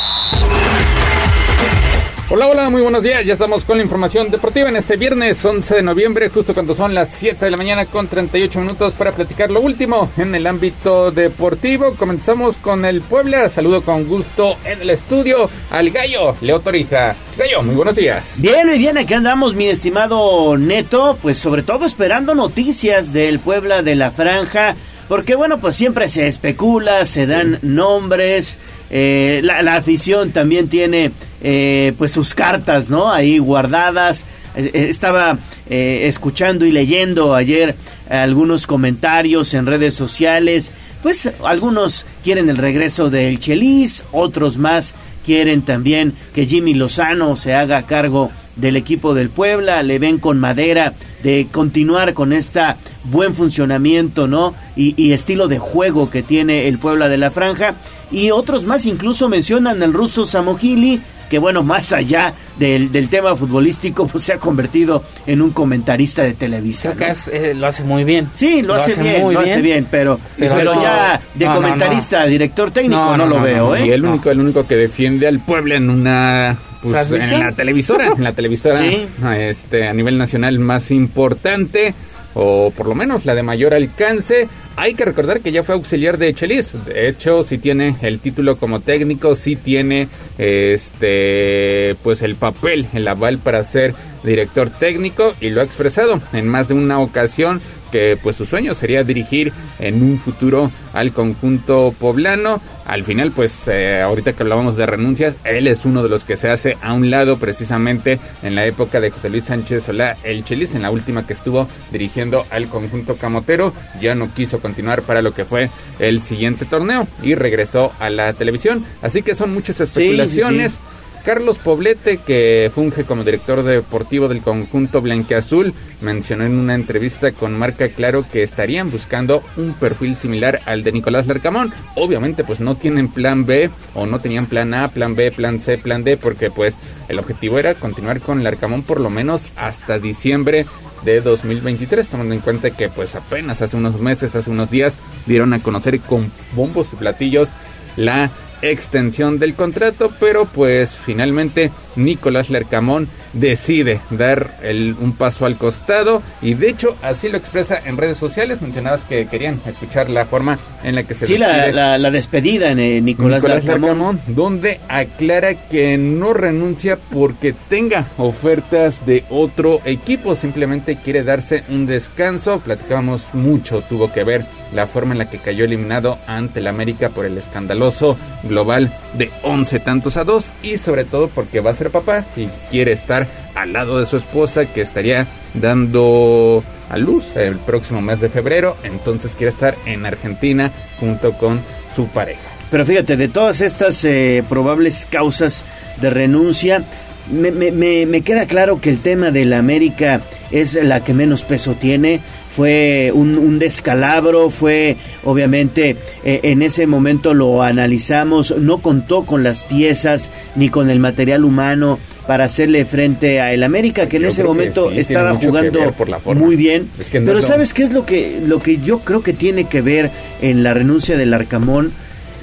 [2.34, 3.26] Hola, hola, muy buenos días.
[3.26, 6.94] Ya estamos con la información deportiva en este viernes 11 de noviembre, justo cuando son
[6.94, 11.12] las 7 de la mañana con 38 minutos para platicar lo último en el ámbito
[11.12, 11.94] deportivo.
[11.96, 13.50] Comenzamos con el Puebla.
[13.50, 17.18] Saludo con gusto en el estudio al Gallo Leo Torija.
[17.38, 18.36] Gallo, muy buenos días.
[18.38, 23.84] Bien, muy bien, aquí andamos, mi estimado Neto, pues sobre todo esperando noticias del Puebla
[23.84, 24.78] de la Franja,
[25.10, 28.58] porque bueno, pues siempre se especula, se dan nombres,
[28.92, 31.12] eh, la, afición también tiene
[31.42, 33.12] eh, pues sus cartas, ¿no?
[33.12, 34.26] Ahí guardadas.
[34.56, 35.38] Eh, eh, estaba
[35.70, 37.76] eh, escuchando y leyendo ayer
[38.10, 44.94] algunos comentarios en redes sociales, pues algunos quieren el regreso del Chelis, otros más
[45.26, 50.40] quieren también que Jimmy Lozano se haga cargo del equipo del Puebla, le ven con
[50.40, 50.94] madera
[51.24, 54.54] de continuar con esta buen funcionamiento, ¿no?
[54.76, 57.76] Y, y estilo de juego que tiene el Puebla de la Franja.
[58.12, 63.34] Y otros más incluso mencionan al ruso Samogili, que bueno, más allá del, del tema
[63.38, 66.94] futbolístico, pues se ha convertido en un comentarista de televisión.
[66.98, 68.30] Creo que es, eh, lo hace muy bien.
[68.34, 71.52] Sí, lo, hace, bien, muy lo hace bien, pero, Pero pero, no- ya de no,
[71.54, 73.88] no, comentarista, director técnico, no, lo veo, ¿eh?
[73.88, 78.08] Y el único, el único que defiende al pueblo en una pues, en la televisora,
[78.08, 79.08] en la televisora Sí.
[79.38, 81.94] este a nivel nacional más importante
[82.34, 84.48] o por lo menos la de mayor alcance.
[84.78, 86.76] Hay que recordar que ya fue auxiliar de Chelis.
[86.86, 93.08] De hecho, sí tiene el título como técnico, sí tiene este pues el papel, el
[93.08, 93.94] aval para ser
[94.24, 98.74] director técnico y lo ha expresado en más de una ocasión que pues su sueño
[98.74, 102.62] sería dirigir en un futuro al conjunto poblano.
[102.86, 106.36] Al final pues eh, ahorita que hablábamos de renuncias, él es uno de los que
[106.36, 110.44] se hace a un lado precisamente en la época de José Luis Sánchez Solá, el
[110.44, 115.22] Chelis, en la última que estuvo dirigiendo al conjunto camotero, ya no quiso continuar para
[115.22, 115.70] lo que fue
[116.00, 118.84] el siguiente torneo y regresó a la televisión.
[119.02, 120.74] Así que son muchas especulaciones.
[120.74, 120.80] sí.
[121.24, 127.58] Carlos Poblete, que funge como director deportivo del conjunto Blanqueazul, mencionó en una entrevista con
[127.58, 131.72] Marca Claro que estarían buscando un perfil similar al de Nicolás Larcamón.
[131.96, 135.78] Obviamente, pues no tienen plan B o no tenían plan A, plan B, plan C,
[135.78, 136.76] plan D, porque pues
[137.08, 140.66] el objetivo era continuar con Larcamón por lo menos hasta diciembre
[141.04, 144.94] de 2023, tomando en cuenta que pues apenas hace unos meses, hace unos días,
[145.26, 147.50] dieron a conocer con bombos y platillos
[147.96, 148.32] la
[148.62, 156.22] extensión del contrato, pero pues finalmente Nicolás Lercamón decide dar el- un paso al costado
[156.42, 158.62] y de hecho así lo expresa en redes sociales.
[158.62, 162.72] Mencionabas que querían escuchar la forma en la que se Sí, la, la, la despedida
[162.72, 163.66] en eh, Nicolás, Nicolás.
[163.66, 171.64] Larcamón, donde aclara que no renuncia porque tenga ofertas de otro equipo, simplemente quiere darse
[171.70, 172.60] un descanso.
[172.60, 177.10] Platicábamos mucho, tuvo que ver la forma en la que cayó eliminado ante el América
[177.10, 181.76] por el escandaloso global de 11 tantos a 2 y sobre todo porque va a
[181.82, 183.26] ser papá y quiere estar
[183.56, 185.26] al lado de su esposa que estaría
[185.56, 191.60] dando a luz el próximo mes de febrero, entonces quiere estar en Argentina junto con
[191.96, 192.42] su pareja.
[192.70, 195.64] Pero fíjate, de todas estas eh, probables causas
[196.00, 196.84] de renuncia,
[197.32, 200.22] me, me- me- me queda claro que el tema de la América
[200.52, 202.20] es la que menos peso tiene.
[202.56, 205.96] Fue un, un descalabro, fue obviamente
[206.26, 211.46] eh, en ese momento lo analizamos, no contó con las piezas ni con el material
[211.46, 211.98] humano
[212.28, 216.20] para hacerle frente a el América, que en ese momento sí, estaba jugando por la
[216.20, 216.90] muy bien.
[217.00, 219.66] Es que no Pero ¿sabes qué es lo que, lo que yo creo que tiene
[219.66, 220.12] que ver
[220.42, 221.92] en la renuncia del Arcamón?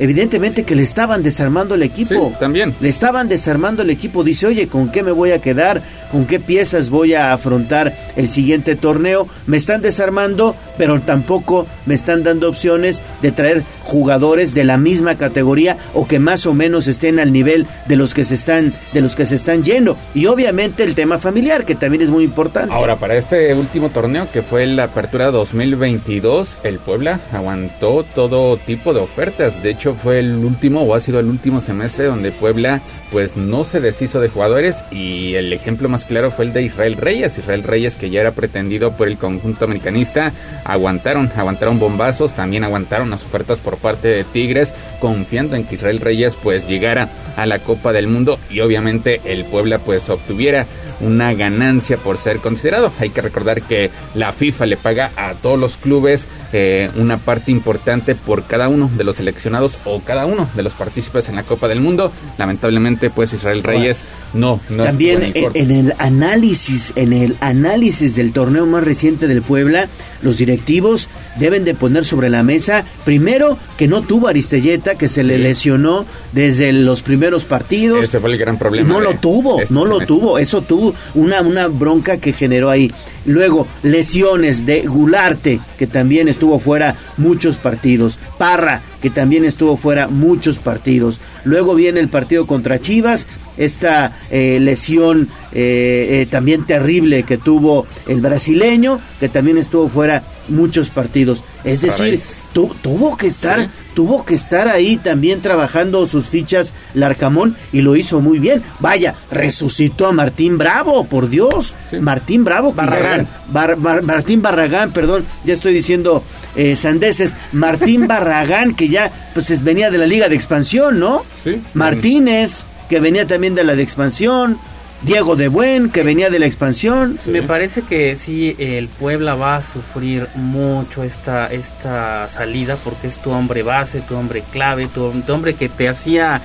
[0.01, 2.33] Evidentemente que le estaban desarmando el equipo.
[2.39, 2.75] también.
[2.81, 4.23] Le estaban desarmando el equipo.
[4.23, 5.83] Dice, oye, ¿con qué me voy a quedar?
[6.11, 9.29] ¿Con qué piezas voy a afrontar el siguiente torneo?
[9.47, 15.17] Me están desarmando, pero tampoco me están dando opciones de traer jugadores de la misma
[15.17, 19.01] categoría o que más o menos estén al nivel de los que se están, de
[19.01, 19.97] los que se están yendo.
[20.15, 22.73] Y obviamente el tema familiar, que también es muy importante.
[22.73, 28.95] Ahora, para este último torneo que fue la Apertura 2022, el Puebla aguantó todo tipo
[28.95, 29.63] de ofertas.
[29.63, 32.81] De hecho, fue el último o ha sido el último semestre donde Puebla
[33.11, 36.97] pues no se deshizo de jugadores y el ejemplo más claro fue el de Israel
[36.97, 37.39] Reyes.
[37.39, 40.33] Israel Reyes que ya era pretendido por el conjunto americanista,
[40.65, 46.01] aguantaron, aguantaron bombazos, también aguantaron las ofertas por parte de Tigres, confiando en que Israel
[46.01, 50.67] Reyes pues llegara a la Copa del Mundo y obviamente el Puebla pues obtuviera
[51.01, 52.93] una ganancia por ser considerado.
[52.99, 57.51] Hay que recordar que la FIFA le paga a todos los clubes eh, una parte
[57.51, 61.43] importante por cada uno de los seleccionados o cada uno de los partícipes en la
[61.43, 62.11] Copa del Mundo.
[62.39, 64.03] Lamentablemente, pues Israel Reyes
[64.35, 65.59] no, no También en el en, corte.
[65.61, 69.89] en el análisis, en el análisis del torneo más reciente del Puebla,
[70.23, 71.09] los directivos
[71.39, 76.05] deben de poner sobre la mesa, primero, que no tuvo Aristelleta, que se le lesionó
[76.33, 78.05] desde los primeros partidos.
[78.05, 78.89] Este fue el gran problema.
[78.89, 80.39] No lo tuvo, este no lo tuvo.
[80.39, 82.91] Eso tuvo una, una bronca que generó ahí.
[83.27, 88.19] Luego, lesiones de Gularte, que también estuvo fuera muchos partidos.
[88.39, 91.21] Parra, que también estuvo fuera muchos partidos.
[91.45, 93.27] Luego viene el partido contra Chivas,
[93.59, 100.23] esta eh, lesión eh, eh, también terrible que tuvo el brasileño, que también estuvo fuera
[100.49, 101.43] muchos partidos.
[101.65, 102.21] Es decir,
[102.53, 103.71] tu- tuvo que estar, Sí.
[103.95, 108.63] tuvo que estar ahí también trabajando sus fichas Larcamón y lo hizo muy bien.
[108.81, 111.75] Vaya, resucitó a Martín Bravo, por Dios.
[112.01, 112.71] Martín Bravo.
[112.71, 113.21] ya Barragán.
[113.23, 116.23] está- Bar- Bar- Martín Barragán, perdón, ya estoy diciendo
[116.57, 117.37] eh, sandeces.
[117.53, 121.23] Martín Barragán, que ya pues es- venía de la Liga de Expansión, ¿no?
[121.45, 121.61] Sí.
[121.75, 124.59] Martínez, que venía también de la de Expansión.
[125.03, 127.19] Diego de Buen, que venía de la expansión.
[127.27, 133.19] Me parece que sí, el Puebla va a sufrir mucho esta, esta salida porque es
[133.19, 136.41] tu hombre base, tu hombre clave, tu, tu hombre que te hacía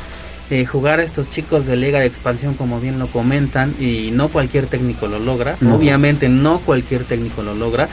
[0.52, 4.28] eh, jugar a estos chicos de Liga de Expansión, como bien lo comentan, y no
[4.28, 5.56] cualquier técnico lo logra.
[5.62, 5.76] No.
[5.76, 7.88] Obviamente no cualquier técnico lo logra.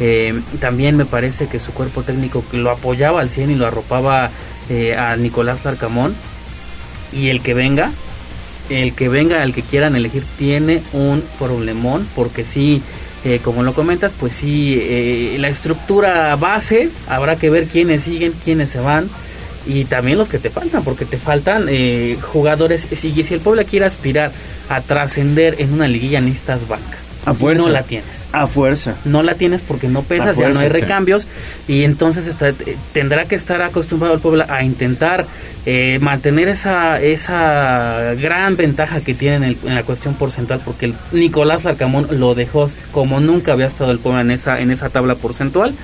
[0.00, 3.66] Eh, también me parece que su cuerpo técnico que lo apoyaba al 100 y lo
[3.66, 4.30] arropaba
[4.70, 6.14] eh, a Nicolás Larcamón.
[7.12, 7.90] Y el que venga,
[8.70, 12.82] el que venga, el que quieran elegir, tiene un problemón, porque sí,
[13.24, 18.32] eh, como lo comentas, pues sí, eh, la estructura base, habrá que ver quiénes siguen,
[18.44, 19.08] quiénes se van,
[19.66, 23.64] y también los que te faltan, porque te faltan eh, jugadores, si, si el Puebla
[23.64, 24.30] quiere aspirar
[24.68, 26.98] a trascender en una liguilla, necesitas banca.
[27.26, 27.64] A fuerza.
[27.64, 28.17] No la tienes.
[28.32, 28.94] A fuerza.
[29.06, 30.72] No la tienes porque no pesas, ya no hay sí.
[30.72, 31.26] recambios
[31.66, 35.24] y entonces está- eh, tendrá que estar acostumbrado el Puebla a intentar
[35.66, 40.86] eh, mantener esa esa gran ventaja que tiene en, el- en la cuestión porcentual porque
[40.86, 44.88] el Nicolás Larcamón lo dejó como nunca había estado el Puebla en esa en esa
[44.90, 45.74] tabla porcentual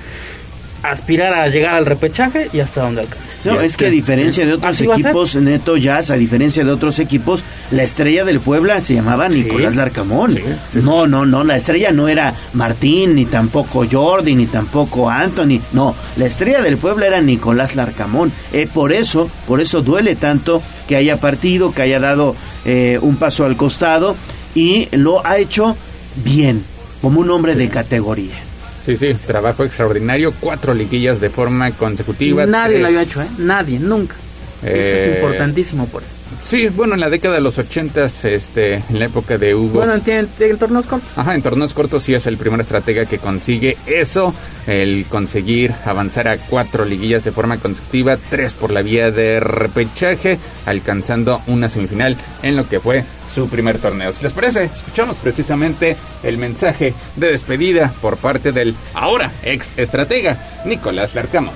[0.89, 3.25] aspirar a llegar al repechaje y hasta donde alcance.
[3.45, 7.43] No, es que a diferencia de otros equipos, Neto Jazz, a diferencia de otros equipos,
[7.71, 10.37] la estrella del Puebla se llamaba Nicolás Larcamón.
[10.73, 15.59] No, no, no, la estrella no era Martín, ni tampoco Jordi, ni tampoco Anthony.
[15.73, 18.31] No, la estrella del Puebla era Nicolás Larcamón.
[18.51, 22.35] Eh, por eso, por eso duele tanto que haya partido, que haya dado
[22.65, 24.15] eh, un paso al costado
[24.55, 25.75] y lo ha hecho
[26.23, 26.63] bien,
[27.01, 28.44] como un hombre de categoría.
[28.85, 32.45] Sí, sí, trabajo extraordinario, cuatro liguillas de forma consecutiva.
[32.45, 33.27] Nadie lo había hecho, ¿eh?
[33.39, 34.15] Nadie, nunca.
[34.61, 36.11] Eso Eh, es importantísimo por eso.
[36.43, 39.79] Sí, bueno, en la década de los ochentas, este, en la época de Hugo.
[39.79, 41.17] Bueno, en, en torneos cortos.
[41.17, 44.33] Ajá, en torneos cortos sí es el primer estratega que consigue eso,
[44.67, 50.37] el conseguir avanzar a cuatro liguillas de forma consecutiva, tres por la vía de repechaje,
[50.67, 53.03] alcanzando una semifinal en lo que fue
[53.35, 54.13] su primer torneo.
[54.13, 60.63] Si les parece, escuchamos precisamente el mensaje de despedida por parte del ahora ex estratega
[60.65, 61.53] Nicolás Larcamón.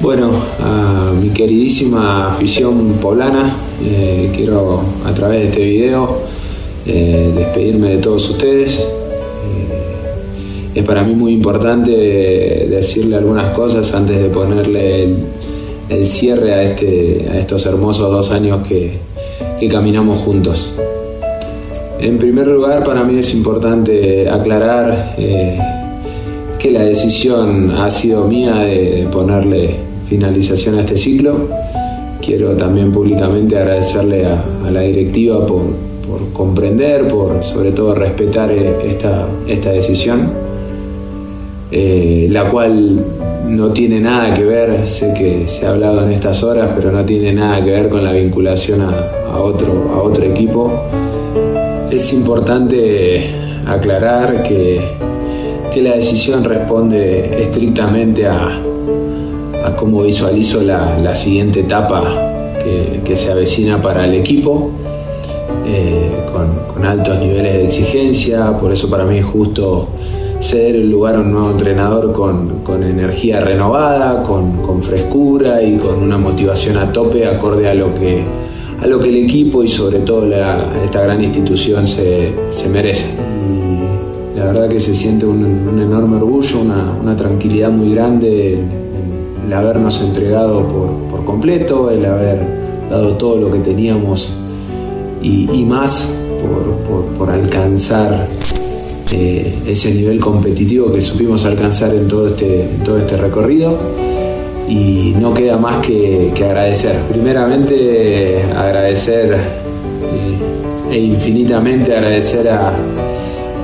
[0.00, 0.30] Bueno,
[0.60, 3.52] a mi queridísima afición poblana,
[3.84, 6.18] eh, quiero a través de este video
[6.86, 8.78] eh, despedirme de todos ustedes.
[8.78, 8.84] Eh,
[10.76, 15.16] es para mí muy importante decirle algunas cosas antes de ponerle el,
[15.88, 19.11] el cierre a, este, a estos hermosos dos años que,
[19.62, 20.76] que caminamos juntos.
[22.00, 25.56] En primer lugar, para mí es importante aclarar eh,
[26.58, 29.76] que la decisión ha sido mía de ponerle
[30.08, 31.46] finalización a este ciclo.
[32.20, 35.62] Quiero también públicamente agradecerle a, a la directiva por,
[36.08, 40.28] por comprender, por sobre todo respetar eh, esta, esta decisión,
[41.72, 43.02] eh, la cual
[43.48, 47.02] no tiene nada que ver, sé que se ha hablado en estas horas, pero no
[47.04, 50.70] tiene nada que ver con la vinculación a, otro, a otro equipo.
[51.90, 53.30] Es importante
[53.66, 54.80] aclarar que,
[55.72, 58.58] que la decisión responde estrictamente a,
[59.64, 62.04] a cómo visualizo la, la siguiente etapa
[62.62, 64.70] que, que se avecina para el equipo,
[65.66, 69.88] eh, con altos niveles de exigencia, por eso para mí es justo
[70.42, 75.76] ceder el lugar a un nuevo entrenador con, con energía renovada, con, con frescura y
[75.78, 78.24] con una motivación a tope acorde a lo que,
[78.80, 83.06] a lo que el equipo y sobre todo la- esta gran institución se, se merece.
[84.34, 85.44] Y la verdad que se siente un,
[85.80, 88.54] enorme orgullo, una, una tranquilidad muy grande
[89.46, 92.40] el, habernos entregado por, por completo, el haber
[92.90, 94.32] dado todo lo que teníamos
[95.22, 96.10] y, más
[96.42, 98.26] por- por alcanzar
[99.12, 103.76] eh, ese nivel competitivo que supimos alcanzar en todo este, todo este recorrido
[104.68, 106.96] y no queda más que, agradecer.
[107.10, 112.68] Primeramente agradecer eh, e infinitamente agradecer a,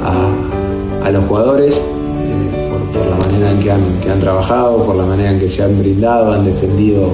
[0.04, 1.80] a- los jugadores eh,
[2.92, 5.62] por, la manera en que han, que han trabajado, por la manera en que se
[5.62, 7.08] han brindado, han defendido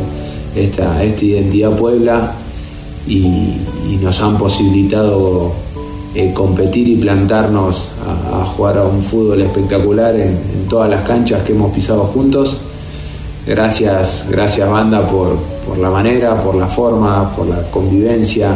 [0.56, 2.32] esta, esta identidad Puebla
[3.06, 3.52] y
[4.02, 5.52] nos han posibilitado
[6.14, 7.92] eh, competir y plantarnos
[8.32, 12.58] a, jugar a un fútbol espectacular en, en todas las canchas que hemos pisado juntos.
[13.46, 15.36] Gracias, gracias banda por,
[15.66, 18.54] por la manera, por la forma, por la convivencia.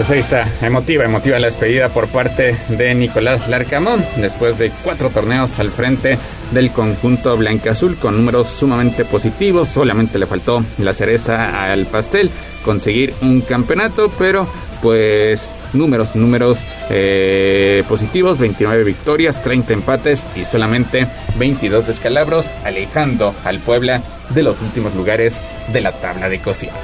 [0.00, 5.10] Pues ahí está, emotiva, emotiva la despedida por parte de Nicolás Larcamón, después de cuatro
[5.10, 6.16] torneos al frente
[6.52, 12.30] del conjunto blanca-azul con números sumamente positivos, solamente le faltó la cereza al pastel,
[12.64, 14.48] conseguir un campeonato, pero
[14.80, 23.58] pues números, números eh, positivos, 29 victorias, 30 empates y solamente 22 descalabros, alejando al
[23.58, 24.00] Puebla
[24.30, 25.34] de los últimos lugares
[25.74, 26.78] de la tabla de cociente.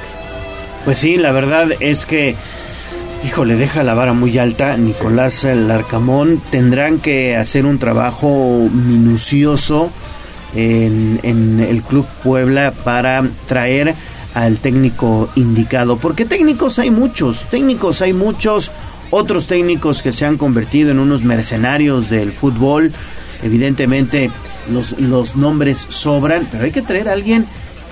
[0.87, 2.35] Pues sí, la verdad es que,
[3.25, 4.77] híjole, deja la vara muy alta.
[4.77, 9.91] Nicolás Larcamón tendrán que hacer un trabajo minucioso
[10.55, 13.95] en, en el Club Puebla para traer
[14.33, 15.97] al técnico indicado.
[15.97, 18.71] Porque técnicos hay muchos, técnicos hay muchos,
[19.09, 22.91] otros técnicos que se han convertido en unos mercenarios del fútbol.
[23.43, 24.29] Evidentemente
[24.71, 27.45] los, los nombres sobran, pero hay que traer a alguien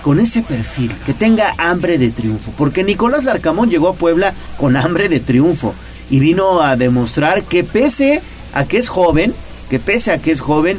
[0.05, 2.51] con ese perfil, que tenga hambre de triunfo.
[2.59, 5.73] Porque Nicolás Larcamón llegó a Puebla con hambre de triunfo
[6.11, 8.21] y vino a demostrar que pese
[8.53, 9.33] a que es joven,
[9.67, 10.77] que pese a que es joven,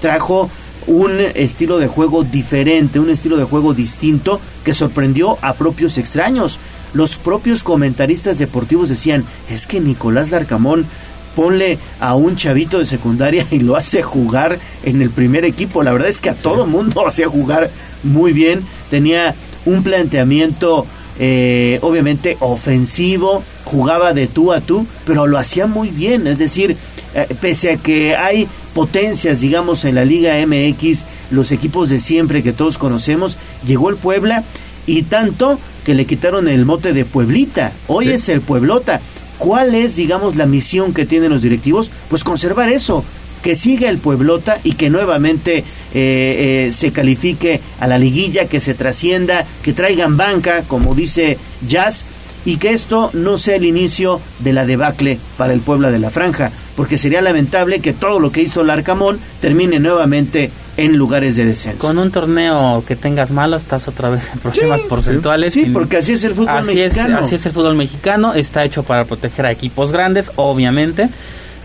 [0.00, 0.48] trajo
[0.86, 6.58] un estilo de juego diferente, un estilo de juego distinto que sorprendió a propios extraños.
[6.94, 10.86] Los propios comentaristas deportivos decían, es que Nicolás Larcamón
[11.34, 15.82] ponle a un chavito de secundaria y lo hace jugar en el primer equipo.
[15.82, 17.70] La verdad es que a todo mundo hacía jugar
[18.02, 18.60] muy bien.
[18.90, 19.34] Tenía
[19.64, 20.86] un planteamiento
[21.18, 26.26] eh, obviamente ofensivo, jugaba de tú a tú, pero lo hacía muy bien.
[26.26, 26.76] Es decir,
[27.14, 32.42] eh, pese a que hay potencias, digamos, en la Liga MX, los equipos de siempre
[32.42, 33.36] que todos conocemos,
[33.66, 34.42] llegó el Puebla
[34.86, 37.72] y tanto que le quitaron el mote de Pueblita.
[37.86, 39.00] Hoy es el Pueblota.
[39.42, 41.90] ¿Cuál es, digamos, la misión que tienen los directivos?
[42.08, 43.04] Pues conservar eso,
[43.42, 45.64] que siga el Pueblota y que nuevamente eh,
[45.94, 52.04] eh, se califique a la liguilla, que se trascienda, que traigan banca, como dice Jazz,
[52.44, 56.12] y que esto no sea el inicio de la debacle para el Puebla de la
[56.12, 61.44] Franja, porque sería lamentable que todo lo que hizo Larcamón termine nuevamente en lugares de
[61.44, 61.78] descenso.
[61.78, 65.52] Con un torneo que tengas malo, estás otra vez en problemas porcentuales.
[65.54, 67.18] Sí, porque así es el fútbol así mexicano.
[67.18, 71.08] Es, así es el fútbol mexicano, está hecho para proteger a equipos grandes, obviamente,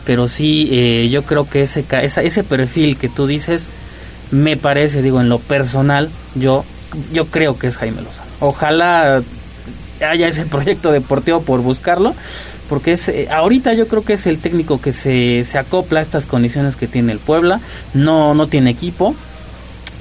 [0.06, 3.68] pero sí, eh, yo creo que ese, esa- ese perfil que tú dices,
[4.32, 6.66] me parece, digo, en lo personal, yo,
[7.14, 8.28] yo creo que es Jaime Lozano.
[8.42, 9.22] Ojalá
[10.06, 12.14] haya ese proyecto deportivo por buscarlo,
[12.70, 16.04] porque es eh, ahorita yo creo que es el técnico que se, se acopla a
[16.04, 17.60] estas condiciones que tiene el Puebla,
[17.94, 19.16] no, no tiene equipo,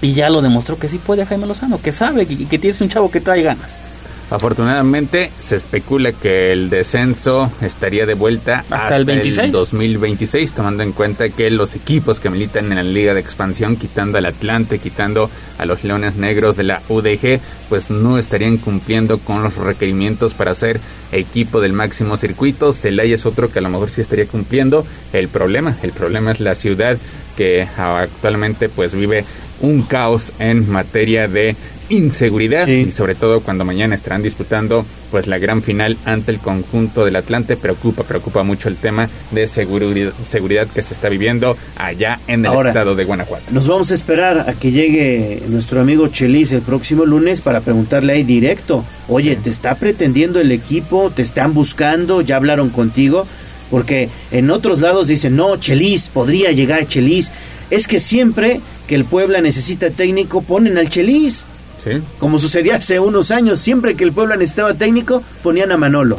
[0.02, 2.88] y ya lo demostró que sí puede Jaime Lozano, que sabe que, que tienes un
[2.88, 3.86] chavo que trae ganas.
[4.28, 9.53] Afortunadamente se especula que el descenso estaría de vuelta Hasta el 26.
[9.53, 14.19] 2026, tomando en cuenta que los equipos que militan en la Liga de Expansión, quitando
[14.19, 17.39] al Atlante, quitando a los Leones Negros de la UDG,
[17.69, 20.81] pues no estarían cumpliendo con los requerimientos para ser
[21.12, 22.73] equipo del máximo circuito.
[22.73, 24.85] Celaya es otro que a lo mejor sí estaría cumpliendo.
[25.12, 26.98] El problema, el problema es la ciudad
[27.36, 29.24] que actualmente pues vive
[29.61, 31.57] un caos en materia de
[31.89, 37.05] inseguridad y sobre todo cuando mañana estarán disputando pues la gran final ante el conjunto
[37.05, 42.19] del Atlante preocupa preocupa mucho el tema de seguridad, seguridad que se está viviendo allá
[42.27, 43.45] en el Ahora, estado de Guanajuato.
[43.53, 48.15] Nos vamos a esperar a que llegue nuestro amigo Chelis el próximo lunes para preguntarle
[48.15, 51.11] ahí directo, oye, ¿te está pretendiendo el equipo?
[51.15, 52.21] ¿Te están buscando?
[52.21, 53.27] ¿Ya hablaron contigo?
[53.71, 57.31] Porque en otros lados dicen, no, Chelis, podría llegar Chelis.
[57.71, 61.45] Es que siempre que el Puebla necesita técnico, ponen al Chelis.
[61.87, 62.03] Sí.
[62.19, 66.17] Como sucedía hace unos años, siempre que el Puebla necesitaba técnico, ponían a Manolo.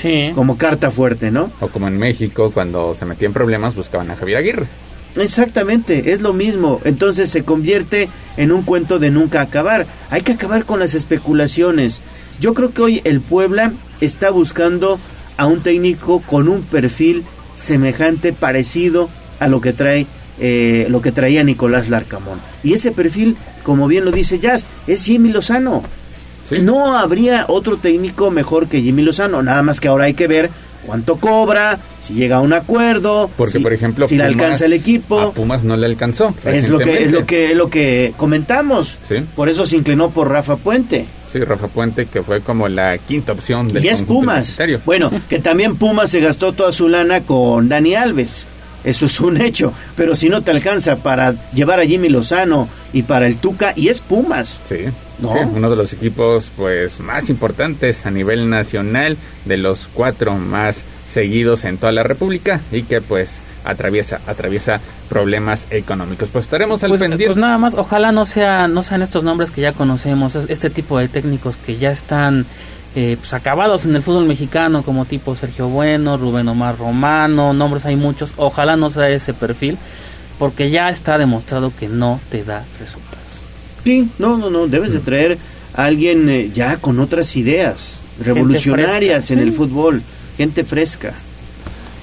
[0.00, 0.30] Sí.
[0.36, 1.50] Como carta fuerte, ¿no?
[1.60, 4.66] O como en México cuando se metían problemas buscaban a Javier Aguirre.
[5.16, 6.80] Exactamente, es lo mismo.
[6.84, 9.86] Entonces se convierte en un cuento de nunca acabar.
[10.10, 12.00] Hay que acabar con las especulaciones.
[12.40, 15.00] Yo creo que hoy el Puebla está buscando
[15.36, 17.24] a un técnico con un perfil
[17.56, 19.08] semejante, parecido
[19.40, 20.06] a lo que trae
[20.40, 22.40] eh, lo que traía Nicolás Larcamón.
[22.62, 25.82] Y ese perfil, como bien lo dice Jazz, es Jimmy Lozano.
[26.62, 30.50] No habría otro técnico mejor que Jimmy Lozano, nada más que ahora hay que ver
[30.84, 34.74] cuánto cobra, si llega a un acuerdo, Porque si, por ejemplo si le alcanza el
[34.74, 35.20] equipo.
[35.20, 36.34] A Pumas no le alcanzó.
[36.44, 38.98] Es lo que es lo que lo que comentamos.
[39.08, 39.16] Sí.
[39.34, 41.06] Por eso se inclinó por Rafa Puente.
[41.32, 44.58] Sí, Rafa Puente que fue como la quinta opción del Y es Pumas.
[44.84, 48.46] Bueno, que también Pumas se gastó toda su lana con Dani Alves.
[48.84, 49.72] Eso es un hecho.
[49.96, 53.88] Pero si no te alcanza para llevar a Jimmy Lozano y para el Tuca, y
[53.88, 54.60] es Pumas.
[54.68, 54.84] Sí.
[55.20, 55.32] ¿No?
[55.32, 60.84] Sí, uno de los equipos pues más importantes a nivel nacional, de los cuatro más
[61.10, 63.30] seguidos en toda la República y que pues
[63.64, 66.28] atraviesa atraviesa problemas económicos.
[66.32, 67.26] Pues estaremos al Pues, pendiente.
[67.26, 70.68] pues nada más, ojalá no sea, no sean estos nombres que ya conocemos, es- este
[70.68, 72.44] tipo de técnicos que ya están
[72.94, 77.86] eh, pues acabados en el fútbol mexicano, como tipo Sergio Bueno, Rubén Omar Romano, nombres
[77.86, 79.76] hay muchos, ojalá no sea ese perfil,
[80.38, 83.24] porque ya está demostrado que no te da resultados.
[83.82, 84.66] Sí, no, no, no.
[84.66, 85.38] Debes de traer
[85.74, 90.02] a alguien eh, ya con otras ideas revolucionarias en el fútbol.
[90.36, 91.14] Gente fresca.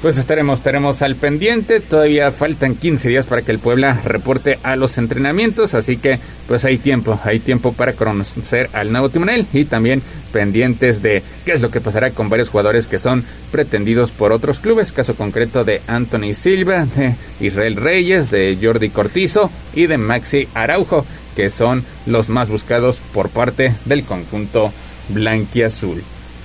[0.02, 1.80] Pues estaremos, estaremos al pendiente.
[1.80, 6.18] Todavía faltan 15 días para que el Puebla reporte a los entrenamientos, así que
[6.48, 10.02] pues hay tiempo, hay tiempo para conocer al nuevo timonel y también
[10.34, 14.58] pendientes de qué es lo que pasará con varios jugadores que son pretendidos por otros
[14.58, 20.48] clubes, caso concreto de Anthony Silva, de Israel Reyes, de Jordi Cortizo y de Maxi
[20.56, 21.06] Araujo,
[21.36, 24.74] que son los más buscados por parte del conjunto
[25.10, 26.02] blanquiazul.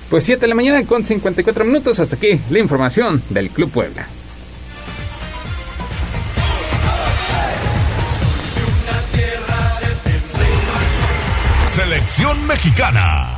[0.09, 1.99] Pues 7 de la mañana con 54 minutos.
[1.99, 4.07] Hasta aquí la información del Club Puebla.
[11.75, 13.36] Selección mexicana.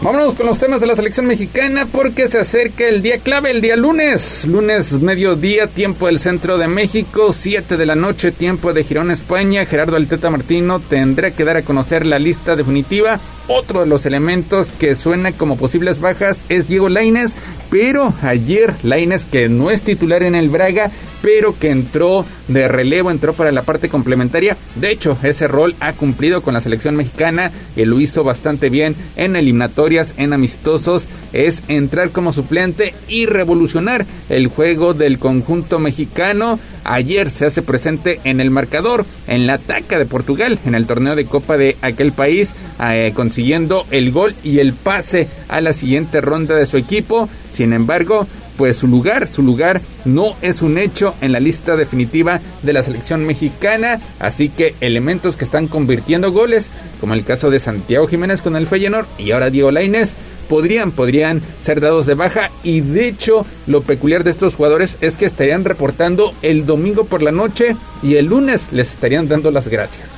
[0.00, 3.60] Vámonos con los temas de la selección mexicana porque se acerca el día clave, el
[3.60, 4.46] día lunes.
[4.46, 9.66] Lunes, mediodía, tiempo del centro de México, 7 de la noche, tiempo de Girón, España.
[9.66, 13.18] Gerardo Alteta Martino tendrá que dar a conocer la lista definitiva.
[13.48, 17.34] Otro de los elementos que suena como posibles bajas es Diego Laines,
[17.68, 20.92] pero ayer Laines, que no es titular en el Braga,
[21.22, 24.56] pero que entró de relevo, entró para la parte complementaria.
[24.74, 28.94] De hecho, ese rol ha cumplido con la selección mexicana y lo hizo bastante bien
[29.16, 31.06] en eliminatorias, en amistosos.
[31.32, 36.58] Es entrar como suplente y revolucionar el juego del conjunto mexicano.
[36.84, 41.16] Ayer se hace presente en el marcador, en la ataca de Portugal, en el torneo
[41.16, 46.20] de Copa de aquel país, eh, consiguiendo el gol y el pase a la siguiente
[46.20, 47.28] ronda de su equipo.
[47.52, 48.26] Sin embargo,
[48.58, 52.82] pues su lugar, su lugar no es un hecho en la lista definitiva de la
[52.82, 56.66] selección mexicana, así que elementos que están convirtiendo goles,
[57.00, 60.12] como el caso de Santiago Jiménez con el Feyenoord y ahora Diego Lainez,
[60.48, 62.50] podrían, podrían ser dados de baja.
[62.64, 67.22] Y de hecho lo peculiar de estos jugadores es que estarían reportando el domingo por
[67.22, 70.08] la noche y el lunes les estarían dando las gracias.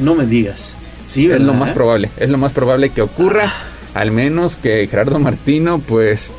[0.00, 0.74] No me digas.
[1.06, 3.52] Sí, es lo más probable, es lo más probable que ocurra,
[3.92, 6.30] al menos que Gerardo Martino pues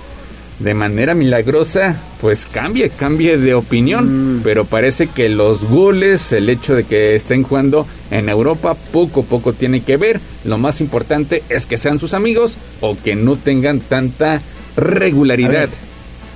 [0.60, 6.76] de manera milagrosa pues cambie, cambie de opinión, pero parece que los goles, el hecho
[6.76, 11.44] de que estén jugando en Europa poco a poco tiene que ver, lo más importante
[11.50, 14.42] es que sean sus amigos o que no tengan tanta
[14.78, 15.70] regularidad.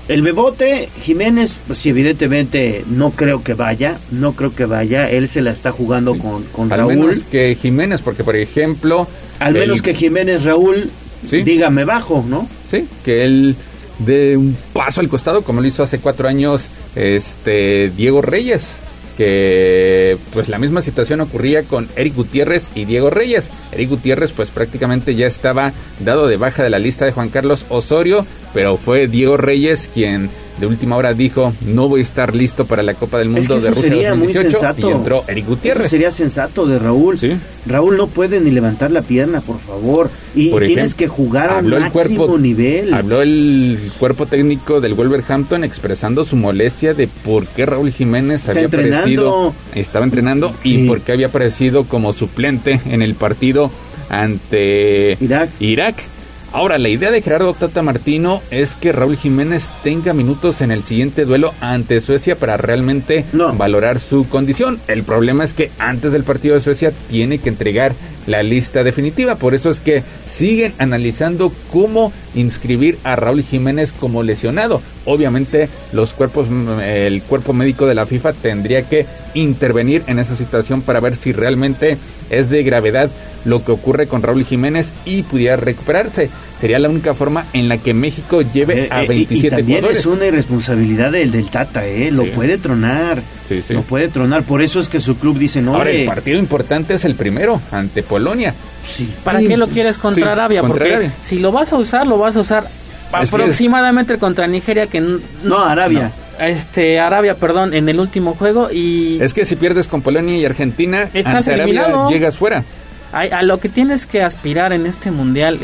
[0.07, 5.29] El Bebote Jiménez, pues sí, evidentemente no creo que vaya, no creo que vaya, él
[5.29, 6.95] se la está jugando con, con Al Raúl.
[6.95, 9.07] menos que Jiménez, porque por ejemplo...
[9.39, 10.89] Al el- menos que Jiménez Raúl
[11.29, 12.47] diga me bajo, ¿no?
[12.71, 13.55] Sí, que él
[13.99, 16.63] dé un paso al costado, como lo hizo hace cuatro años
[16.95, 18.77] este Diego Reyes,
[19.17, 23.49] que pues la misma situación ocurría con Eric Gutiérrez y Diego Reyes.
[23.71, 27.65] Eric Gutiérrez pues prácticamente ya estaba dado de baja de la lista de Juan Carlos
[27.69, 32.65] Osorio, pero fue Diego Reyes quien de última hora dijo no voy a estar listo
[32.65, 34.89] para la Copa del Es Mundo que de Rusia sería muy 2018 sensato.
[34.89, 35.85] y entró Eric Gutiérrez.
[35.85, 37.17] Eso sería sensato de Raúl.
[37.65, 40.09] Raúl no puede ni levantar la pierna, por favor.
[40.35, 41.91] Y Por tienes ejemplo, que jugar a un máximo
[42.25, 42.93] cuerpo- nivel.
[42.93, 48.51] Habló el cuerpo técnico del Wolverhampton expresando su molestia de por qué Raúl Jiménez Está
[48.51, 48.97] había entrenando.
[48.97, 53.71] aparecido, estaba entrenando y por qué había aparecido como suplente en el partido
[54.09, 55.17] ante
[55.61, 55.95] Irak.
[56.51, 60.83] Ahora, la idea de Gerardo Tata Martino es que Raúl Jiménez tenga minutos en el
[60.83, 63.23] siguiente duelo ante Suecia para realmente
[63.55, 64.79] valorar su condición.
[64.87, 67.93] El problema es que antes del partido de Suecia tiene que entregar
[68.29, 69.35] la lista definitiva.
[69.35, 74.81] Por eso es que siguen analizando cómo inscribir a Raúl Jiménez como lesionado.
[75.05, 80.35] Obviamente los cuerpos, mm, el cuerpo médico de la FIFA tendría que intervenir en esa
[80.35, 81.97] situación para ver si realmente
[82.29, 83.09] es de gravedad
[83.45, 86.29] lo que ocurre con Raúl Jiménez y pudiera recuperarse.
[86.59, 89.49] Sería la única forma en la que México lleve Eh, a eh, y- 27 y,
[89.49, 89.99] también jugadores.
[89.99, 92.11] es una irresponsabilidad del, del Tata, ¿eh?
[92.11, 92.31] Lo Sí.
[92.35, 93.21] puede tronar.
[93.47, 93.73] Sí, sí.
[93.73, 94.43] Lo puede tronar.
[94.43, 97.15] Por eso es que su club dice, no, Ahora, el hombre, partido importante es el
[97.15, 98.53] primero, ante Polonia.
[98.85, 99.09] Sí.
[99.23, 100.61] ¿Para qué lo quieres contra Sí, Arabia?
[100.61, 101.13] contra Porque Arabia.
[101.21, 102.65] si lo vas a usar, lo vas a usar
[103.21, 104.99] Es aproximadamente contra Nigeria que
[105.43, 106.11] No, Arabia.
[106.39, 110.37] no, este Arabia, perdón, en el último juego y Es que si pierdes con Polonia
[110.37, 112.09] y Argentina, Estás ante Arabia eliminado.
[112.09, 112.63] llegas fuera.
[113.11, 115.59] A, a lo que tienes que aspirar en este mundial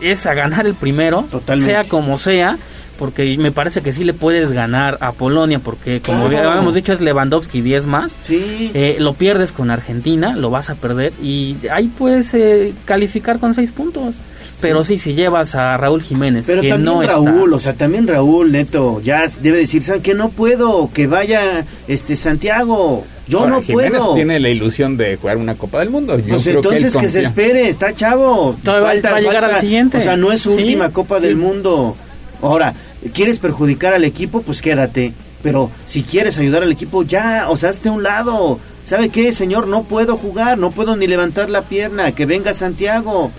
[0.00, 1.72] es a ganar el primero, Totalmente.
[1.72, 2.56] sea como sea,
[2.98, 6.32] porque me parece que sí le puedes ganar a Polonia, porque como Claro.
[6.44, 8.70] ya habíamos dicho es Lewandowski 10 más, Sí.
[8.74, 13.54] Eh, lo pierdes con Argentina, lo vas a perder y ahí puedes eh, calificar con
[13.54, 14.16] 6 puntos.
[14.60, 17.56] Pero sí, si llevas a Raúl Jiménez, Pero que también no Raúl, está.
[17.56, 20.12] o sea, también Raúl, neto, ya debe decir, ¿saben qué?
[20.12, 23.06] No puedo, que vaya este Santiago.
[23.30, 24.14] Yo Ahora, no Jiménez puedo.
[24.14, 26.18] tiene la ilusión de jugar una Copa del Mundo.
[26.18, 28.56] Yo Pues creo entonces que, se espere, está chavo.
[28.62, 29.96] Todavía va a llegar al siguiente.
[29.98, 31.26] O sea, no es su Sí, última Copa sí.
[31.28, 31.96] del Mundo.
[32.42, 32.74] Ahora,
[33.14, 34.42] ¿quieres perjudicar al equipo?
[34.42, 35.12] Pues quédate.
[35.42, 38.58] Pero si quieres ayudar al equipo, ya, o sea, hazte a un lado.
[38.84, 39.68] ¿Sabe qué, señor?
[39.68, 42.12] No puedo jugar, no puedo ni levantar la pierna.
[42.12, 43.30] Que venga Santiago.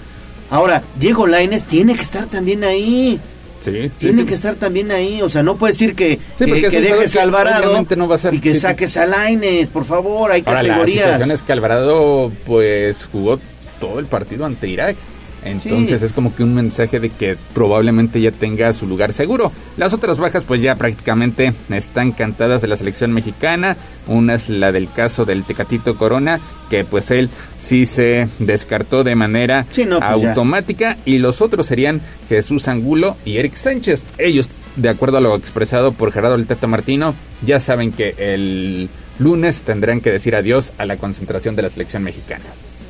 [0.49, 3.19] Ahora, Diego Laines tiene que estar también ahí.
[3.61, 7.15] Sí, Tiene que estar también ahí, o sea, no puede decir que, que, que dejes
[7.15, 10.43] a Alvarado obviamente no va a ser y que saques a Laines, por favor, hay
[10.45, 11.05] Ahora, la categorías.
[11.05, 13.39] situación es que Alvarado, pues, jugó
[13.79, 14.95] todo el partido ante Irak.
[15.43, 16.05] Entonces Sí.
[16.05, 19.51] es como que un mensaje de que probablemente ya tenga su lugar seguro.
[19.77, 23.75] Las otras bajas pues ya prácticamente están cantadas de la selección mexicana.
[24.07, 26.39] Una es la del caso del Tecatito Corona,
[26.69, 30.29] que pues él sí se descartó de manera Sí, no, pues ya.
[30.29, 30.97] automática.
[31.05, 34.03] Y los otros serían Jesús Angulo y Eric Sánchez.
[34.19, 37.15] Ellos, de acuerdo a lo expresado por Gerardo El Tata Martino,
[37.45, 38.89] ya saben que el
[39.19, 42.45] lunes tendrán que decir adiós a la concentración de la selección mexicana.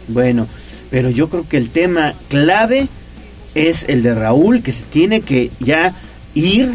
[0.07, 0.47] Bueno,
[0.91, 2.87] pero yo creo que el tema clave
[3.55, 5.93] es el de Raúl, que se tiene que ya
[6.35, 6.69] ir,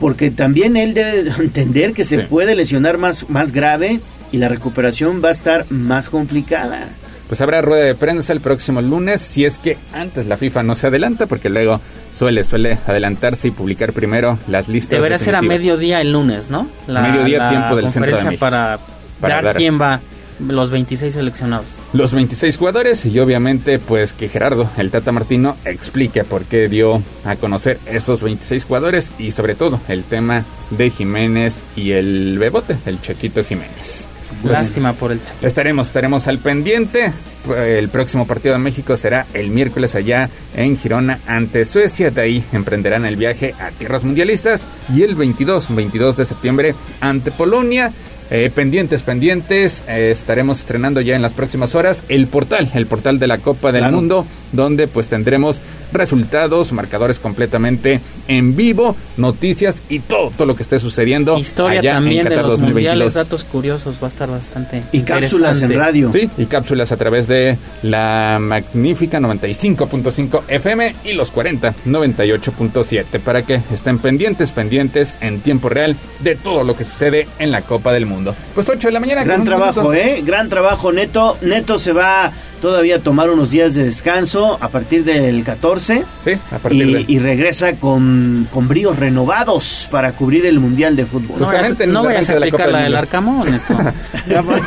[0.00, 2.22] porque también él debe entender que se Sí.
[2.28, 4.00] puede lesionar más, más grave
[4.32, 6.88] y la recuperación va a estar más complicada.
[7.28, 10.74] Pues habrá rueda de prensa el próximo lunes, si es que antes la FIFA no
[10.76, 11.80] se adelanta, porque luego
[12.16, 14.92] suele, suele adelantarse y publicar primero las listas.
[14.92, 16.68] Debería ser a mediodía el lunes, ¿no?
[16.86, 18.40] Mediodía, tiempo del centro de conferencia México.
[18.40, 18.78] Para,
[19.20, 20.00] Para dar, dar- quién va,
[20.38, 21.66] los 26 seleccionados.
[21.92, 27.02] Los 26 jugadores y obviamente pues que Gerardo, el Tata Martino, explique por qué dio
[27.24, 32.76] a conocer esos 26 jugadores y sobre todo el tema de Jiménez y el Bebote,
[32.86, 34.08] el Chequito Jiménez.
[34.42, 35.46] Pues, Lástima por el Chaquito.
[35.46, 37.12] Estaremos, estaremos al pendiente.
[37.56, 42.10] El próximo partido de México será el miércoles allá en Girona ante Suecia.
[42.10, 44.66] De ahí emprenderán el viaje a tierras mundialistas.
[44.94, 47.92] Y el 22, 22 de septiembre ante Polonia.
[48.30, 49.82] Eh, pendientes, pendientes.
[49.88, 53.70] eh, estaremos estrenando ya en las próximas horas el portal, el portal de la Copa
[53.70, 53.96] del Claro.
[53.96, 55.58] Mundo, donde pues tendremos
[55.92, 61.92] resultados, marcadores completamente en vivo, noticias y todo, todo lo que esté sucediendo Historia allá
[61.94, 62.94] también en de Qatar los 2022.
[62.94, 66.10] mundiales, datos curiosos, va a estar bastante Y cápsulas en radio.
[66.12, 73.42] Sí, y cápsulas a través de la magnífica 95.5 FM y los 40 98.7 para
[73.42, 77.92] que estén pendientes, pendientes en tiempo real de todo lo que sucede en la Copa
[77.92, 78.34] del Mundo.
[78.54, 79.24] Pues 8 de la mañana.
[79.24, 79.94] Gran trabajo, minuto.
[79.94, 80.22] ¿eh?
[80.24, 81.36] Gran trabajo, Neto.
[81.42, 86.04] Neto se va todavía tomar unos días de descanso a partir del 14.
[86.24, 90.96] Sí, a partir y, de- y regresa con, con bríos renovados para cubrir el Mundial
[90.96, 91.40] de Fútbol.
[91.40, 92.96] No vayas, no vayas a de aplicar Copa la del del.
[92.96, 93.76] Arcamón, Neto.
[94.28, 94.60] Ya voy.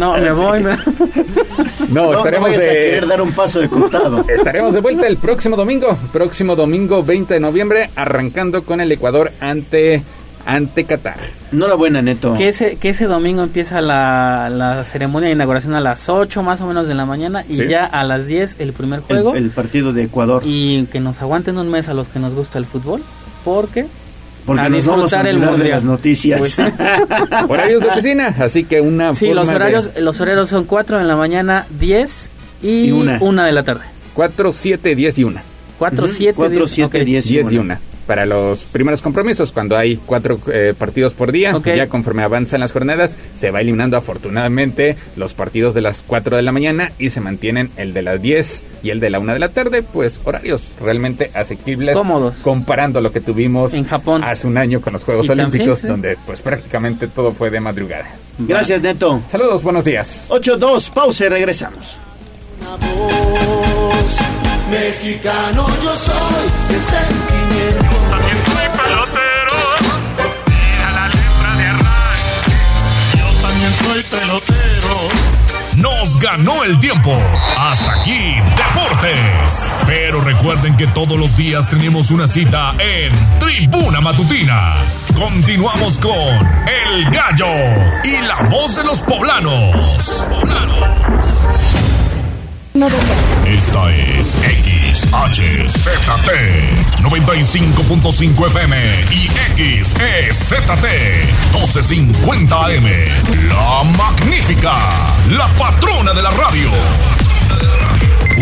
[0.00, 0.60] no, me voy.
[0.62, 2.74] me- No, No, no estaremos vayas a de...
[2.74, 4.24] querer dar un paso de costado.
[4.28, 9.32] Estaremos de vuelta el próximo domingo, próximo domingo 20 de noviembre, arrancando con el Ecuador
[9.40, 10.02] ante,
[10.46, 11.16] ante Qatar.
[11.52, 12.34] Enhorabuena, Neto.
[12.34, 16.60] Que ese, que ese domingo empieza la, la ceremonia de inauguración a las 8 más
[16.60, 17.66] o menos de la mañana y Sí.
[17.68, 19.34] ya a las 10 el primer El, juego.
[19.34, 20.42] el partido de Ecuador.
[20.46, 23.02] Y que nos aguanten un mes a los que nos gusta el fútbol,
[23.44, 23.86] porque
[24.46, 26.38] Porque a nos vamos a disfrutar el olvidar de las noticias.
[26.38, 26.62] Pues sí.
[27.48, 31.00] Horarios de oficina, así que una Sí, forma los de- horarios, los horarios son 4
[31.00, 32.30] en la mañana, 10
[32.62, 33.18] y, Y una.
[33.20, 33.82] 1 de la tarde.
[34.14, 35.40] 4, 7, 10 y 1.
[35.78, 37.04] 4, Ujú, 7, 4, 10, 7, ok.
[37.04, 37.74] 10 y 10 y una.
[37.74, 37.95] 1.
[38.06, 41.66] Para los primeros compromisos, cuando hay cuatro eh, partidos por día, Ok.
[41.74, 46.42] ya conforme avanzan las jornadas, se va eliminando afortunadamente los partidos de las 4 de
[46.42, 49.38] la mañana y se mantienen el de las 10 y el de la 1 de
[49.40, 51.96] la tarde, pues horarios realmente asequibles.
[51.96, 52.36] Cómodos.
[52.42, 54.22] Comparando lo que tuvimos En Japón.
[54.22, 55.86] hace un año con los Juegos Y también, Olímpicos, sí.
[55.88, 58.06] donde pues prácticamente todo fue de madrugada.
[58.38, 59.20] Gracias, Neto.
[59.32, 60.26] Saludos, buenos días.
[60.28, 61.96] 8-2, pausa y regresamos.
[64.70, 67.96] Mexicano yo soy de sentimiento.
[68.10, 69.56] También soy pelotero.
[70.48, 72.52] Mira la letra de arranque.
[73.16, 75.08] Yo también soy pelotero.
[75.76, 77.16] Nos ganó el tiempo.
[77.56, 79.72] Hasta aquí, Deportes.
[79.86, 84.74] Pero recuerden que todos los días tenemos una cita en Tribuna Matutina.
[85.14, 87.46] Continuamos con El Gallo
[88.02, 90.24] y la voz de los poblanos.
[93.46, 95.08] Esta es XHZT
[97.00, 98.76] 95.5 FM
[99.12, 99.28] y
[99.82, 100.58] XEZT
[101.54, 102.84] 1250 AM.
[103.48, 104.74] La magnífica,
[105.30, 106.70] la patrona de la radio.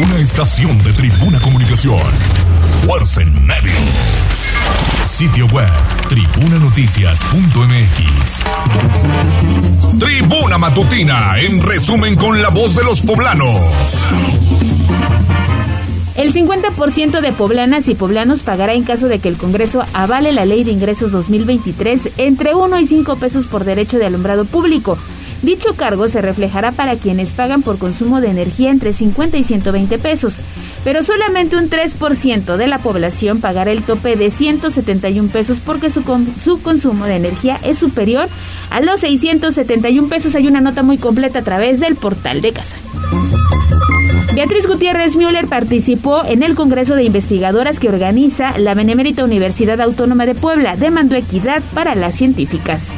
[0.03, 2.03] Una estación de Tribuna Comunicación.
[2.87, 3.75] Fuerza en Medios.
[5.05, 5.71] Sitio web
[6.09, 8.45] tribunanoticias.mx.
[9.99, 13.57] Tribuna Matutina, en resumen con la voz de los poblanos.
[16.17, 20.45] El 50% de poblanas y poblanos pagará en caso de que el Congreso avale la
[20.45, 24.99] Ley de Ingresos 2023 entre 1 y 5 pesos por derecho de alumbrado público.
[25.45, 29.99] Dicho cargo se reflejará para quienes pagan por consumo de energía entre 50 y 120
[29.99, 30.33] pesos,
[30.85, 36.03] pero solamente un 3% de la población pagará el tope de 171 pesos porque su,
[36.43, 38.31] su consumo de energía es superior
[38.71, 40.35] a los 671 pesos.
[40.35, 42.79] Hay una nota muy completa a través del portal de casa.
[44.35, 50.25] Beatriz Gutiérrez Müller participó en el Congreso de Investigadoras que organiza la Benemérita Universidad Autónoma
[50.25, 50.75] de Puebla.
[50.75, 52.94] Demandó equidad para las científicas.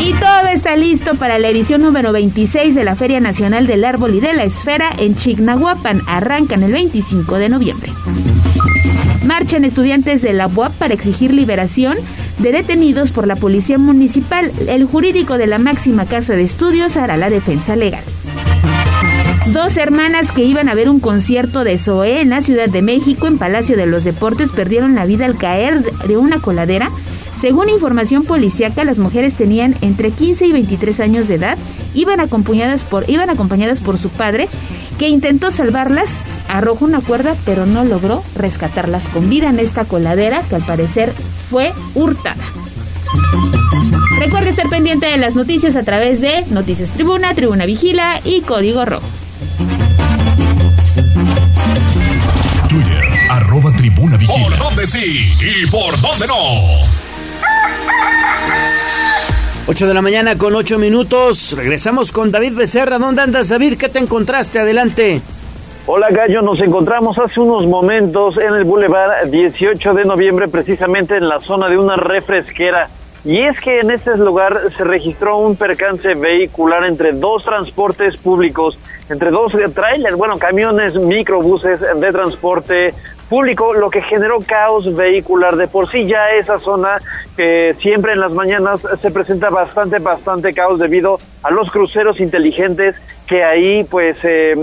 [0.00, 4.14] Y todo está listo para la edición número 26 de la Feria Nacional del Árbol
[4.14, 6.00] y de la Esfera en Chignahuapan.
[6.06, 7.92] Arrancan el 25 de noviembre.
[9.26, 11.98] Marchan estudiantes de la UAP para exigir liberación
[12.38, 14.50] de detenidos por la Policía Municipal.
[14.66, 18.02] El jurídico de la máxima casa de estudios hará la defensa legal.
[19.52, 23.26] Dos hermanas que iban a ver un concierto de Zoé en la Ciudad de México,
[23.26, 26.88] en Palacio de los Deportes, perdieron la vida al caer de una coladera.
[27.40, 31.56] Según información policíaca, las mujeres tenían entre 15 y 23 años de edad,
[31.94, 34.46] iban acompañadas por, iban acompañadas por su padre,
[34.98, 36.10] que intentó salvarlas,
[36.48, 41.14] arrojó una cuerda, pero no logró rescatarlas con vida en esta coladera, que al parecer
[41.48, 42.44] fue hurtada.
[44.18, 48.84] Recuerde estar pendiente de las noticias a través de Noticias Tribuna, Tribuna Vigila y Código
[48.84, 49.06] Rojo.
[52.68, 54.44] Twitter, arroba tribuna vigila.
[54.44, 56.99] ¿Por dónde sí y por dónde no?
[59.70, 61.54] 8 de la mañana con 8 minutos.
[61.56, 62.98] Regresamos con David Becerra.
[62.98, 63.78] ¿Dónde andas, David?
[63.78, 64.58] ¿Qué te encontraste?
[64.58, 65.22] Adelante.
[65.86, 71.28] Hola Gallo, nos encontramos hace unos momentos en el Boulevard 18 de noviembre, precisamente en
[71.28, 72.88] la zona de una refresquera.
[73.24, 78.76] Y es que en este lugar se registró un percance vehicular entre dos transportes públicos,
[79.10, 82.94] entre dos trailers, bueno, camiones, microbuses de transporte
[83.28, 85.56] público, lo que generó caos vehicular.
[85.56, 86.98] De por sí ya esa zona
[87.36, 92.96] que siempre en las mañanas se presenta bastante, bastante caos debido a los cruceros inteligentes
[93.26, 94.54] que ahí pues eh,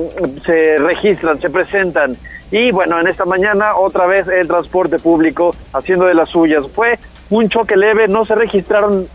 [0.45, 2.17] se registran, se presentan.
[2.51, 6.65] Y bueno, en esta mañana otra vez el transporte público haciendo de las suyas.
[6.73, 6.99] Fue
[7.29, 9.07] un choque leve, no se registraron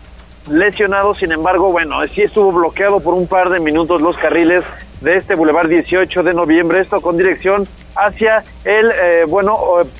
[0.49, 4.63] lesionados, sin embargo, bueno, sí estuvo bloqueado por un par de minutos los carriles
[5.01, 9.57] de este Boulevard 18 de noviembre, esto con dirección hacia el, eh, bueno,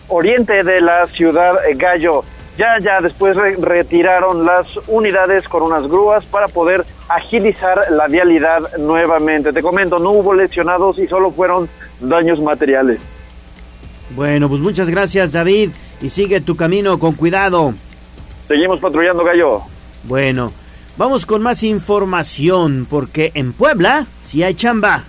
[0.07, 2.23] oriente de la ciudad eh, Gallo.
[2.57, 8.77] Ya, ya después re- retiraron las unidades con unas grúas para poder agilizar la vialidad
[8.77, 9.51] nuevamente.
[9.51, 11.67] Te comento, no hubo lesionados y solo fueron
[11.99, 12.99] daños materiales.
[14.15, 15.71] Bueno, pues muchas gracias, David.
[15.99, 17.73] Y sigue tu camino con cuidado.
[18.47, 19.61] Seguimos patrullando, Gallo.
[20.03, 20.53] Bueno,
[20.97, 25.03] vamos con más información, porque en Puebla sí hay chamba.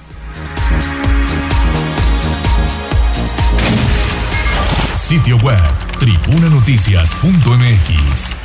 [4.95, 5.59] Sitio web,
[5.99, 8.37] tribunanoticias.mx.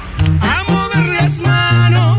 [0.41, 2.17] A mover las manos,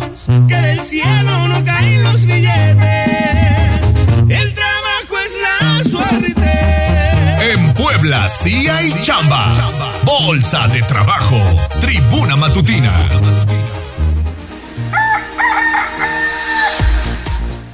[0.49, 3.81] que del cielo no caen los billetes.
[4.29, 7.51] El trabajo es la suerte.
[7.53, 9.53] En Puebla sí hay chamba.
[10.05, 11.37] Bolsa de trabajo,
[11.81, 12.93] tribuna matutina.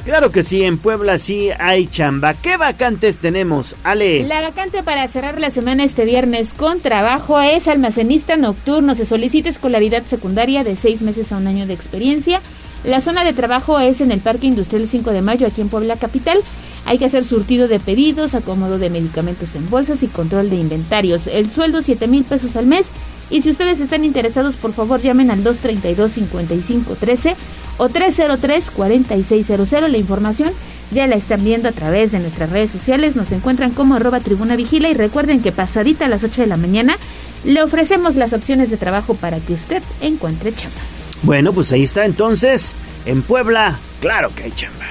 [0.06, 2.34] Claro que sí, en Puebla sí hay chamba.
[2.34, 4.22] ¿Qué vacantes tenemos, Ale?
[4.22, 8.94] La vacante para cerrar la semana este viernes con trabajo es almacenista nocturno.
[8.94, 12.40] Se solicita escolaridad secundaria de seis meses a un año de experiencia.
[12.84, 15.96] La zona de trabajo es en el Parque Industrial 5 de Mayo, aquí en Puebla
[15.96, 16.38] Capital.
[16.84, 21.26] Hay que hacer surtido de pedidos, acomodo de medicamentos en bolsas y control de inventarios.
[21.26, 22.86] El sueldo 7 mil pesos al mes.
[23.28, 27.34] Y si ustedes están interesados, por favor llamen al 232-5513
[27.78, 29.88] o 303-4600.
[29.88, 30.50] La información
[30.90, 33.16] ya la están viendo a través de nuestras redes sociales.
[33.16, 36.56] Nos encuentran como arroba tribuna vigila y recuerden que pasadita a las 8 de la
[36.56, 36.96] mañana
[37.44, 40.80] le ofrecemos las opciones de trabajo para que usted encuentre chamba.
[41.22, 42.74] Bueno, pues ahí está entonces.
[43.04, 44.84] En Puebla, claro que hay chamba.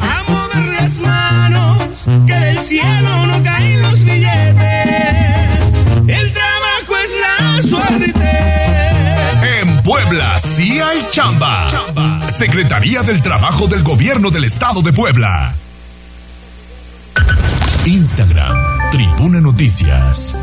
[0.00, 1.78] A mover las manos,
[2.26, 4.56] que del cielo no caen los billetes.
[6.08, 8.91] El trabajo es la suerte.
[9.84, 11.68] Puebla sí hay chamba.
[12.28, 15.54] Secretaría del Trabajo del Gobierno del Estado de Puebla.
[17.84, 18.56] Instagram,
[18.92, 20.38] Tribuna Noticias.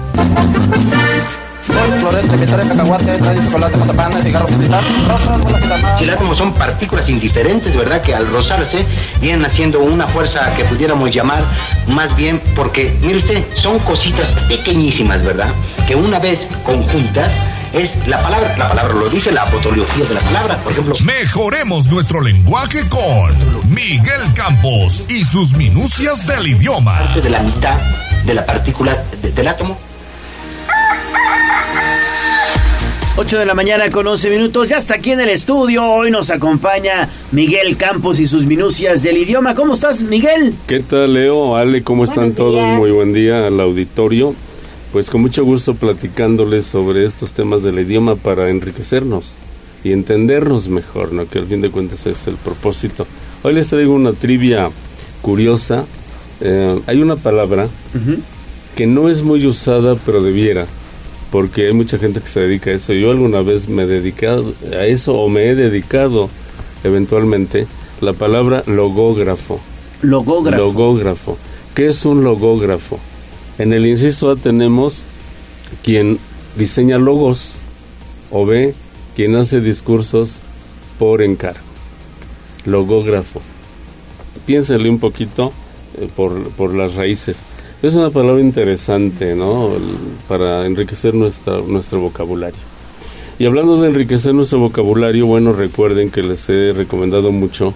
[5.98, 8.02] Chile como son partículas indiferentes, ¿verdad?
[8.02, 8.86] Que al rozarse
[9.22, 11.44] vienen haciendo una fuerza que pudiéramos llamar
[11.88, 15.50] más bien porque, mire usted, son cositas pequeñísimas, ¿verdad?
[15.88, 17.32] Que una vez conjuntas
[17.74, 20.96] es la palabra, la palabra lo dice, la apotología de la palabra, por ejemplo.
[21.04, 23.34] Mejoremos nuestro lenguaje con
[23.74, 26.98] Miguel Campos y sus minucias del idioma.
[27.00, 27.78] Parte de la mitad
[28.26, 29.78] de la partícula de- del átomo
[33.18, 35.84] 8 de la mañana con 11 minutos, ya está aquí en el estudio.
[35.86, 39.56] Hoy nos acompaña Miguel Campos y sus minucias del idioma.
[39.56, 40.54] ¿Cómo estás, Miguel?
[40.68, 41.58] ¿Qué tal, Leo?
[41.58, 42.66] Ale, ¿cómo están todos?
[42.78, 44.34] Muy buen día al auditorio.
[44.92, 49.36] Pues con mucho gusto platicándoles sobre estos temas del idioma para enriquecernos.
[49.82, 51.26] y entendernos mejor, ¿no?
[51.26, 53.08] Que al fin de cuentas es el propósito.
[53.44, 54.70] Hoy les traigo una trivia
[55.22, 55.86] curiosa.
[56.42, 57.70] Eh, hay una palabra
[58.76, 60.66] que no es muy usada, pero debiera,
[61.32, 62.92] porque hay mucha gente que se dedica a eso.
[62.92, 66.30] Yo alguna vez me he dedicado a eso o me he dedicado
[66.84, 67.66] eventualmente
[68.02, 69.62] la palabra logógrafo.
[70.02, 70.62] Logógrafo.
[70.62, 71.38] Logógrafo.
[71.74, 73.00] ¿Qué es un logógrafo?
[73.60, 75.04] En el inciso A tenemos
[75.84, 76.18] quien
[76.56, 77.56] diseña logos
[78.32, 78.74] o B,
[79.18, 80.40] quien hace discursos
[80.98, 81.60] por encargo.
[82.64, 83.42] Logógrafo.
[84.46, 85.52] Piénsenle un poquito
[86.00, 87.36] eh, por, por las raíces.
[87.84, 89.72] Es una palabra interesante, ¿no?
[90.30, 92.60] Para enriquecer nuestra, nuestro vocabulario.
[93.40, 97.74] Y hablando de enriquecer nuestro vocabulario, bueno, recuerden que les he recomendado mucho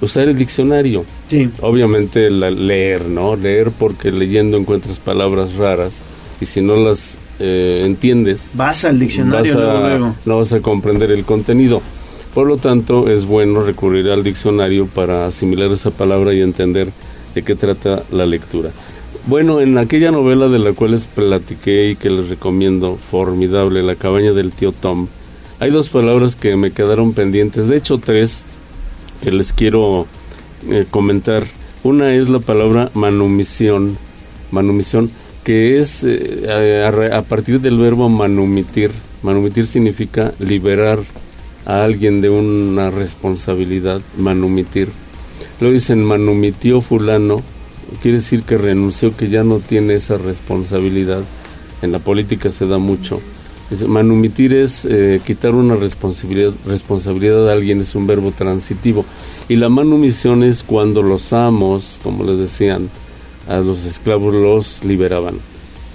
[0.00, 1.04] usar el diccionario.
[1.28, 1.48] Sí.
[1.60, 3.36] Obviamente la- leer, ¿no?
[3.36, 5.98] Leer porque leyendo encuentras palabras raras
[6.40, 8.50] y si no las eh, entiendes...
[8.54, 10.14] Vas al diccionario vas a- luego, luego.
[10.24, 11.80] no vas a comprender el contenido.
[12.34, 16.88] Por lo tanto, es bueno recurrir al diccionario para asimilar esa palabra y entender
[17.34, 18.70] de qué trata la lectura.
[19.26, 23.94] Bueno, en aquella novela de la cual les platiqué y que les recomiendo, formidable, La
[23.96, 25.08] cabaña del tío Tom,
[25.58, 28.44] hay dos palabras que me quedaron pendientes, de hecho tres,
[29.22, 30.06] que les quiero
[30.70, 31.44] eh, comentar.
[31.82, 33.96] Una es la palabra manumisión,
[34.50, 35.10] manumisión,
[35.44, 38.90] que es eh, a, a- partir del verbo manumitir.
[39.22, 40.98] Manumitir significa liberar
[41.66, 44.88] a alguien de una responsabilidad, manumitir.
[45.60, 47.42] Lo dicen manumitió fulano,
[48.02, 51.22] quiere decir que renunció, que ya no tiene esa responsabilidad.
[51.82, 53.20] En la política se da mucho.
[53.86, 59.04] Manumitir es eh, quitar una responsabilidad, responsabilidad a alguien, es un verbo transitivo.
[59.48, 62.90] Y la manumisión es cuando los amos, como les decían,
[63.48, 65.36] a los esclavos los liberaban.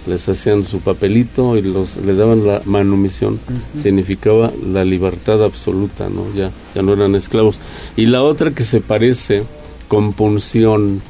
[0.07, 3.39] Les hacían su papelito y los le daban la manumisión.
[3.81, 6.33] Significaba la libertad absoluta, ¿no?
[6.33, 7.57] Ya, ya no eran esclavos.
[7.97, 9.43] Y la otra que se parece,
[9.89, 11.01] compunción,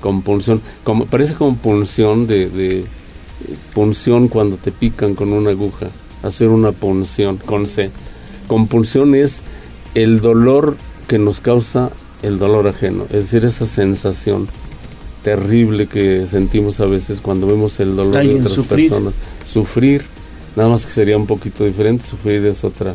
[0.00, 2.84] compunción, como, parece compunción de, de
[3.74, 5.88] punción cuando te pican con una aguja,
[6.26, 7.90] hacer una punción con C.
[8.46, 9.42] Compulsión es
[9.94, 10.76] el dolor
[11.08, 11.90] que nos causa
[12.22, 14.48] el dolor ajeno, es decir, esa sensación
[15.22, 18.90] terrible que sentimos a veces cuando vemos el dolor de otras sufrir.
[18.90, 19.14] personas.
[19.44, 20.04] Sufrir,
[20.54, 22.94] nada más que sería un poquito diferente, sufrir es otra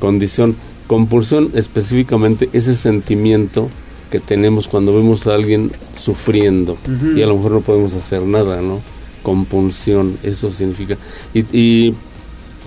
[0.00, 0.56] condición.
[0.86, 3.68] Compulsión específicamente ese sentimiento
[4.10, 6.78] que tenemos cuando vemos a alguien sufriendo
[7.16, 8.80] y a lo mejor no podemos hacer nada, ¿no?
[9.22, 10.96] Compulsión, eso significa.
[11.34, 11.94] Y, y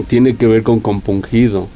[0.07, 1.67] tiene que ver con compungido.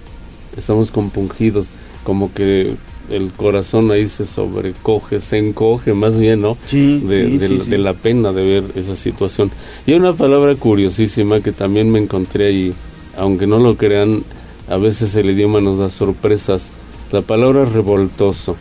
[0.58, 1.72] Estamos compungidos,
[2.04, 2.76] como que
[3.10, 6.58] el corazón ahí se sobrecoge, se encoge más bien, ¿no?
[6.68, 7.70] Sí, de, sí, de sí, la- sí.
[7.70, 9.52] de la pena de ver esa situación.
[9.86, 12.74] Y hay una palabra curiosísima que también me encontré ahí,
[13.18, 14.24] aunque no lo crean,
[14.70, 16.72] a veces el idioma nos da sorpresas.
[17.12, 18.56] La palabra revoltoso.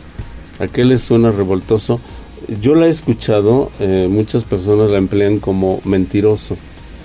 [0.59, 1.99] ¿A qué les suena revoltoso?
[2.61, 6.55] Yo la he escuchado, eh, muchas personas la emplean como mentiroso.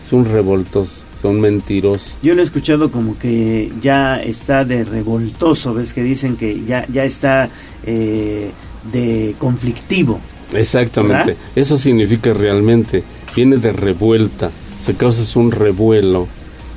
[0.04, 2.16] Es un revoltoso, son mentirosos.
[2.22, 6.86] Yo lo he escuchado como que ya está de revoltoso, ves que dicen que ya,
[6.92, 7.48] ya está
[7.84, 8.50] eh,
[8.92, 10.20] de conflictivo.
[10.52, 11.36] Exactamente, ¿Verdad?
[11.56, 13.02] eso significa realmente,
[13.36, 14.50] viene de revuelta,
[14.80, 16.26] se causas un revuelo,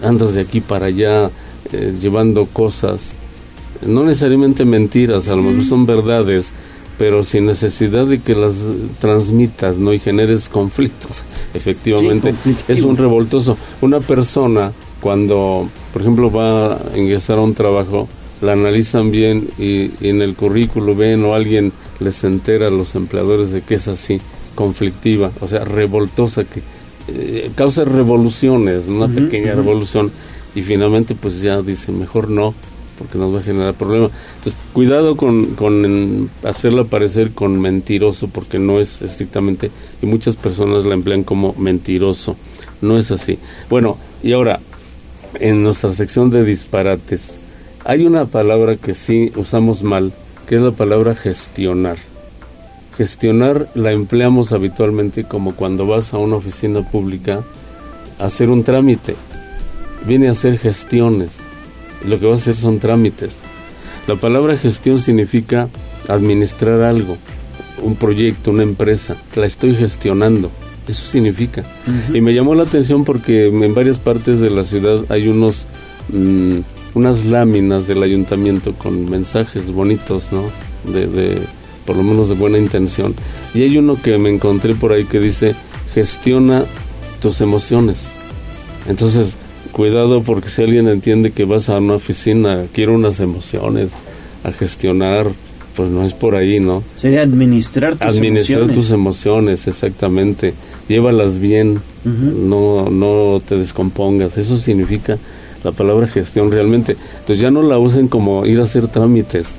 [0.03, 1.29] andas de aquí para allá
[1.71, 3.15] eh, llevando cosas,
[3.85, 6.51] no necesariamente mentiras, a lo mejor son verdades,
[7.01, 8.53] pero sin necesidad de que las
[8.99, 9.91] transmitas, ¿no?
[9.91, 11.23] Y generes conflictos.
[11.55, 13.57] Efectivamente, Sí, es un revoltoso.
[13.81, 14.71] Una persona,
[15.01, 18.07] cuando, por ejemplo, va a ingresar a un trabajo,
[18.43, 22.93] la analizan bien y, y en el currículo ven o alguien les entera a los
[22.93, 24.21] empleadores de que es así,
[24.53, 26.61] conflictiva, o sea, revoltosa, que
[27.07, 30.11] eh, causa revoluciones, una pequeña revolución,
[30.53, 32.53] y finalmente pues ya dice, mejor no,
[33.01, 34.11] porque nos va a generar problemas.
[34.37, 39.71] Entonces, cuidado con, con hacerla parecer con mentiroso, porque no es estrictamente,
[40.01, 42.35] y muchas personas la emplean como mentiroso,
[42.81, 43.39] no es así.
[43.69, 44.59] Bueno, y ahora,
[45.39, 47.39] en nuestra sección de disparates,
[47.83, 50.13] hay una palabra que sí usamos mal,
[50.47, 51.97] que es la palabra gestionar.
[52.95, 57.41] Gestionar la empleamos habitualmente como cuando vas a una oficina pública
[58.19, 59.15] a hacer un trámite.
[60.05, 61.43] Viene a hacer gestiones.
[62.05, 63.39] Lo que va a hacer son trámites.
[64.07, 65.69] La palabra gestión significa
[66.07, 67.17] administrar algo,
[67.81, 69.15] un proyecto, una empresa.
[69.35, 70.51] La estoy gestionando.
[70.87, 71.61] Eso significa.
[71.61, 72.17] Ujú.
[72.17, 75.67] Y me llamó la atención porque en varias partes de la ciudad hay unos
[76.09, 76.59] mm,
[76.93, 80.43] unas láminas del ayuntamiento con mensajes bonitos, ¿no?
[80.91, 81.41] De, de
[81.85, 83.13] por lo menos de buena intención.
[83.53, 85.55] Y hay uno que me encontré por ahí que dice
[85.93, 86.65] gestiona
[87.21, 88.09] tus emociones.
[88.87, 89.37] Entonces
[89.71, 93.91] cuidado porque si alguien entiende que vas a una oficina, quiere unas emociones,
[94.43, 95.27] a gestionar,
[95.75, 96.83] pues no es por ahí, ¿no?
[96.97, 98.75] Sería administrar tus Administrar emociones.
[98.87, 100.53] tus emociones, exactamente.
[100.87, 104.37] Llévalas bien, no, no te descompongas.
[104.37, 105.17] Eso significa
[105.63, 106.97] la palabra gestión realmente.
[107.19, 109.55] Entonces ya no la usen como ir a hacer trámites.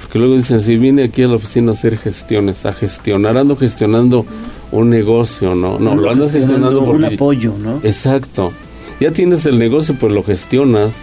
[0.00, 3.56] Porque luego dicen, si vine aquí a la oficina a hacer gestiones, a gestionar, ando
[3.56, 4.24] gestionando
[4.70, 5.78] un negocio, ¿no?
[5.80, 7.80] No, lo andas gestionando un porque- apoyo, ¿no?
[7.82, 8.52] Exacto.
[9.00, 10.96] Ya tienes el negocio, pues lo gestionas,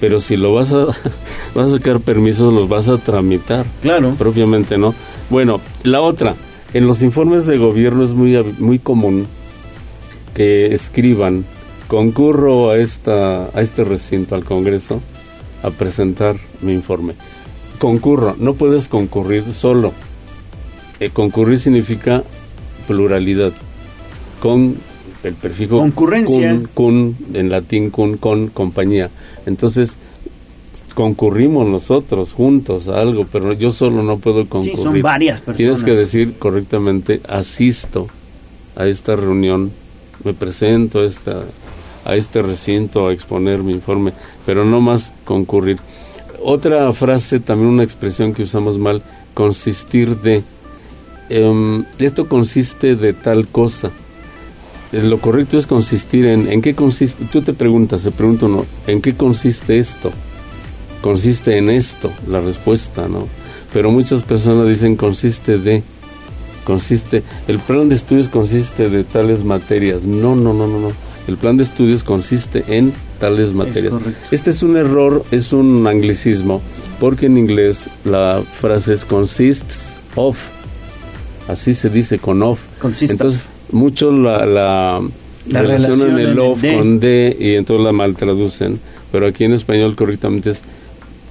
[0.00, 0.86] pero si lo vas a,
[1.54, 3.66] vas a sacar permisos, los vas a tramitar.
[3.82, 4.14] Claro.
[4.16, 4.94] Propiamente, ¿no?
[5.30, 6.34] Bueno, la otra,
[6.72, 9.26] en los informes de gobierno es muy, muy común
[10.34, 11.44] que escriban,
[11.86, 15.02] concurro a, esta, a este recinto, al Congreso,
[15.62, 17.14] a presentar mi informe.
[17.78, 19.92] Concurro, no puedes concurrir solo.
[21.00, 22.22] Eh, concurrir significa
[22.86, 23.52] pluralidad.
[24.40, 24.76] Con
[25.22, 26.60] el prefijo Concurrencia.
[27.34, 28.16] En latín con,
[28.48, 29.10] compañía.
[29.46, 29.96] Entonces,
[30.94, 34.76] concurrimos nosotros juntos a algo, pero yo solo no puedo concurrir.
[34.76, 35.98] son varias Tienes que personas.
[35.98, 38.08] decir correctamente, asisto
[38.76, 39.72] a esta reunión,
[40.24, 41.42] me presento a, esta,
[42.04, 44.12] a este recinto a exponer mi informe,
[44.46, 45.78] pero no más concurrir.
[46.42, 49.02] Otra frase, también una expresión que usamos mal,
[49.34, 50.42] consistir de.
[51.28, 53.90] Em, esto consiste de tal cosa.
[54.92, 56.50] Eh, Lo correcto es consistir en.
[56.50, 57.24] ¿En qué consiste?
[57.26, 60.10] Tú te preguntas, se pregunta uno, ¿en qué consiste esto?
[61.02, 63.28] Consiste en esto, la respuesta, ¿no?
[63.72, 65.82] Pero muchas personas dicen consiste de.
[66.64, 67.22] Consiste.
[67.46, 70.04] El plan de estudios consiste de tales materias.
[70.04, 70.92] No, no, no, no, no.
[71.26, 73.92] El plan de estudios consiste en tales materias.
[73.92, 74.18] correcto.
[74.30, 76.62] este es un error, es un anglicismo,
[77.00, 80.38] porque en inglés la frase es consists of.
[81.48, 82.60] Así se dice con of.
[82.80, 83.20] Consist of.
[83.20, 83.42] Entonces,
[83.72, 85.00] muchos la, la,
[85.50, 86.74] La relacionan el of de.
[86.76, 88.78] con de y entonces la mal traducen.
[89.12, 90.62] Pero aquí en español correctamente es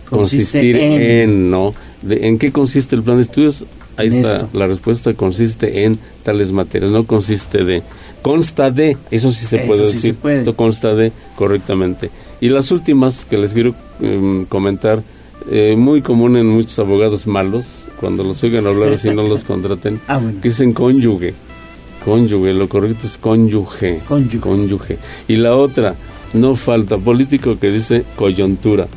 [0.10, 1.02] Consiste consistir en.
[1.02, 1.74] en, ¿no?
[2.02, 3.66] De- ¿En qué consiste el plan de estudios?
[3.98, 4.50] Ahí está, esto.
[4.54, 5.94] la respuesta consiste en
[6.24, 7.82] tales materias, no consiste de.
[8.22, 10.38] Consta de, eso sí se Eso puede sí decir, se puede.
[10.40, 12.10] esto consta de correctamente.
[12.42, 15.02] Y las últimas que les quiero em, comentar,
[15.52, 20.00] eh, muy común en muchos abogados malos, cuando los oigan hablar así no los contraten,
[20.08, 20.40] Ah, bueno.
[20.42, 21.34] que dicen cónyuge.
[22.08, 24.00] Cónyuge, lo correcto es cónyuge.
[24.08, 24.98] Cónyuge.
[25.28, 25.94] Y la otra,
[26.34, 28.88] no falta político que dice coyuntura.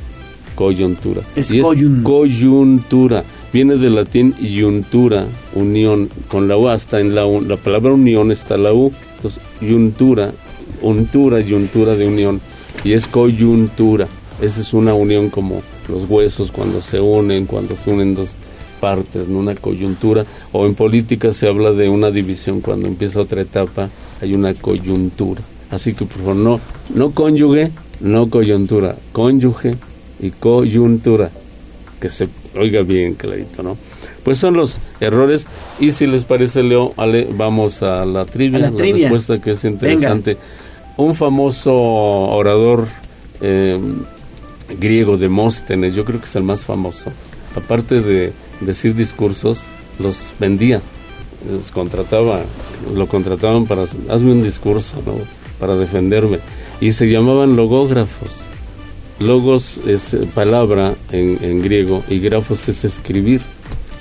[0.55, 1.21] Coyuntura.
[1.35, 3.25] Es Y coyun- coyuntura.
[3.53, 5.27] Viene del latín yuntura,
[5.57, 7.41] unión, con la U hasta en la U.
[7.41, 8.93] La palabra unión está la U.
[9.17, 10.31] Entonces, yuntura,
[10.81, 12.41] untura, yuntura de unión.
[12.85, 14.07] Y es coyuntura.
[14.41, 18.37] Esa es una unión como los huesos cuando se unen, cuando se unen dos
[18.81, 19.39] partes, ¿no?
[19.39, 20.25] una coyuntura.
[20.53, 23.89] O en política se habla de una división cuando empieza otra etapa,
[24.21, 25.43] hay una coyuntura.
[25.71, 26.61] Así que por favor, no,
[26.95, 27.71] no cónyuge,
[28.01, 29.75] no coyuntura, cónyuge
[30.21, 31.31] y coyuntura.
[32.01, 32.29] Que se
[32.59, 33.77] oiga bien clarito, ¿no?
[34.25, 35.47] Pues son los errores.
[35.79, 39.09] Y si les parece, Leo, Ale, vamos a la trivia, A la trivia.
[39.09, 40.37] respuesta que es interesante.
[40.97, 42.87] Un famoso orador
[43.41, 43.79] eh,
[44.79, 47.13] griego, Demóstenes, yo creo que es el más famoso.
[47.57, 49.65] Aparte de decir discursos,
[49.99, 50.81] los vendía,
[51.51, 52.41] los contrataba,
[52.95, 55.15] lo contrataban para hazme un discurso, ¿no?
[55.59, 56.39] para defenderme.
[56.81, 58.43] Y se llamaban logógrafos.
[59.19, 63.43] Logos es eh, palabra en, en griego y grafos es escribir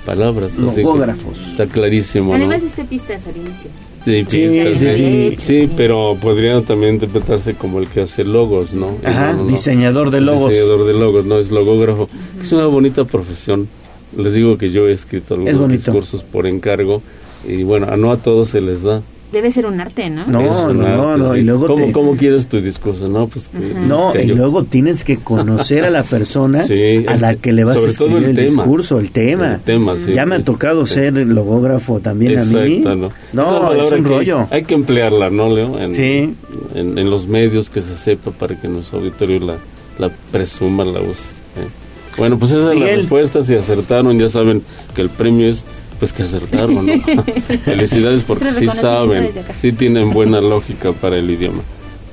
[0.06, 0.56] palabras.
[0.56, 1.38] Logógrafos.
[1.50, 2.46] Está clarísimo, ¿no?
[2.46, 3.70] Además, este pistas al inicio.
[4.02, 5.36] Sí, Sí, sí, sí, sí.
[5.38, 8.96] Sí, pero podría también interpretarse como el que hace logos, ¿no?
[9.04, 9.50] Ajá, No, no, no.
[9.50, 10.48] diseñador de logos.
[10.48, 12.08] Diseñador de logos, no, es logógrafo.
[12.40, 13.68] Es una bonita profesión.
[14.16, 17.02] Les digo que yo he escrito algunos discursos por encargo
[17.46, 19.02] y bueno, a no a todos se les da.
[19.32, 20.26] Debe ser un arte, ¿no?
[20.26, 21.38] No, Es un no, no, arte, no, sí.
[21.38, 23.06] y luego ¿Cómo, te- cómo quieres tu discurso?
[23.06, 27.36] No, pues que No, y luego tienes que conocer a la persona Sí, a la
[27.36, 28.64] que le vas a escribir el el, tema.
[28.64, 29.54] discurso, el tema.
[29.54, 30.94] El tema, sí, ya me ha tocado sí.
[30.94, 32.78] ser logógrafo también a mí.
[32.78, 33.12] Exacto, ¿no?
[33.32, 34.48] No, es un rollo.
[34.50, 35.78] Hay que emplearla, ¿no, Leo?
[35.78, 36.34] En, Sí.
[36.74, 39.56] En, en los medios que se sepa para que nuestro auditorio la,
[40.00, 41.28] la presuma, la use.
[41.56, 41.68] ¿eh?
[42.16, 43.46] Bueno, pues esas son las respuestas.
[43.46, 44.62] Si acertaron, ya saben
[44.94, 45.64] que el premio es
[45.98, 47.22] pues que acertaron, ¿no?
[47.64, 51.62] Felicidades porque sí saben, sí tienen buena lógica para el idioma.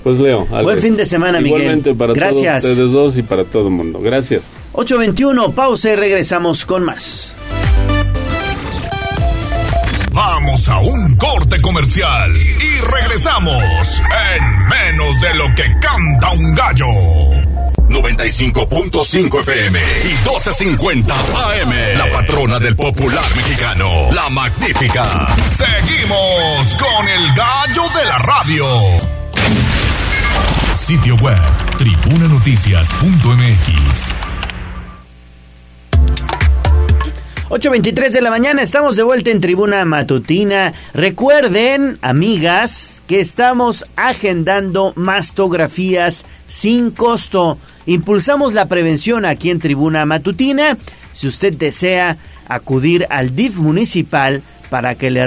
[0.03, 0.64] Pues Leo, Ale.
[0.64, 1.61] Buen fin de semana, Miguel.
[1.61, 2.64] Igualmente para Gracias.
[2.64, 3.99] todos ustedes dos y para todo el mundo.
[4.02, 4.44] Gracias.
[4.74, 7.34] 821, pausa y regresamos con más.
[10.11, 14.02] Vamos a un corte comercial y regresamos
[14.36, 17.37] en menos de lo que canta un gallo.
[17.90, 21.12] 95.5 FM y 12.50
[21.62, 21.72] AM.
[21.98, 25.26] La patrona del popular mexicano, la magnífica.
[25.48, 28.68] Seguimos con el gallo de la radio.
[30.74, 31.42] Sitio web,
[31.78, 34.16] tribunanoticias.mx.
[37.50, 40.74] 8.23 de la mañana, estamos de vuelta en Tribuna Matutina.
[40.94, 47.58] Recuerden, amigas, que estamos agendando mastografías sin costo.
[47.88, 50.78] Impulsamos la prevención aquí en Tribuna Matutina.
[51.14, 52.18] Si usted desea
[52.50, 55.26] acudir al DIF municipal para que le,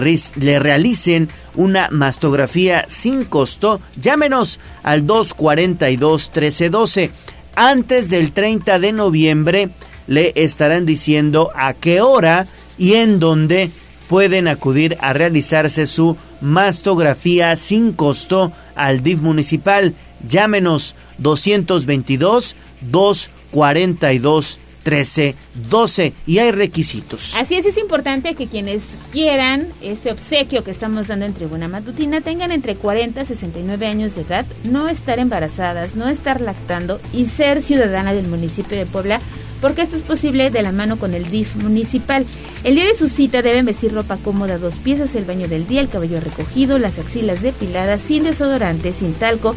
[0.59, 7.09] realicen una mastografía sin costo, llámenos al 242-1312.
[7.57, 9.71] Antes del 30 de noviembre
[10.07, 12.47] le estarán diciendo a qué hora
[12.77, 13.71] y en dónde
[14.07, 19.95] pueden acudir a realizarse su mastografía sin costo al DIF municipal.
[20.29, 22.57] Llámenos 222
[22.91, 27.35] 242 1312 y hay requisitos.
[27.37, 28.83] Así es, es importante que quienes
[29.13, 34.15] quieran este obsequio que estamos dando en Tribuna Matutina tengan entre 40 y 69 años
[34.15, 39.21] de edad, no estar embarazadas, no estar lactando y ser ciudadana del municipio de Puebla,
[39.61, 42.25] porque esto es posible de la mano con el DIF municipal.
[42.65, 45.83] El día de su cita deben vestir ropa cómoda, dos piezas, el baño del día,
[45.83, 49.55] el cabello recogido, las axilas depiladas, sin desodorante, sin talco,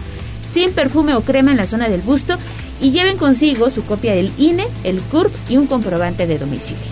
[0.54, 2.38] sin perfume o crema en la zona del busto
[2.82, 6.84] y lleven consigo su copia del INE, el CURP y un comprobante de domicilio.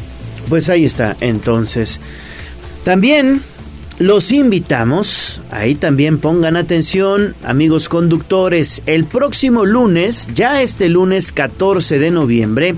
[0.49, 1.99] Pues ahí está, entonces.
[2.83, 3.41] También
[3.99, 11.99] los invitamos, ahí también pongan atención, amigos conductores, el próximo lunes, ya este lunes 14
[11.99, 12.75] de noviembre,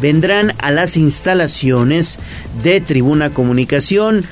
[0.00, 2.18] vendrán a las instalaciones
[2.62, 4.24] de Tribuna Comunicación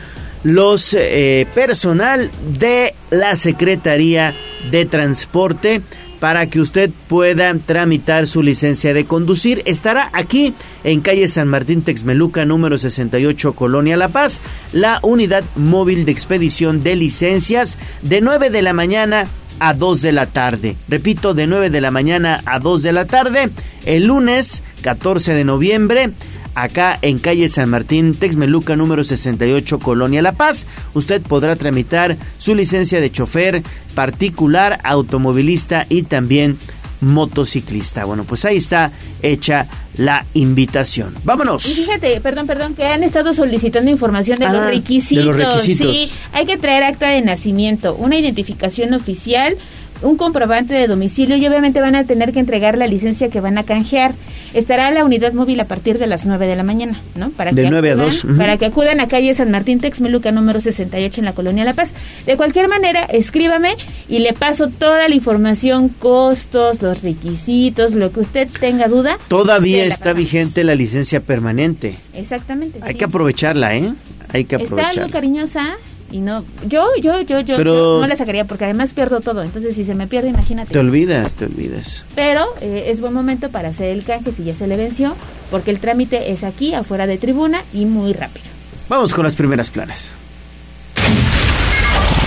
[0.43, 4.35] los eh, personal de la Secretaría
[4.71, 5.83] de Transporte
[6.21, 9.63] para que usted pueda tramitar su licencia de conducir.
[9.67, 14.41] Estará aquí en calle San Martín Texmeluca, número 68, Colonia La Paz,
[14.73, 19.29] la unidad móvil de expedición de licencias de 9 de la mañana
[19.59, 20.77] a 2 de la tarde.
[20.89, 23.51] Repito, de 9 de la mañana a 2 de la tarde,
[23.85, 26.11] el lunes 14 de noviembre
[26.55, 30.67] acá en calle San Martín, Texmeluca, número 68, Colonia La Paz.
[30.95, 33.63] Usted podrá tramitar su licencia de chofer
[33.95, 36.59] particular, automovilista y también
[37.01, 38.05] motociclista.
[38.05, 38.91] Bueno, pues ahí está
[39.23, 39.67] hecha
[39.97, 41.15] la invitación.
[41.25, 41.65] Vámonos.
[41.67, 45.25] Y fíjate, perdón, perdón, que han estado solicitando información de, Ah, los, de requisitos.
[45.25, 45.95] los requisitos.
[45.95, 49.57] Sí, hay que traer acta de nacimiento, una identificación oficial,
[50.05, 53.59] un comprobante de domicilio y obviamente van a tener que entregar la licencia que van
[53.59, 54.13] a canjear.
[54.53, 57.31] Estará la unidad móvil a partir de las 9 de la mañana, ¿no?
[57.31, 58.37] Para De que 9 a acudan- 2, ujú.
[58.37, 61.93] Para que acudan a calle San Martín Texmeluca número 68 en la Colonia La Paz.
[62.25, 63.75] De cualquier manera, escríbame
[64.09, 69.19] y le paso toda la información, costos, los requisitos, lo que usted tenga duda.
[69.27, 71.97] Todavía está vigente la licencia permanente.
[72.15, 72.79] Exactamente.
[72.83, 72.99] Hay sí.
[72.99, 73.93] que aprovecharla, ¿eh?
[74.29, 75.13] Hay que Está algo aprovecharla.
[75.13, 75.77] cariñosa
[76.15, 79.43] y no yo yo yo yo, Pero- yo no la sacaría porque además pierdo todo
[79.43, 82.05] entonces si se me pierde imagínate Te olvidas, te olvidas.
[82.15, 85.17] pero eh, es buen momento para hacer el canje si ya se le venció
[85.51, 88.45] porque el trámite es aquí afuera de tribuna y muy rápido
[88.89, 90.11] Vamos con las primeras planas.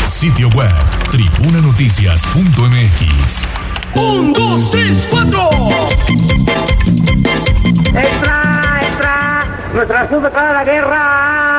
[0.07, 0.72] Sitio web,
[1.11, 3.47] tribunanoticias.mx.
[3.93, 5.49] Un, dos, tres, cuatro.
[7.95, 9.45] ¡Extra, extra!
[9.73, 11.56] ¡Nuestra para la guerra!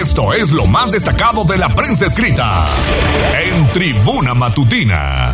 [0.00, 2.66] Esto es lo más destacado de la prensa escrita
[3.42, 5.32] en Tribuna Matutina.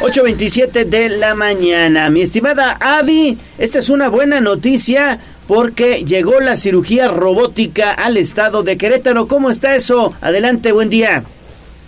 [0.00, 2.10] 8.27 de la mañana.
[2.10, 8.64] Mi estimada Avi, esta es una buena noticia porque llegó la cirugía robótica al estado
[8.64, 9.28] de Querétaro.
[9.28, 10.12] ¿Cómo está eso?
[10.20, 11.22] Adelante, buen día.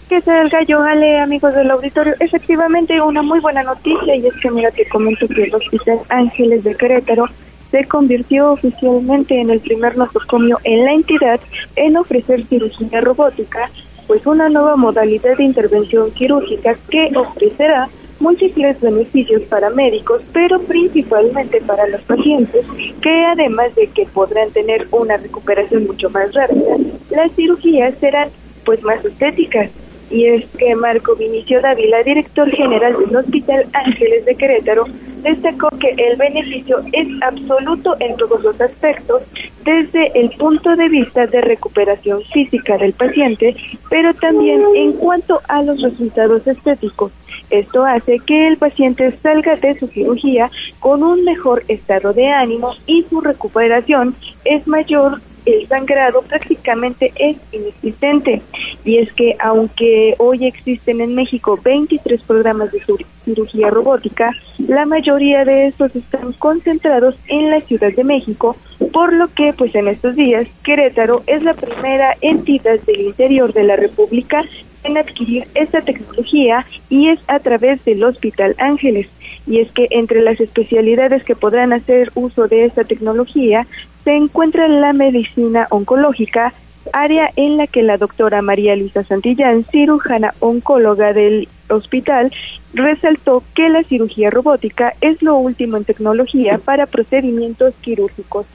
[0.08, 0.80] ¿Qué tal, Gallo?
[0.80, 2.14] Ale, amigos del auditorio.
[2.20, 6.62] Efectivamente, una muy buena noticia y es que, mira, te comento que el Hospital Ángeles
[6.62, 7.26] de Querétaro
[7.72, 11.40] se convirtió oficialmente en el primer nosocomio en la entidad
[11.74, 13.70] en ofrecer cirugía robótica,
[14.06, 17.88] pues una nueva modalidad de intervención quirúrgica que ofrecerá
[18.20, 22.64] múltiples beneficios para médicos, pero principalmente para los pacientes,
[23.00, 26.76] que además de que podrán tener una recuperación mucho más rápida,
[27.10, 28.28] las cirugías serán
[28.64, 29.70] pues más estéticas.
[30.12, 34.84] Y es que Marco Vinicio Dávila, director general del Hospital Ángeles de Querétaro,
[35.22, 39.22] destacó que el beneficio es absoluto en todos los aspectos,
[39.64, 43.56] desde el punto de vista de recuperación física del paciente,
[43.88, 47.12] pero también en cuanto a los resultados estéticos.
[47.48, 52.74] Esto hace que el paciente salga de su cirugía con un mejor estado de ánimo
[52.86, 54.14] y su recuperación
[54.44, 58.42] es mayor el sangrado prácticamente es inexistente.
[58.84, 64.84] y es que aunque hoy existen en México 23 programas de cir- cirugía robótica, la
[64.86, 68.56] mayoría de estos están concentrados en la Ciudad de México,
[68.92, 73.62] por lo que pues en estos días Querétaro es la primera entidad del interior de
[73.64, 74.42] la República
[74.84, 79.06] en adquirir esta tecnología y es a través del Hospital Ángeles.
[79.46, 83.66] Y es que entre las especialidades que podrán hacer uso de esta tecnología
[84.04, 86.52] se encuentra la medicina oncológica,
[86.92, 92.32] área en la que la doctora María Luisa Santillán, cirujana oncóloga del hospital,
[92.74, 98.46] resaltó que la cirugía robótica es lo último en tecnología para procedimientos quirúrgicos.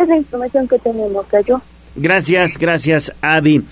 [0.00, 1.60] Es la información que tenemos, Cayo.
[1.96, 3.62] Gracias, gracias, Avi.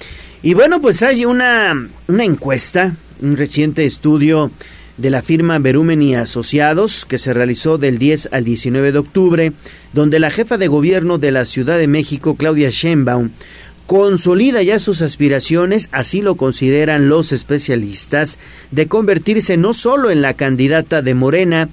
[0.42, 4.50] Y bueno, pues hay una, una encuesta, un reciente estudio
[4.96, 9.52] de la firma Berumen y Asociados que se realizó del 10 al 19 de octubre,
[9.92, 13.30] donde la jefa de gobierno de la Ciudad de México, Claudia Sheinbaum,
[13.86, 18.38] consolida ya sus aspiraciones, así lo consideran los especialistas,
[18.70, 21.68] de convertirse no solo en la candidata de Morena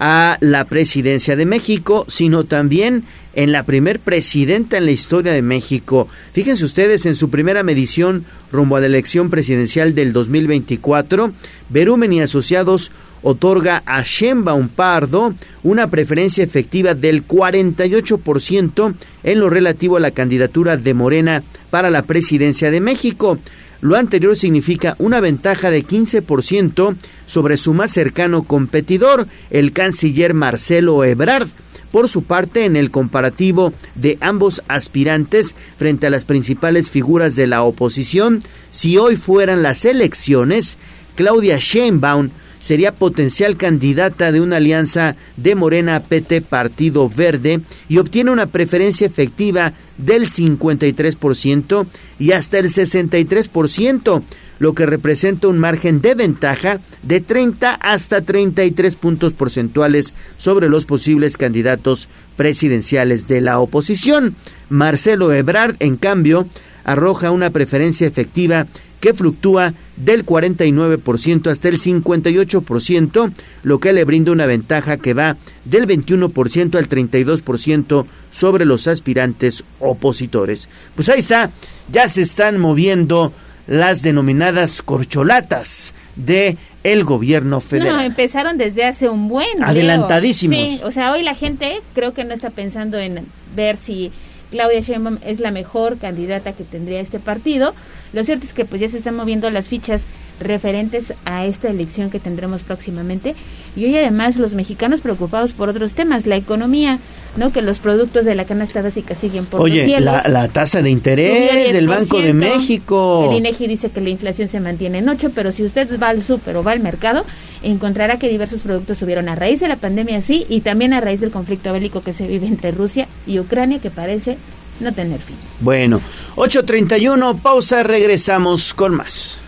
[0.00, 5.42] a la presidencia de México, sino también en la primer presidenta en la historia de
[5.42, 6.08] México.
[6.32, 11.32] Fíjense ustedes, en su primera medición rumbo a la elección presidencial del 2024,
[11.68, 12.90] Berumen y Asociados
[13.22, 20.76] otorga a Sheinbaum Pardo una preferencia efectiva del 48% en lo relativo a la candidatura
[20.76, 23.38] de Morena para la presidencia de México.
[23.80, 31.02] Lo anterior significa una ventaja de 15% sobre su más cercano competidor, el canciller Marcelo
[31.04, 31.48] Ebrard.
[31.90, 37.48] Por su parte, en el comparativo de ambos aspirantes frente a las principales figuras de
[37.48, 40.76] la oposición, si hoy fueran las elecciones,
[41.16, 42.30] Claudia Sheinbaum
[42.60, 49.06] sería potencial candidata de una alianza de Morena PT Partido Verde y obtiene una preferencia
[49.06, 51.86] efectiva del 53%
[52.18, 54.22] y hasta el 63%,
[54.58, 60.84] lo que representa un margen de ventaja de 30 hasta 33 puntos porcentuales sobre los
[60.84, 64.36] posibles candidatos presidenciales de la oposición.
[64.68, 66.46] Marcelo Ebrard, en cambio,
[66.84, 68.66] arroja una preferencia efectiva
[69.00, 73.32] que fluctúa del 49% hasta el 58%,
[73.62, 79.64] lo que le brinda una ventaja que va del 21% al 32% sobre los aspirantes
[79.78, 80.68] opositores.
[80.94, 81.50] Pues ahí está,
[81.90, 83.32] ya se están moviendo
[83.66, 88.04] las denominadas corcholatas de el gobierno No, federal.
[88.04, 89.58] empezaron desde hace un buen.
[89.58, 89.66] Leo.
[89.68, 90.56] Adelantadísimos.
[90.58, 94.10] Sí, o sea, hoy la gente creo que no está pensando en ver si
[94.50, 97.74] Claudia Sheinbaum es la mejor candidata que tendría este partido.
[98.12, 100.02] Lo cierto es que pues ya se están moviendo las fichas
[100.40, 103.34] referentes a esta elección que tendremos próximamente
[103.76, 106.98] y hoy además los mexicanos preocupados por otros temas, la economía,
[107.36, 107.52] ¿no?
[107.52, 110.04] Que los productos de la canasta básica siguen por los Oye, cielos.
[110.04, 111.88] la, la tasa de interés del 10%.
[111.88, 113.28] Banco de México.
[113.30, 116.22] El INEGI dice que la inflación se mantiene en 8, pero si usted va al
[116.22, 117.24] súper o va al mercado,
[117.62, 121.20] encontrará que diversos productos subieron a raíz de la pandemia, sí, y también a raíz
[121.20, 124.38] del conflicto bélico que se vive entre Rusia y Ucrania, que parece
[124.80, 125.36] no tener fin.
[125.60, 126.00] Bueno,
[126.36, 129.38] 8.31, pausa, regresamos con más.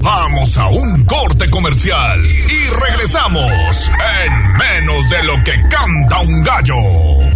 [0.00, 3.90] Vamos a un corte comercial y regresamos
[4.22, 7.33] en menos de lo que canta un gallo.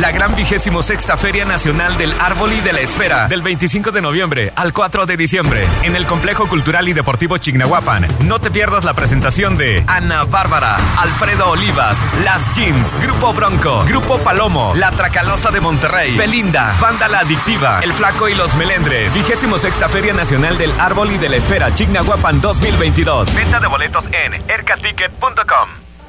[0.00, 4.00] La gran vigésimo sexta Feria Nacional del Árbol y de la Espera, del 25 de
[4.00, 8.06] noviembre al 4 de diciembre, en el Complejo Cultural y Deportivo Chignahuapan.
[8.20, 14.18] No te pierdas la presentación de Ana Bárbara, Alfredo Olivas, Las Jeans, Grupo Bronco, Grupo
[14.18, 19.12] Palomo, La Tracalosa de Monterrey, Belinda, Banda La Adictiva, El Flaco y los Melendres.
[19.14, 23.34] Vigésimo sexta Feria Nacional del Árbol y de la Espera, Chignahuapan 2022.
[23.34, 25.87] Venta de boletos en ercaticket.com.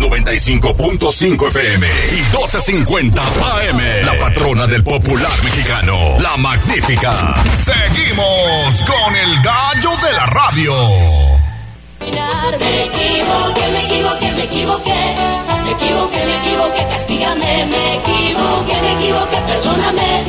[0.00, 3.80] 95.5 FM y 1250 AM.
[4.04, 7.34] La patrona del popular mexicano, la magnífica.
[7.54, 10.74] Seguimos con el gallo de la radio.
[12.00, 15.14] Me equivoqué, me equivoqué, me equivoqué.
[15.64, 17.66] Me equivoqué, me equivoqué, castígame.
[17.66, 20.24] Me equivoqué, me equivoqué, perdóname.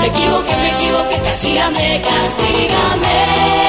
[0.00, 3.64] Me equivoqué, me equivoqué, castígame, castígame.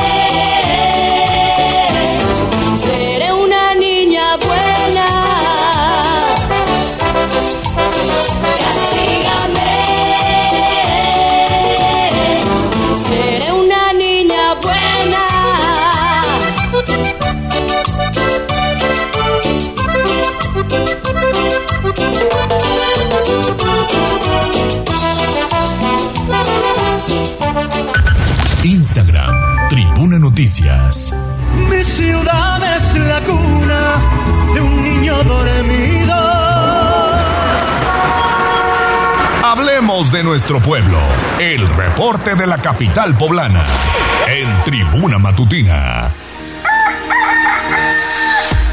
[28.63, 31.17] Instagram, Tribuna Noticias.
[31.69, 33.97] Mi ciudad es la cuna
[34.53, 36.15] de un niño dormido.
[39.43, 40.97] Hablemos de nuestro pueblo.
[41.39, 43.63] El reporte de la capital poblana.
[44.27, 46.11] En Tribuna Matutina.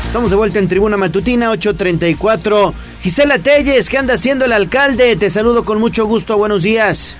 [0.06, 2.74] Estamos de vuelta en Tribuna Matutina, 834.
[3.00, 5.16] Gisela Telles, ¿qué anda haciendo el alcalde?
[5.16, 7.16] Te saludo con mucho gusto, buenos días.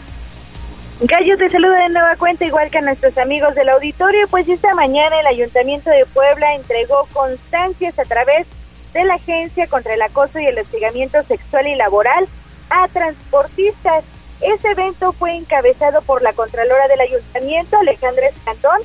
[1.04, 4.72] Gallo te saluda de nueva cuenta, igual que a nuestros amigos del auditorio, pues esta
[4.72, 8.46] mañana el Ayuntamiento de Puebla entregó constancias a través
[8.92, 12.28] de la Agencia contra el Acoso y el Hostigamiento Sexual y Laboral
[12.70, 14.04] a transportistas.
[14.42, 18.78] Este evento fue encabezado por la Contralora del Ayuntamiento, Alejandra Escandón,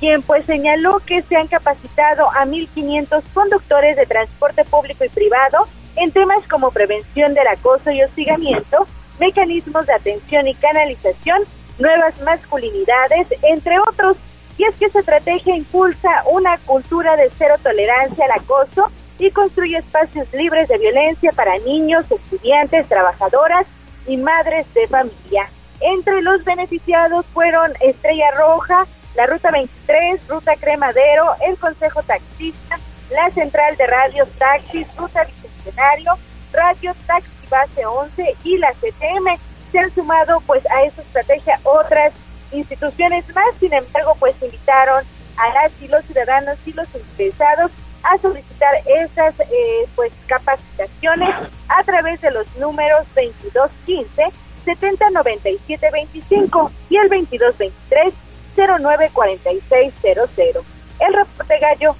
[0.00, 5.68] quien pues señaló que se han capacitado a 1.500 conductores de transporte público y privado
[5.94, 8.88] en temas como prevención del acoso y hostigamiento,
[9.20, 11.44] mecanismos de atención y canalización,
[11.78, 14.16] nuevas masculinidades, entre otros.
[14.58, 19.78] Y es que esta estrategia impulsa una cultura de cero tolerancia al acoso y construye
[19.78, 23.66] espacios libres de violencia para niños, estudiantes, trabajadoras
[24.06, 25.48] y madres de familia.
[25.80, 32.78] Entre los beneficiados fueron Estrella Roja, la Ruta 23, Ruta Cremadero, el Consejo Taxista,
[33.10, 36.12] la Central de Radios Taxis, Ruta Bicentenario,
[36.52, 39.49] Radio Taxi Base 11 y la CTM.
[39.72, 42.12] Se han sumado pues a esa estrategia otras
[42.52, 45.02] instituciones más, sin embargo pues invitaron
[45.36, 47.70] a las y los ciudadanos y los interesados
[48.02, 51.34] a solicitar esas eh, pues capacitaciones
[51.68, 54.22] a través de los números 2215
[54.64, 58.12] 709725 y el 2223
[58.56, 60.64] 094600.
[61.00, 61.94] El reporte gallo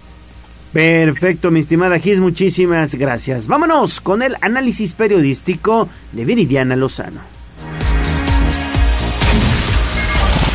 [0.72, 3.48] Perfecto, mi estimada Gis, muchísimas gracias.
[3.48, 7.39] Vámonos con el análisis periodístico de Viridiana Lozano.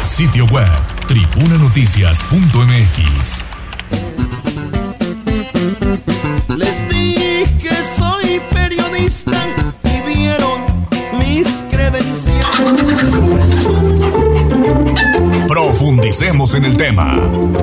[0.05, 0.69] Sitio web,
[1.07, 3.45] tribunanoticias.mx.
[6.55, 9.31] Les dije que soy periodista
[9.83, 10.61] y vieron
[11.17, 12.37] mis credenciales.
[15.47, 17.17] Profundicemos en el tema.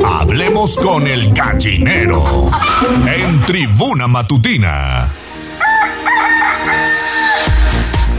[0.05, 2.51] Hablemos con el gallinero.
[3.07, 5.09] En Tribuna Matutina.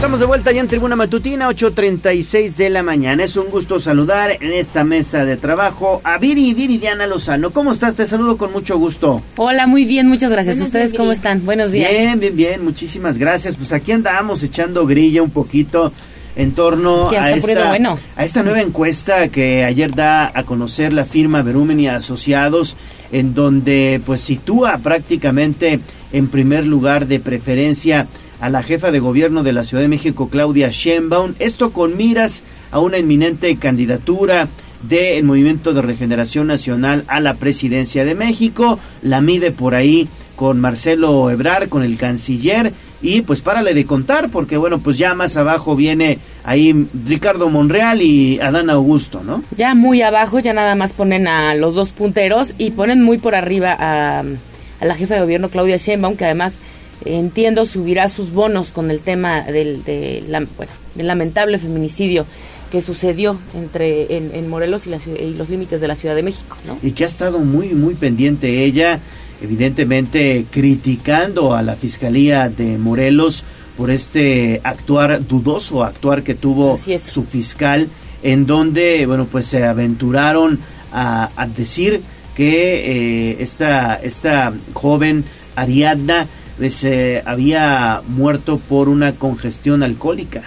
[0.04, 3.24] Estamos de vuelta ya en Tribuna Matutina, 8.36 de la mañana.
[3.24, 7.52] Es un gusto saludar en esta mesa de trabajo a Viri Viridiana Lozano.
[7.52, 7.94] ¿Cómo estás?
[7.94, 9.22] Te saludo con mucho gusto.
[9.36, 10.60] Hola, muy bien, muchas gracias.
[10.60, 11.46] ¿Ustedes cómo están?
[11.46, 11.90] Buenos días.
[11.90, 12.62] Bien, bien, bien.
[12.62, 13.56] Muchísimas gracias.
[13.56, 15.90] Pues aquí andamos echando grilla un poquito
[16.36, 17.98] en torno a esta, bueno.
[18.14, 22.76] a esta nueva encuesta que ayer da a conocer la firma Verumen y Asociados,
[23.10, 25.80] en donde pues sitúa prácticamente
[26.12, 28.06] en primer lugar de preferencia
[28.44, 32.42] a la jefa de gobierno de la Ciudad de México, Claudia Sheinbaum, esto con miras
[32.72, 34.48] a una inminente candidatura
[34.82, 40.60] del Movimiento de Regeneración Nacional a la presidencia de México, la mide por ahí con
[40.60, 45.38] Marcelo Ebrar, con el canciller, y pues párale de contar, porque bueno, pues ya más
[45.38, 49.42] abajo viene ahí Ricardo Monreal y Adán Augusto, ¿no?
[49.56, 53.36] Ya muy abajo, ya nada más ponen a los dos punteros y ponen muy por
[53.36, 56.58] arriba a, a la jefa de gobierno Claudia Sheinbaum, que además
[57.04, 62.26] entiendo subirá sus bonos con el tema del, de la- bueno, del lamentable feminicidio
[62.70, 66.22] que sucedió entre en, en Morelos y, la y los límites de la Ciudad de
[66.22, 66.76] México, ¿no?
[66.82, 68.98] y que ha estado muy muy pendiente ella
[69.42, 73.44] evidentemente criticando a la fiscalía de Morelos
[73.76, 76.76] por este actuar dudoso actuar que tuvo
[77.12, 77.88] su fiscal
[78.22, 80.58] en donde bueno pues se aventuraron
[80.92, 82.00] a, a decir
[82.34, 86.26] que eh, esta esta joven Ariadna
[86.58, 90.42] pues, eh, había muerto por una congestión alcohólica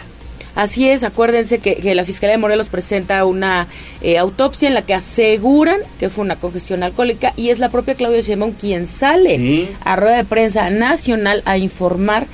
[0.56, 3.68] Así es, acuérdense que, que la Fiscalía de Morelos presenta una
[4.02, 7.94] eh, autopsia en la que aseguran que fue una congestión alcohólica y es la propia
[7.94, 9.70] Claudia Sheinbaum quien sale Sí.
[9.86, 12.26] a rueda de prensa nacional a informar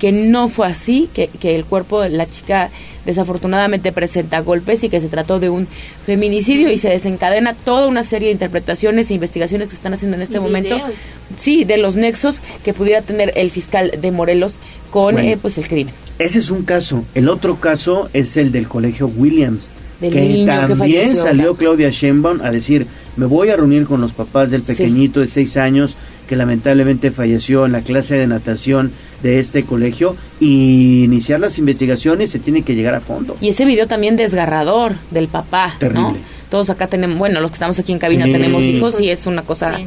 [0.00, 2.70] que no fue así, que, que el cuerpo de la chica
[3.06, 5.68] desafortunadamente presenta golpes y que se trató de un
[6.06, 10.16] feminicidio y se desencadena toda una serie de interpretaciones e investigaciones que se están haciendo
[10.16, 10.76] en este momento.
[10.76, 10.90] videos.
[11.36, 14.54] Sí, de los nexos que pudiera tener el fiscal de Morelos
[14.90, 15.28] con Bueno.
[15.28, 15.94] eh, pues el crimen.
[16.18, 17.04] Ese es un caso.
[17.14, 19.68] El otro caso es el del colegio Williams.
[20.00, 21.58] Del que niño que también falleció, salió ¿verdad?
[21.58, 22.86] Claudia Sheinbaum a decir,
[23.16, 24.72] me voy a reunir con los papás del Sí.
[24.72, 25.94] pequeñito de seis años
[26.30, 32.30] que lamentablemente falleció en la clase de natación de este colegio y iniciar las investigaciones
[32.30, 33.36] se tiene que llegar a fondo.
[33.40, 35.78] Y ese video también desgarrador del papá, ¿no?
[35.80, 36.20] Terrible.
[36.48, 38.32] Todos acá tenemos, bueno, los que estamos aquí en cabina Sí.
[38.32, 39.84] tenemos hijos y es una cosa Sí.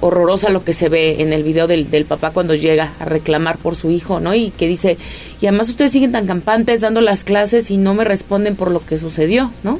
[0.00, 3.56] horrorosa lo que se ve en el video del, del papá cuando llega a reclamar
[3.58, 4.34] por su hijo, ¿no?
[4.34, 4.96] Y que dice,
[5.42, 8.84] y además ustedes siguen tan campantes dando las clases y no me responden por lo
[8.84, 9.78] que sucedió, ¿no?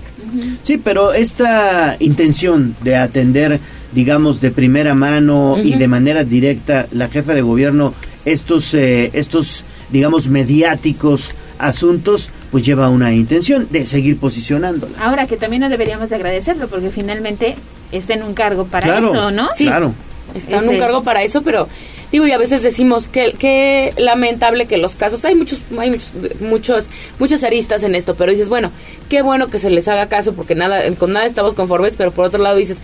[0.63, 3.61] Sí, pero esta intención de atender,
[3.93, 7.95] digamos, de primera mano y de manera directa la jefa de gobierno
[8.25, 14.99] estos, eh, estos, digamos, mediáticos asuntos, pues lleva una intención de seguir posicionándola.
[14.99, 17.57] Ahora que también no deberíamos de agradecerlo porque finalmente
[17.93, 19.49] está en un cargo para Claro, eso, ¿no?
[19.57, 19.65] Sí.
[19.65, 19.95] Claro.
[20.35, 21.69] Está en un cargo para eso, pero
[22.11, 26.13] digo, y a veces decimos que, que lamentable que los casos, hay muchos, hay muchos,
[26.41, 26.89] muchos,
[27.19, 28.71] muchas aristas en esto, pero dices, bueno,
[29.09, 32.27] qué bueno que se les haga caso porque nada, con nada estamos conformes, pero por
[32.27, 32.83] otro lado dices,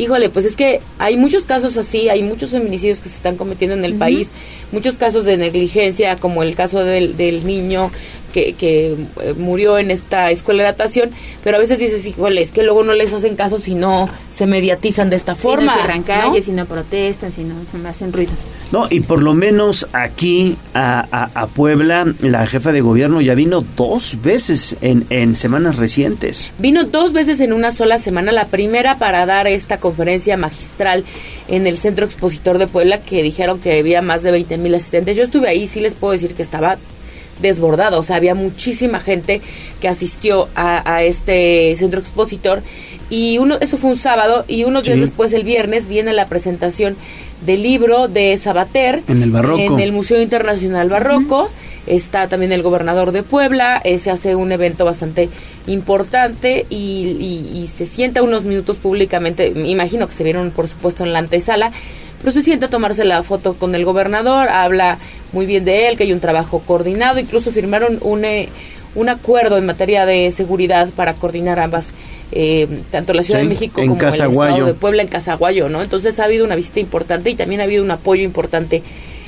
[0.00, 3.76] híjole, pues es que hay muchos casos así, hay muchos feminicidios que se están cometiendo
[3.76, 4.30] en el país,
[4.72, 7.90] muchos casos de negligencia, como el caso del, del niño
[8.30, 11.10] que, que eh, murió en esta escuela de natación,
[11.44, 14.46] pero a veces dices, híjole, es que luego no les hacen caso si no se
[14.46, 15.66] mediatizan de esta Si forma.
[15.66, 16.04] no cierran ¿no?
[16.06, 17.54] calles, si no protestan, si no
[17.88, 18.32] hacen ruido.
[18.72, 23.34] No, y por lo menos aquí a, a- a Puebla, la jefa de gobierno ya
[23.34, 26.52] vino dos veces en, en semanas recientes.
[26.58, 31.04] Vino dos veces en una sola semana, la primera para dar esta conferencia magistral
[31.48, 35.16] en el Centro Expositor de Puebla, que dijeron que había más de 20 mil asistentes.
[35.16, 36.76] Yo estuve ahí, sí les puedo decir que estaba
[37.40, 39.40] desbordado, o sea, había muchísima gente
[39.80, 42.62] que asistió a, a este centro expositor
[43.08, 45.00] y uno, eso fue un sábado y unos días Sí.
[45.00, 46.96] después, el viernes, viene la presentación
[47.44, 49.60] del libro de Sabater En el Barroco.
[49.60, 51.50] en el Museo Internacional Barroco.
[51.86, 55.30] Está también el gobernador de Puebla, eh, se hace un evento bastante
[55.66, 60.68] importante y, y- y se sienta unos minutos públicamente, me imagino que se vieron por
[60.68, 61.72] supuesto en la antesala,
[62.20, 64.98] pero se sienta a tomarse la foto con el gobernador, habla
[65.32, 68.48] muy bien de él, que hay un trabajo coordinado, incluso firmaron un, eh,
[68.94, 71.92] un acuerdo en materia de seguridad para coordinar ambas,
[72.32, 74.06] eh, tanto la Ciudad Sí, de México como el.
[74.06, 75.82] Estado de Puebla en Casaguayo, ¿no?
[75.82, 78.82] Entonces ha habido una visita importante y también ha habido un apoyo importante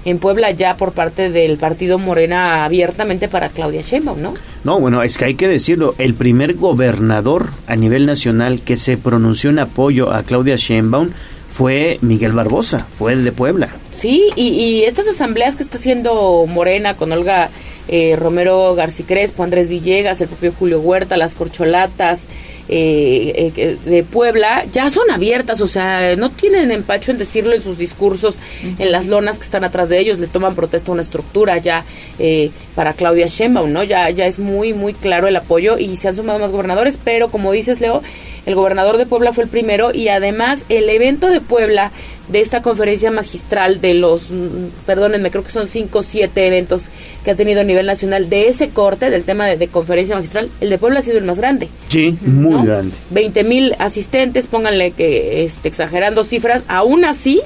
[0.05, 4.35] en Puebla ya por parte del partido Morena abiertamente para Claudia Sheinbaum, ¿no?
[4.65, 8.97] No, bueno, es que hay que decirlo, el primer gobernador a nivel nacional que se
[8.97, 11.11] pronunció en apoyo a Claudia Sheinbaum
[11.53, 13.69] fue Miguel Barbosa, fue el de Puebla.
[13.91, 17.51] Sí, y, y estas asambleas que está haciendo Morena con Olga
[17.89, 22.27] eh, Romero García Crespo, Andrés Villegas, el propio Julio Huerta, las corcholatas
[22.69, 27.61] eh, eh, de Puebla, ya son abiertas, o sea, no tienen empacho en decirlo en
[27.61, 28.37] sus discursos,
[28.79, 31.85] en las lonas que están atrás de ellos, le toman protesta a una estructura ya
[32.19, 33.83] eh, para Claudia Sheinbaum, ¿no?
[33.83, 37.29] Ya, ya es muy, muy claro el apoyo y se han sumado más gobernadores, pero
[37.29, 38.01] como dices, Leo,
[38.47, 41.93] el gobernador de Puebla fue el primero y además el evento de Puebla
[42.29, 46.85] de esta conferencia magistral de los, mm, perdónenme, creo que son cinco o siete eventos
[47.25, 50.49] que ha tenido a nivel nacional de ese corte del tema de, de conferencia magistral,
[50.61, 51.69] el de Puebla ha sido el más grande.
[51.89, 52.95] Sí, muy grande.
[53.11, 57.41] 20 mil asistentes, pónganle que este, exagerando cifras, aún así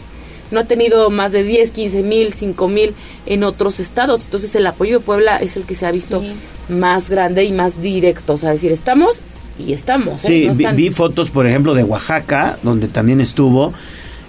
[0.51, 2.95] no ha tenido más de 10, 15 mil, 5 mil
[3.27, 4.25] en otros estados.
[4.25, 6.23] Entonces el apoyo de Puebla es el que se ha visto
[6.69, 8.35] más grande y más directo.
[8.35, 9.21] O sea, decir, estamos
[9.59, 10.25] y estamos.
[10.25, 10.29] ¿eh?
[10.57, 13.73] Sí, No vi, fotos, por ejemplo, de Oaxaca, donde también estuvo.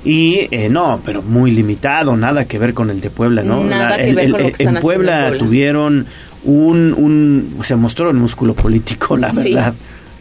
[0.06, 3.64] Y eh, no, pero muy limitado, nada que ver con el de Puebla, ¿no?
[3.64, 6.06] Nada que ver con lo que están en Puebla, tuvieron
[6.46, 9.54] un, un, se mostró el músculo político, la Sí.
[9.54, 9.74] verdad,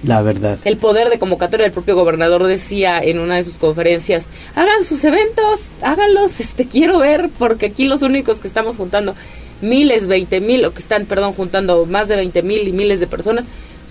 [0.03, 0.59] la verdad.
[0.65, 4.27] El poder de convocatoria del propio gobernador decía en una de sus conferencias,
[4.57, 9.15] hagan sus eventos, háganlos, este quiero ver, porque aquí los únicos que estamos juntando
[9.61, 13.07] miles, veinte mil, o que están, perdón, juntando más de veinte mil y miles de
[13.07, 13.45] personas,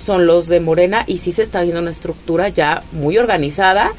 [0.06, 3.92] son los de Morena, y sí se está viendo una estructura ya muy organizada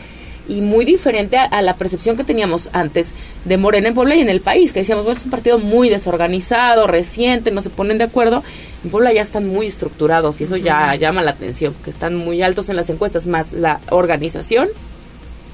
[0.49, 3.11] y muy diferente a, a la percepción que teníamos antes
[3.45, 5.89] de Morena en Puebla y en el país, que decíamos, bueno, es un partido muy
[5.89, 8.45] desorganizado, reciente, no se ponen de acuerdo.
[8.85, 12.43] En Puebla ya están muy estructurados y eso ya llama la atención, que están muy
[12.43, 14.69] altos en las encuestas, más la organización.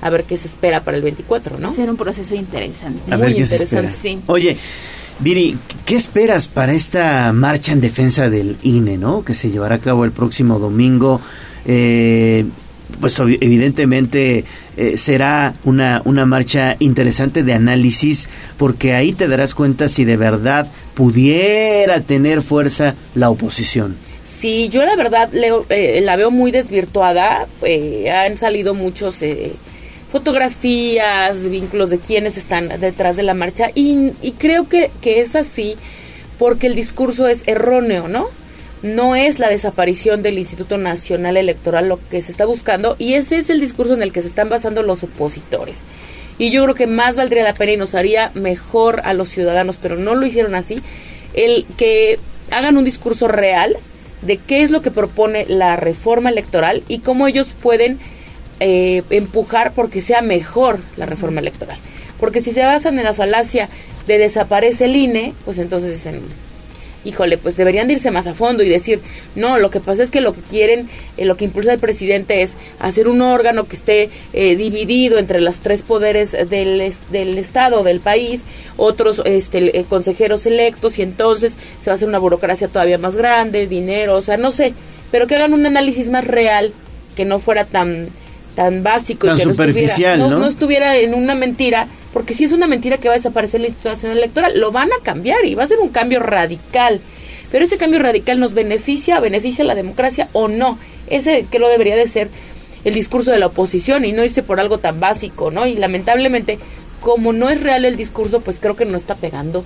[0.03, 1.69] A ver qué se espera para el 24, ¿no?
[1.69, 3.15] Va a ser un proceso interesante.
[3.15, 3.89] A ver qué se espera.
[3.89, 4.19] Sí.
[4.27, 4.59] Oye,
[5.23, 9.25] Viri, ¿qué esperas para esta marcha en defensa del INE, ¿no?
[9.25, 11.21] Que se llevará a cabo el próximo domingo.
[11.65, 12.45] Eh,
[13.01, 14.45] pues evidentemente
[14.77, 20.17] eh, será una, una marcha interesante de análisis porque ahí te darás cuenta si de
[20.17, 23.97] verdad pudiera tener fuerza la oposición.
[24.27, 27.47] Sí, yo la verdad eh, la veo muy desvirtuada.
[27.63, 29.23] Eh, han salido muchos
[30.13, 35.35] fotografías, vínculos de quienes están detrás de la marcha y, y creo que, que es
[35.35, 35.77] así
[36.39, 38.29] porque el discurso es erróneo, ¿no?
[38.83, 43.39] no es la desaparición del Instituto Nacional Electoral lo que se está buscando y ese
[43.39, 45.81] es el discurso en el que se están basando los opositores.
[46.39, 49.79] Y yo creo que más valdría la pena y nos haría mejor a los ciudadanos,
[49.81, 50.81] pero no lo hicieron así,
[51.35, 52.19] el que
[52.51, 53.77] hagan un discurso real
[54.23, 57.99] de qué es lo que propone la reforma electoral y cómo ellos pueden
[58.65, 61.79] eh, empujar porque sea mejor la reforma electoral.
[62.21, 63.69] Porque si se basan en la falacia
[64.07, 66.21] de desaparece el INE, pues entonces dicen,
[67.05, 69.01] híjole, pues deberían irse más a fondo y decir,
[69.35, 72.43] no, lo que pasa es que lo que quieren, eh, lo que impulsa el presidente
[72.43, 77.83] es hacer un órgano que esté eh, dividido entre los tres poderes del, del Estado,
[77.83, 78.43] del país,
[78.77, 83.67] otros este, consejeros electos y entonces se va a hacer una burocracia todavía más grande,
[83.67, 84.73] dinero, o sea, no sé,
[85.11, 86.73] pero que hagan un análisis más real,
[87.17, 88.09] que no fuera tan
[88.55, 90.39] tan básico tan y que superficial, no, ¿no?
[90.41, 93.69] no estuviera en una mentira porque si es una mentira que va a desaparecer la
[93.69, 97.01] institución electoral, lo van a cambiar y va a ser un cambio radical.
[97.51, 100.79] Pero ese cambio radical nos beneficia, beneficia a la democracia o no.
[101.09, 102.29] Ese que lo debería de ser
[102.85, 105.67] el discurso de la oposición y no irse por algo tan básico, ¿no?
[105.67, 106.59] Y lamentablemente,
[107.01, 109.65] como no es real el discurso, pues creo que no está pegando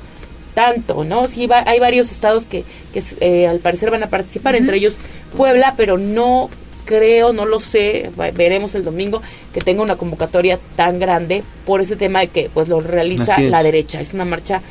[0.55, 1.27] tanto, ¿no?
[1.29, 4.97] Sí, va, hay varios estados que, que eh, al parecer van a participar, entre ellos
[5.37, 6.49] Puebla, pero no
[6.87, 9.21] creo, no lo sé, veremos el domingo,
[9.53, 13.63] que tenga una convocatoria tan grande por ese tema de que pues lo realiza la
[13.63, 14.01] derecha.
[14.01, 14.63] Es una marcha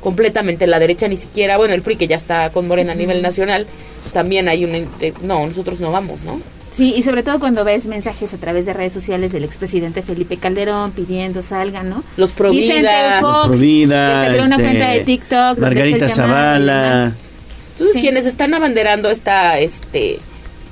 [0.00, 3.20] completamente la derecha, ni siquiera, bueno, el PRI que ya está con Morena a nivel
[3.20, 3.66] nacional,
[4.02, 4.88] pues también hay un...
[5.22, 6.40] No, nosotros no vamos, ¿no?
[6.74, 10.36] Sí, y sobre todo cuando ves mensajes a través de redes sociales del expresidente Felipe
[10.38, 12.02] Calderón pidiendo salgan, ¿no?
[12.16, 15.58] Los Provida, Fox, Los Provida, que se una este, cuenta de TikTok.
[15.58, 17.14] Margarita Zavala.
[17.72, 18.00] Entonces Sí.
[18.00, 20.18] quienes están abanderando esta este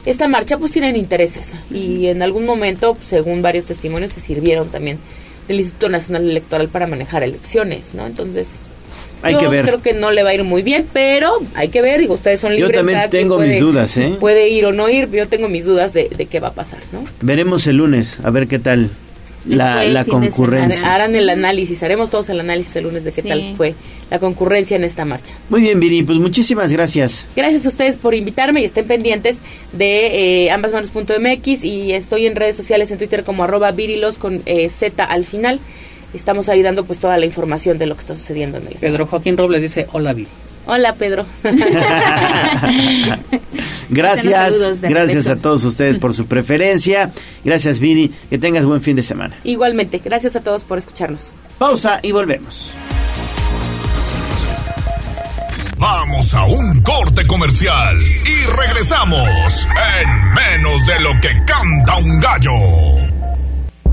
[0.04, 4.98] esta marcha pues tienen intereses y en algún momento, según varios testimonios, se sirvieron también
[5.48, 8.06] del Instituto Nacional Electoral para manejar elecciones, ¿no?
[8.06, 8.60] Entonces,
[9.22, 9.64] Hay yo que ver.
[9.66, 12.40] creo que no le va a ir muy bien, pero hay que ver, digo, ustedes
[12.40, 12.76] son Yo libres.
[12.78, 14.16] también cada quien tengo mis dudas, ¿eh?
[14.18, 16.80] Puede ir o no ir, yo tengo mis dudas de, de qué va a pasar,
[16.92, 17.04] ¿no?
[17.20, 18.90] Veremos el lunes, a ver qué tal
[19.46, 20.94] la, la concurrencia.
[20.94, 23.28] Harán el análisis, haremos todos el análisis el lunes de qué Sí.
[23.28, 23.74] tal fue
[24.10, 25.34] la concurrencia en esta marcha.
[25.48, 27.26] Muy bien, Viri, pues muchísimas gracias.
[27.34, 29.38] Gracias a ustedes por invitarme y estén pendientes
[29.72, 34.68] de eh, ambasmanos.mx y estoy en redes sociales en Twitter como arroba virilos con eh,
[34.68, 35.60] Z al final.
[36.14, 38.92] Estamos ahí dando pues toda la información de lo que está sucediendo en el estado.
[38.92, 40.28] Pedro Joaquín Robles dice, hola Viri.
[40.66, 41.26] Hola Pedro.
[43.90, 47.10] Gracias, gracias a todos ustedes por su preferencia.
[47.44, 48.10] Gracias, Viri.
[48.30, 49.36] Que tengas buen fin de semana.
[49.44, 51.30] Igualmente, gracias a todos por escucharnos.
[51.58, 52.72] Pausa y volvemos.
[55.76, 59.66] Vamos a un corte comercial y regresamos
[59.98, 63.11] en menos de lo que canta un gallo.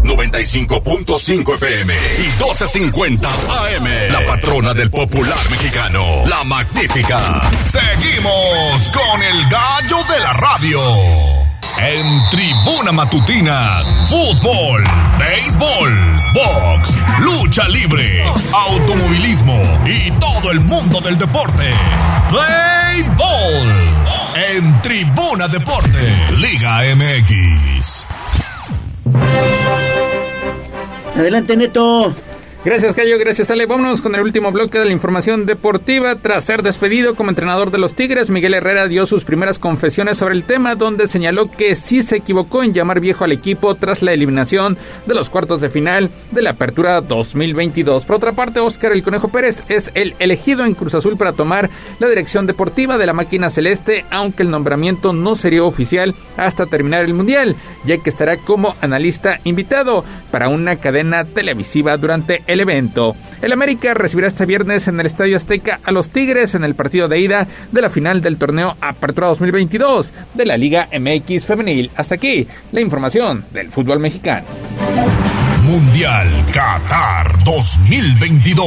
[0.04, 3.86] 95.5 FM y 1250 AM.
[4.12, 7.42] La patrona del popular mexicano, la magnífica.
[7.62, 10.82] Seguimos con el gallo de la radio.
[11.78, 14.84] En tribuna matutina, fútbol,
[15.18, 15.92] béisbol,
[16.34, 16.90] box,
[17.22, 21.64] lucha libre, automovilismo y todo el mundo del deporte.
[22.28, 24.00] Play Ball.
[24.36, 28.06] En Tribuna Deporte, Liga MX.
[31.16, 32.14] Adelante, Neto.
[32.66, 33.18] Gracias, Cayo.
[33.18, 33.68] Gracias, Ale.
[33.68, 36.16] Vámonos con el último bloque de la información deportiva.
[36.16, 40.36] Tras ser despedido como entrenador de los Tigres, Miguel Herrera dio sus primeras confesiones sobre
[40.36, 44.12] el tema, donde señaló que sí se equivocó en llamar viejo al equipo tras la
[44.12, 48.04] eliminación de los cuartos de final de la Apertura 2022.
[48.04, 51.70] Por otra parte, Óscar El Conejo Pérez es el elegido en Cruz Azul para tomar
[52.00, 57.06] la dirección deportiva de la máquina celeste, aunque el nombramiento no sería oficial hasta terminar
[57.06, 57.56] el Mundial,
[57.86, 63.16] ya que estará como analista invitado para una cadena televisiva durante el evento.
[63.42, 67.08] El América recibirá este viernes en el Estadio Azteca a los Tigres en el partido
[67.08, 71.92] de ida de la final del torneo Apertura 2022 de la Liga MX Femenil.
[71.96, 74.48] Hasta aquí la información del fútbol mexicano.
[75.64, 78.66] Mundial Qatar 2022.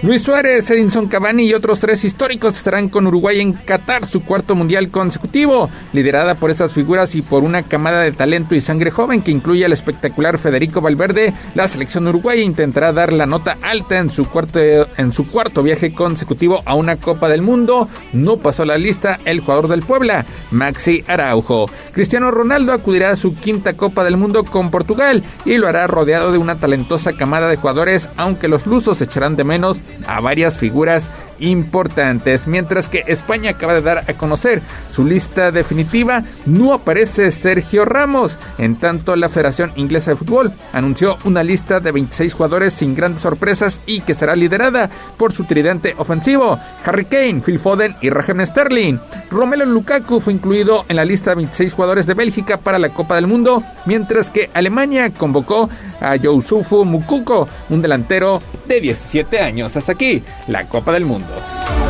[0.00, 4.54] Luis Suárez, Edinson Cavani y otros tres históricos estarán con Uruguay en Qatar, su cuarto
[4.54, 9.22] mundial consecutivo, liderada por esas figuras y por una camada de talento y sangre joven
[9.22, 11.34] que incluye al espectacular Federico Valverde.
[11.56, 15.92] La selección uruguaya intentará dar la nota alta en su cuarto, en su cuarto viaje
[15.92, 17.88] consecutivo a una Copa del Mundo.
[18.12, 21.68] No pasó la lista el jugador del Puebla, Maxi Araujo.
[21.90, 26.30] Cristiano Ronaldo acudirá a su quinta Copa del Mundo con Portugal y lo hará rodeado
[26.30, 31.10] de una talentosa camada de jugadores, aunque los lusos echarán de menos a varias figuras
[31.38, 32.46] importantes.
[32.46, 38.38] Mientras que España acaba de dar a conocer su lista definitiva, no aparece Sergio Ramos.
[38.58, 43.22] En tanto, la Federación Inglesa de Fútbol anunció una lista de 26 jugadores sin grandes
[43.22, 48.44] sorpresas y que será liderada por su tridente ofensivo, Harry Kane, Phil Foden y Raheem
[48.46, 48.98] Sterling.
[49.30, 53.16] Romelu Lukaku fue incluido en la lista de 26 jugadores de Bélgica para la Copa
[53.16, 55.68] del Mundo, mientras que Alemania convocó
[56.00, 59.76] a Yousufu Mukuko, un delantero de 17 años.
[59.76, 61.27] Hasta aquí, la Copa del Mundo.
[61.30, 61.87] ainda.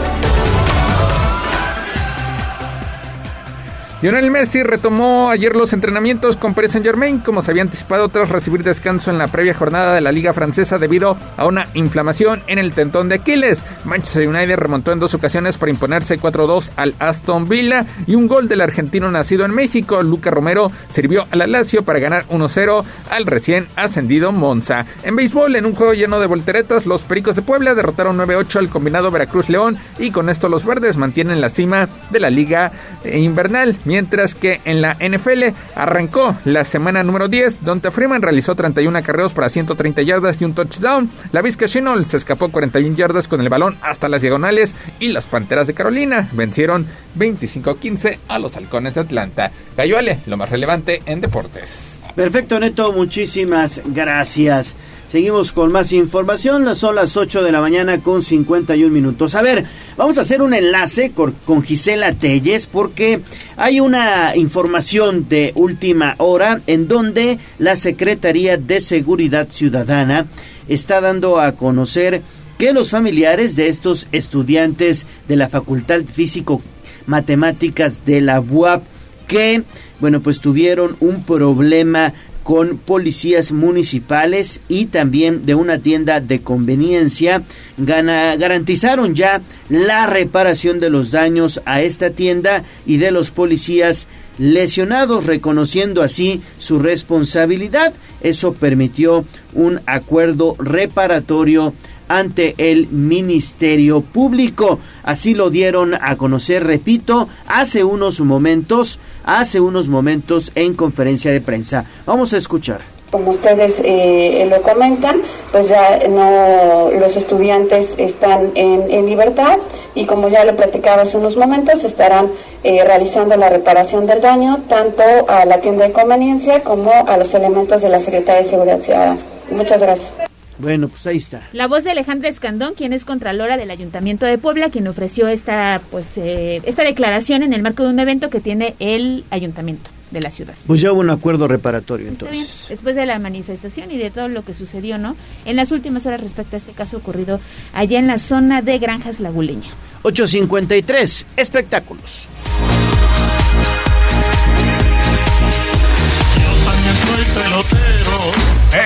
[4.00, 8.28] Lionel Messi retomó ayer los entrenamientos con Paris Saint Germain como se había anticipado tras
[8.28, 12.60] recibir descanso en la previa jornada de la Liga Francesa debido a una inflamación en
[12.60, 13.64] el tentón de Aquiles.
[13.84, 18.46] Manchester United remontó en dos ocasiones para imponerse 4-2 al Aston Villa y un gol
[18.46, 23.26] del argentino nacido en México, Luca Romero, sirvió a la Lazio para ganar 1-0 al
[23.26, 24.86] recién ascendido Monza.
[25.02, 28.68] En béisbol, en un juego lleno de volteretas, los Pericos de Puebla derrotaron 9-8 al
[28.68, 32.70] combinado Veracruz León y con esto los verdes mantienen la cima de la Liga
[33.04, 38.98] Invernal mientras que en la NFL arrancó la semana número 10, donde Freeman realizó 31
[38.98, 41.10] acarreos para 130 yardas y un touchdown.
[41.32, 45.24] La Vizca Chinol se escapó 41 yardas con el balón hasta las diagonales y las
[45.24, 46.86] Panteras de Carolina vencieron
[47.16, 49.50] 25-15 a los Halcones de Atlanta.
[49.74, 52.00] Gayuale, lo más relevante en deportes.
[52.14, 54.74] Perfecto, Neto, muchísimas gracias.
[55.10, 56.76] Seguimos con más información.
[56.76, 59.34] Son las 8 de la mañana con 51 minutos.
[59.34, 59.64] A ver,
[59.96, 63.20] vamos a hacer un enlace con, con, Gisela Telles porque
[63.56, 70.26] hay una información de última hora en donde la Secretaría de Seguridad Ciudadana
[70.68, 72.20] está dando a conocer
[72.58, 76.60] que los familiares de estos estudiantes de la Facultad Físico
[77.06, 78.82] Matemáticas de la UAP
[79.26, 79.62] que,
[80.00, 82.12] bueno, pues tuvieron un problema
[82.48, 87.42] con policías municipales y también de una tienda de conveniencia.
[87.76, 94.06] Gana, garantizaron ya la reparación de los daños a esta tienda y de los policías
[94.38, 97.92] lesionados, reconociendo así su responsabilidad.
[98.22, 101.74] Eso permitió un acuerdo reparatorio
[102.08, 104.80] ante el Ministerio Público.
[105.02, 111.40] Así lo dieron a conocer, repito, hace unos momentos, hace unos momentos en conferencia de
[111.40, 111.84] prensa.
[112.06, 112.80] Vamos a escuchar.
[113.10, 119.58] Como ustedes eh, lo comentan, pues ya no los estudiantes están en, en, libertad
[119.94, 122.30] y como ya lo platicaba hace unos momentos, estarán
[122.64, 127.32] eh, realizando la reparación del daño tanto a la tienda de conveniencia como a los
[127.32, 129.20] elementos de la Secretaría de Seguridad Ciudadana.
[129.50, 130.27] Muchas gracias.
[130.58, 131.48] Bueno, pues ahí está.
[131.52, 135.80] La voz de Alejandra Escandón, quien es contralora del Ayuntamiento de Puebla, quien ofreció esta,
[135.90, 140.20] pues, eh, esta declaración en el marco de un evento que tiene el Ayuntamiento de
[140.20, 140.54] la ciudad.
[140.66, 142.38] Pues ya hubo un acuerdo reparatorio entonces.
[142.38, 142.48] Bien.
[142.68, 145.16] Después de la manifestación y de todo lo que sucedió, ¿no?
[145.44, 147.40] En las últimas horas respecto a este caso ocurrido
[147.72, 149.68] allá en la zona de Granjas Laguleña.
[150.02, 152.26] 853, espectáculos.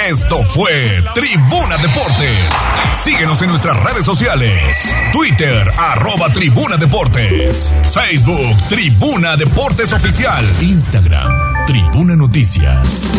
[0.09, 2.55] Esto fue Tribuna Deportes.
[2.94, 4.94] Síguenos en nuestras redes sociales.
[5.12, 7.73] Twitter, arroba Tribuna Deportes.
[7.93, 10.44] Facebook, Tribuna Deportes Oficial.
[10.61, 13.11] Instagram, Tribuna Noticias.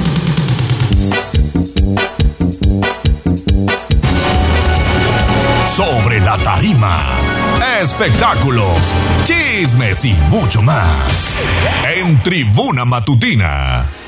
[5.67, 7.09] Sobre la tarima.
[7.81, 8.77] Espectáculos,
[9.23, 11.37] chismes y mucho más.
[11.95, 14.02] En Tribuna Matutina.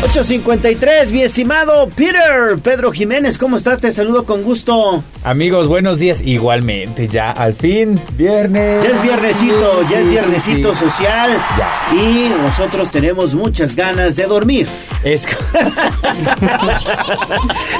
[0.00, 3.80] 853, mi estimado Peter, Pedro Jiménez, ¿cómo estás?
[3.80, 5.02] Te saludo con gusto.
[5.24, 6.22] Amigos, buenos días.
[6.24, 8.84] Igualmente, ya al fin, viernes.
[8.84, 10.84] Ya es viernesito, ya es viernesito sí, sí.
[10.90, 11.36] social.
[11.58, 11.96] Ya.
[11.96, 14.68] Y nosotros tenemos muchas ganas de dormir.
[15.02, 15.26] Es.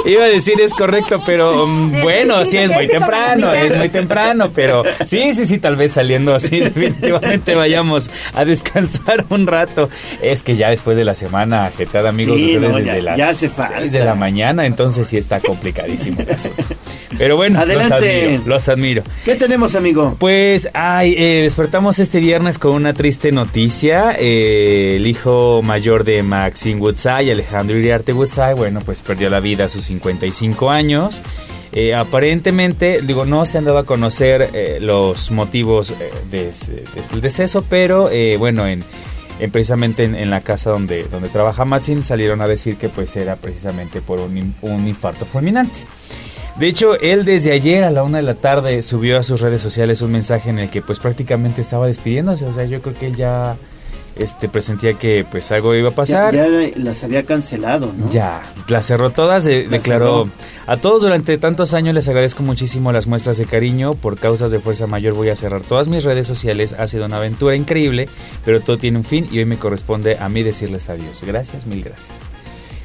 [0.05, 4.50] Iba a decir es correcto, pero um, bueno, sí es muy temprano, es muy temprano,
[4.52, 9.88] pero sí, sí, sí, tal vez saliendo así, definitivamente vayamos a descansar un rato.
[10.20, 13.19] Es que ya después de la semana agitada amigos Sí, ustedes no, desde ya- las
[13.19, 13.78] ya hace falta.
[13.81, 16.62] 6 de la mañana, entonces sí está complicadísimo el asunto.
[17.17, 17.89] Pero bueno, Adelante.
[17.89, 17.93] los
[18.33, 19.03] admiro, los admiro.
[19.25, 20.17] ¿Qué tenemos, amigo?
[20.19, 24.15] Pues, ay, eh, despertamos este viernes con una triste noticia.
[24.19, 29.65] Eh, el hijo mayor de Maxine Woodside, Alejandro Iriarte Woodside, bueno, pues perdió la vida
[29.65, 31.23] a sus 55 años.
[31.73, 35.95] Eh, aparentemente, digo, no se han dado a conocer eh, los motivos eh,
[36.31, 38.83] de- de- del deceso, pero bueno, en,
[39.39, 43.36] en precisamente en, la casa donde, donde trabaja Maxine salieron a decir que pues era
[43.36, 45.81] precisamente por un, un infarto fulminante.
[46.58, 49.62] De hecho, él desde ayer a la una de la tarde subió a sus redes
[49.62, 52.47] sociales un mensaje en el que pues prácticamente estaba despidiéndose.
[52.47, 53.57] O sea, yo creo que él ya
[54.18, 56.34] este, presentía que pues algo iba a pasar.
[56.34, 58.10] Ya, ya las había cancelado, ¿no?
[58.10, 60.32] Ya, las cerró todas, de- Las declaró cerró.
[60.66, 64.58] a todos durante tantos años les agradezco muchísimo las muestras de cariño, por causas de
[64.60, 68.08] fuerza mayor voy a cerrar todas mis redes sociales, ha sido una aventura increíble,
[68.44, 71.22] pero todo tiene un fin y hoy me corresponde a mí decirles adiós.
[71.26, 72.10] Gracias, mil gracias.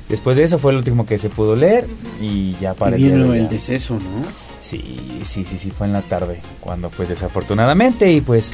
[0.10, 1.88] Después de eso fue el último que se pudo leer
[2.22, 4.22] y ya para Y vino el deceso, ¿no?
[4.62, 8.54] Sí, sí, sí, sí, fue en la tarde, cuando pues desafortunadamente y pues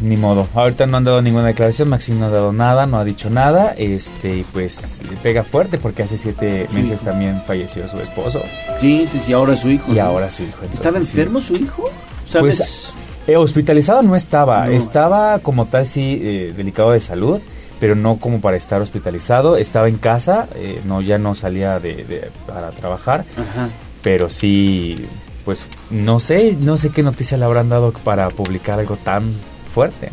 [0.00, 0.46] ni modo.
[0.54, 3.74] Ahorita no han dado ninguna declaración, Maxine no ha dado nada, no ha dicho nada,
[3.78, 7.04] este, y pues pega fuerte porque hace siete Su meses hijo.
[7.10, 8.40] también falleció su esposo.
[8.80, 9.90] Sí, sí, sí, ahora es su hijo.
[9.92, 10.02] Y ¿no?
[10.02, 10.58] ahora su hijo.
[10.72, 11.04] ¿Estaba sí.
[11.06, 11.88] enfermo su hijo?
[12.28, 12.56] ¿Sabes?
[12.56, 12.94] Pues
[13.26, 14.72] eh, hospitalizado no estaba, No.
[14.72, 17.40] estaba como tal sí eh, delicado de salud,
[17.80, 22.04] pero no como para estar hospitalizado, estaba en casa, eh, no ya no salía de,
[22.04, 23.68] de- para trabajar, Ajá.
[24.02, 25.06] pero sí,
[25.44, 29.34] pues no sé, no sé qué noticia le habrán dado para publicar algo tan
[29.74, 30.10] fuerte,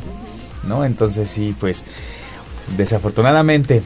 [0.68, 0.84] ¿no?
[0.84, 1.84] Entonces sí, pues
[2.78, 3.82] desafortunadamente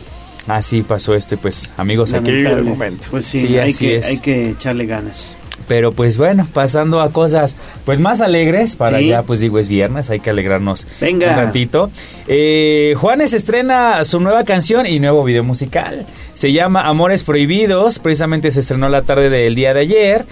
[0.47, 2.69] así pasó esto y pues amigos aquí el Lamentable.
[2.69, 3.07] momento.
[3.11, 4.07] Pues sí, hay, así que, es.
[4.07, 5.35] hay que echarle ganas.
[5.67, 7.55] Pero pues bueno, pasando a cosas
[7.85, 9.07] pues más alegres, para Sí.
[9.07, 11.29] ya pues digo es viernes, hay que alegrarnos Venga.
[11.31, 11.89] un ratito.
[12.27, 16.05] Eh, Juanes estrena su nueva canción y nuevo video musical.
[16.35, 20.25] Se llama Amores Prohibidos, precisamente se estrenó la tarde del día de ayer.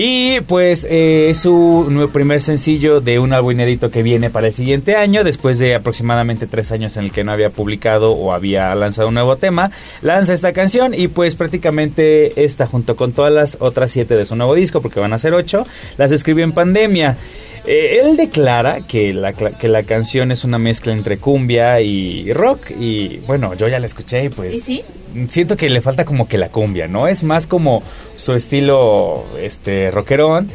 [0.00, 4.52] Y pues eh, es su primer sencillo de un álbum inédito que viene para el
[4.52, 8.72] siguiente año, después de aproximadamente tres años en el que no había publicado o había
[8.76, 13.56] lanzado un nuevo tema, lanza esta canción y pues prácticamente esta junto con todas las
[13.58, 17.16] otras siete de su nuevo disco, porque van a ser ocho, las escribió en pandemia.
[17.70, 22.70] Eh, él declara que la, que la canción es una mezcla entre cumbia y rock
[22.70, 24.82] y bueno, yo ya la escuché y pues ¿Y sí?
[25.28, 27.08] siento que le falta como que la cumbia, ¿no?
[27.08, 27.82] Es más como
[28.14, 30.48] su estilo este rockerón,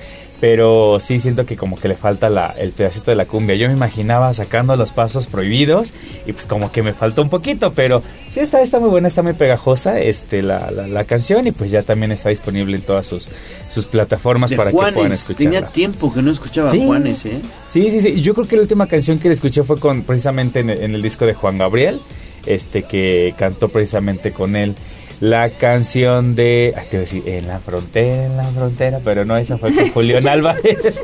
[0.44, 3.56] pero sí siento que como que le falta la, el pedacito de la cumbia.
[3.56, 5.94] Yo me imaginaba sacando los pasos prohibidos
[6.26, 9.22] y pues como que me faltó un poquito, pero sí está, está muy buena, está
[9.22, 13.06] muy pegajosa este la, la, la canción y pues ya también está disponible en todas
[13.06, 13.30] sus,
[13.70, 15.50] sus plataformas De para que puedan escucharla.
[15.50, 16.84] Tenía tiempo que no escuchaba Sí.
[16.86, 17.40] Juanes, ¿eh?
[17.72, 18.20] Sí, sí, sí.
[18.20, 20.94] Yo creo que la última canción que le escuché fue con precisamente en el, en
[20.94, 22.02] el disco de Juan Gabriel,
[22.46, 24.76] este que cantó precisamente con él
[25.22, 29.24] la canción de, ay, te iba a decir, en la frontera, en la frontera, pero
[29.26, 31.02] no, esa fue con Julián Álvarez.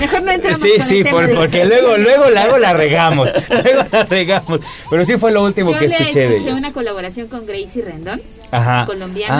[0.00, 2.72] Mejor no entramos Sí, con sí, el tema por- de- porque luego, luego, luego la
[2.74, 4.60] regamos, luego la regamos.
[4.90, 6.58] Pero sí fue lo último Yo que escuché de ellos.
[6.58, 8.20] una colaboración con Gracie Rendón,
[8.52, 8.84] Ajá.
[8.86, 9.34] colombiana.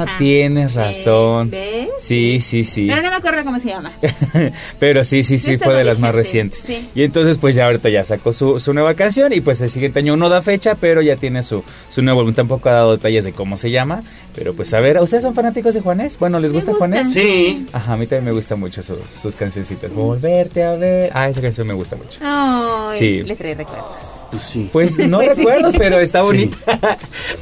[0.00, 0.18] Ah, Ajá.
[0.18, 1.50] tienes Eh, razón.
[1.50, 1.88] ¿ves?
[1.98, 2.86] Sí, sí, sí.
[2.88, 3.92] Pero no me acuerdo cómo se llama.
[4.78, 6.60] Pero sí, sí, Sí fue de las más recientes.
[6.66, 6.88] sí.
[6.94, 10.00] Y entonces, pues ya ahorita ya sacó su, su nueva canción y pues el siguiente
[10.00, 12.34] año no da fecha, pero ya tiene su, su nuevo álbum.
[12.34, 14.02] Tampoco ha dado detalles de cómo se llama,
[14.34, 16.18] pero pues a ver, ¿ustedes son fanáticos de Juanes?
[16.18, 17.12] Bueno, ¿les gusta Juanes?
[17.12, 17.66] Sí.
[17.72, 19.92] Ajá, a mí también me gusta mucho su- sus cancioncitas.
[19.92, 21.10] Volverte a ver.
[21.14, 22.18] Ah, esa canción me gusta mucho.
[22.22, 23.22] Ay, Sí.
[23.22, 24.23] le trae recuerdos.
[24.34, 24.68] Pues sí.
[24.72, 25.36] Pues no Pues sí.
[25.36, 26.58] recuerdos, pero está bonita.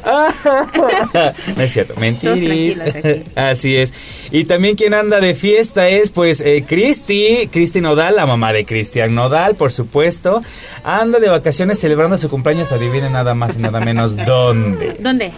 [1.56, 2.80] no es cierto, mentiris.
[3.34, 3.92] Así es.
[4.30, 8.64] Y también quien anda de fiesta es pues eh, Cristi, Cristi Nodal, la mamá de
[8.64, 10.42] Cristian Nodal, por supuesto.
[10.84, 14.96] Anda de vacaciones celebrando su cumpleaños, adivinen nada más y nada menos dónde.
[14.98, 15.30] ¿Dónde?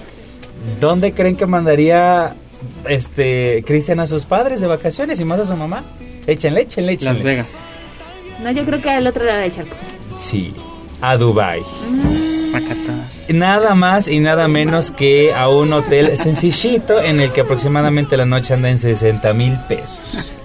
[0.81, 2.35] ¿Dónde creen que mandaría
[2.89, 5.85] este Cristian a sus padres de vacaciones y más a su mamá?
[6.27, 7.15] Échenle, échenle, échenle.
[7.15, 7.53] Las Vegas.
[8.43, 9.75] No, yo creo que al otro lado del charco.
[10.17, 10.53] Sí,
[11.11, 11.63] a Dubai.
[13.29, 18.25] Nada más y nada menos que a un hotel sencillito en el que aproximadamente la
[18.25, 20.37] noche anda en 60 mil pesos.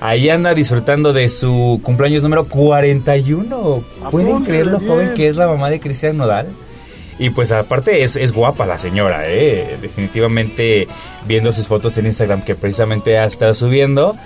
[0.00, 3.84] Ahí anda disfrutando de su cumpleaños número 41.
[4.10, 6.46] ¿Pueden creer lo joven que es la mamá de Cristian Nodal?
[7.18, 9.76] Y pues aparte es, es guapa la señora, ¿eh?
[9.80, 10.88] Definitivamente
[11.26, 14.16] viendo sus fotos en Instagram que precisamente ha estado subiendo,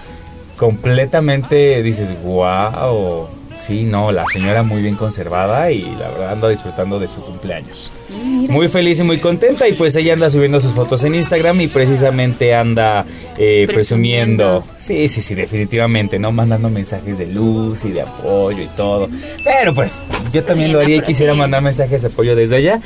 [0.57, 3.27] completamente dices, wow,
[3.59, 7.91] Sí, no, la señora muy bien conservada y la verdad anda disfrutando de su cumpleaños.
[8.11, 11.69] Muy feliz y muy contenta y pues ella anda subiendo sus fotos en Instagram y
[11.69, 13.05] precisamente anda
[13.39, 14.63] eh, presumiendo.
[14.79, 16.31] Sí, sí, sí, definitivamente, ¿no?
[16.31, 19.09] Mandando mensajes de luz y de apoyo y todo.
[19.45, 20.01] Pero pues
[20.33, 22.81] yo también lo haría y quisiera mandar mensajes de apoyo desde allá.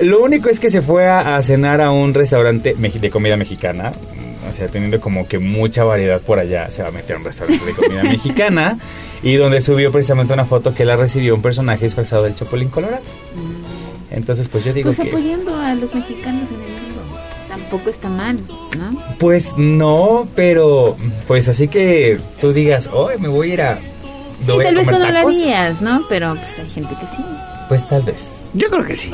[0.00, 3.92] Lo único es que se fue a, a cenar a un restaurante de comida mexicana.
[4.48, 7.24] O sea, teniendo como que mucha variedad por allá, se va a meter a un
[7.24, 8.78] restaurante de comida mexicana.
[9.22, 13.02] Y donde subió precisamente una foto que la recibió un personaje disfrazado del Chapulín Colorado.
[14.10, 15.08] Entonces, pues yo digo Pues que...
[15.08, 17.00] apoyando a los mexicanos en el mundo.
[17.48, 18.38] Tampoco está mal,
[18.78, 18.96] ¿no?
[19.18, 20.96] Pues no, pero
[21.26, 23.78] pues así que tú digas, hoy me voy a ir a...
[24.40, 25.36] Sí, a tal vez tú comer no lo tacos".
[25.36, 26.02] harías, ¿no?
[26.08, 27.22] Pero pues hay gente que sí.
[27.68, 28.42] Pues tal vez.
[28.54, 29.12] Yo creo que sí.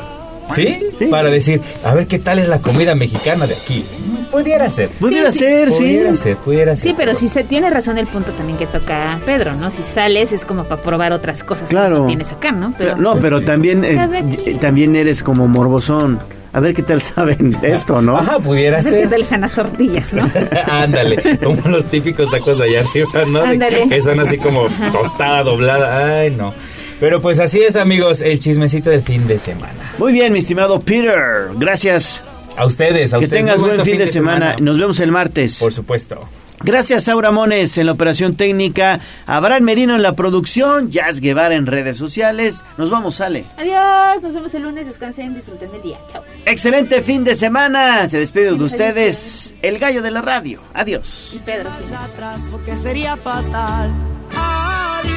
[0.55, 0.79] ¿Sí?
[1.11, 3.83] Para decir, a ver qué tal es la comida mexicana de aquí.
[4.31, 4.89] Pudiera ser.
[4.89, 5.77] Pudiera Sí, ser, sí.
[5.83, 6.89] Pudiera ser, pudiera ser.
[6.91, 9.71] Sí, pero si se tiene razón el punto también que toca Pedro, ¿no?
[9.71, 11.95] Si sales es como para probar otras cosas Claro.
[11.95, 12.73] que no tienes acá, ¿no?
[12.77, 16.19] Pero, no, pues, pero también, eh, también eres como morbosón.
[16.53, 18.17] A ver qué tal saben esto, ¿no?
[18.17, 19.09] Ajá, pudiera A ver qué ser.
[19.09, 20.29] tal están las tortillas, ¿no?
[20.65, 23.41] Ándale, como los típicos tacos de allá arriba, ¿no?
[23.41, 23.87] Ándale.
[23.87, 26.19] Que son así como tostada, doblada.
[26.19, 26.53] Ay, no.
[26.99, 29.93] Pero pues así es, amigos, el chismecito del fin de semana.
[29.97, 31.49] Muy bien, mi estimado Peter.
[31.55, 32.23] Gracias.
[32.55, 33.43] A ustedes, a que ustedes.
[33.43, 34.55] tengas Muy buen fin de semana.
[34.59, 35.59] Nos vemos el martes.
[35.59, 36.27] Por supuesto.
[36.63, 41.67] Gracias, Aura Mones en la operación técnica, Abraham Merino en la producción, Jazz Guevara en
[41.67, 42.63] redes sociales.
[42.77, 43.45] Nos vamos, Ale.
[43.57, 45.97] Adiós, nos vemos el lunes, descansen, disfruten del día.
[46.11, 46.23] Chao.
[46.47, 48.09] Excelente fin de semana.
[48.09, 50.59] Se despide de Adiós, ustedes el gallo de la radio.
[50.73, 51.33] Adiós.
[51.35, 51.69] Y Pedro.
[51.69, 53.91] atrás porque sería fatal.
[54.35, 55.16] Adiós,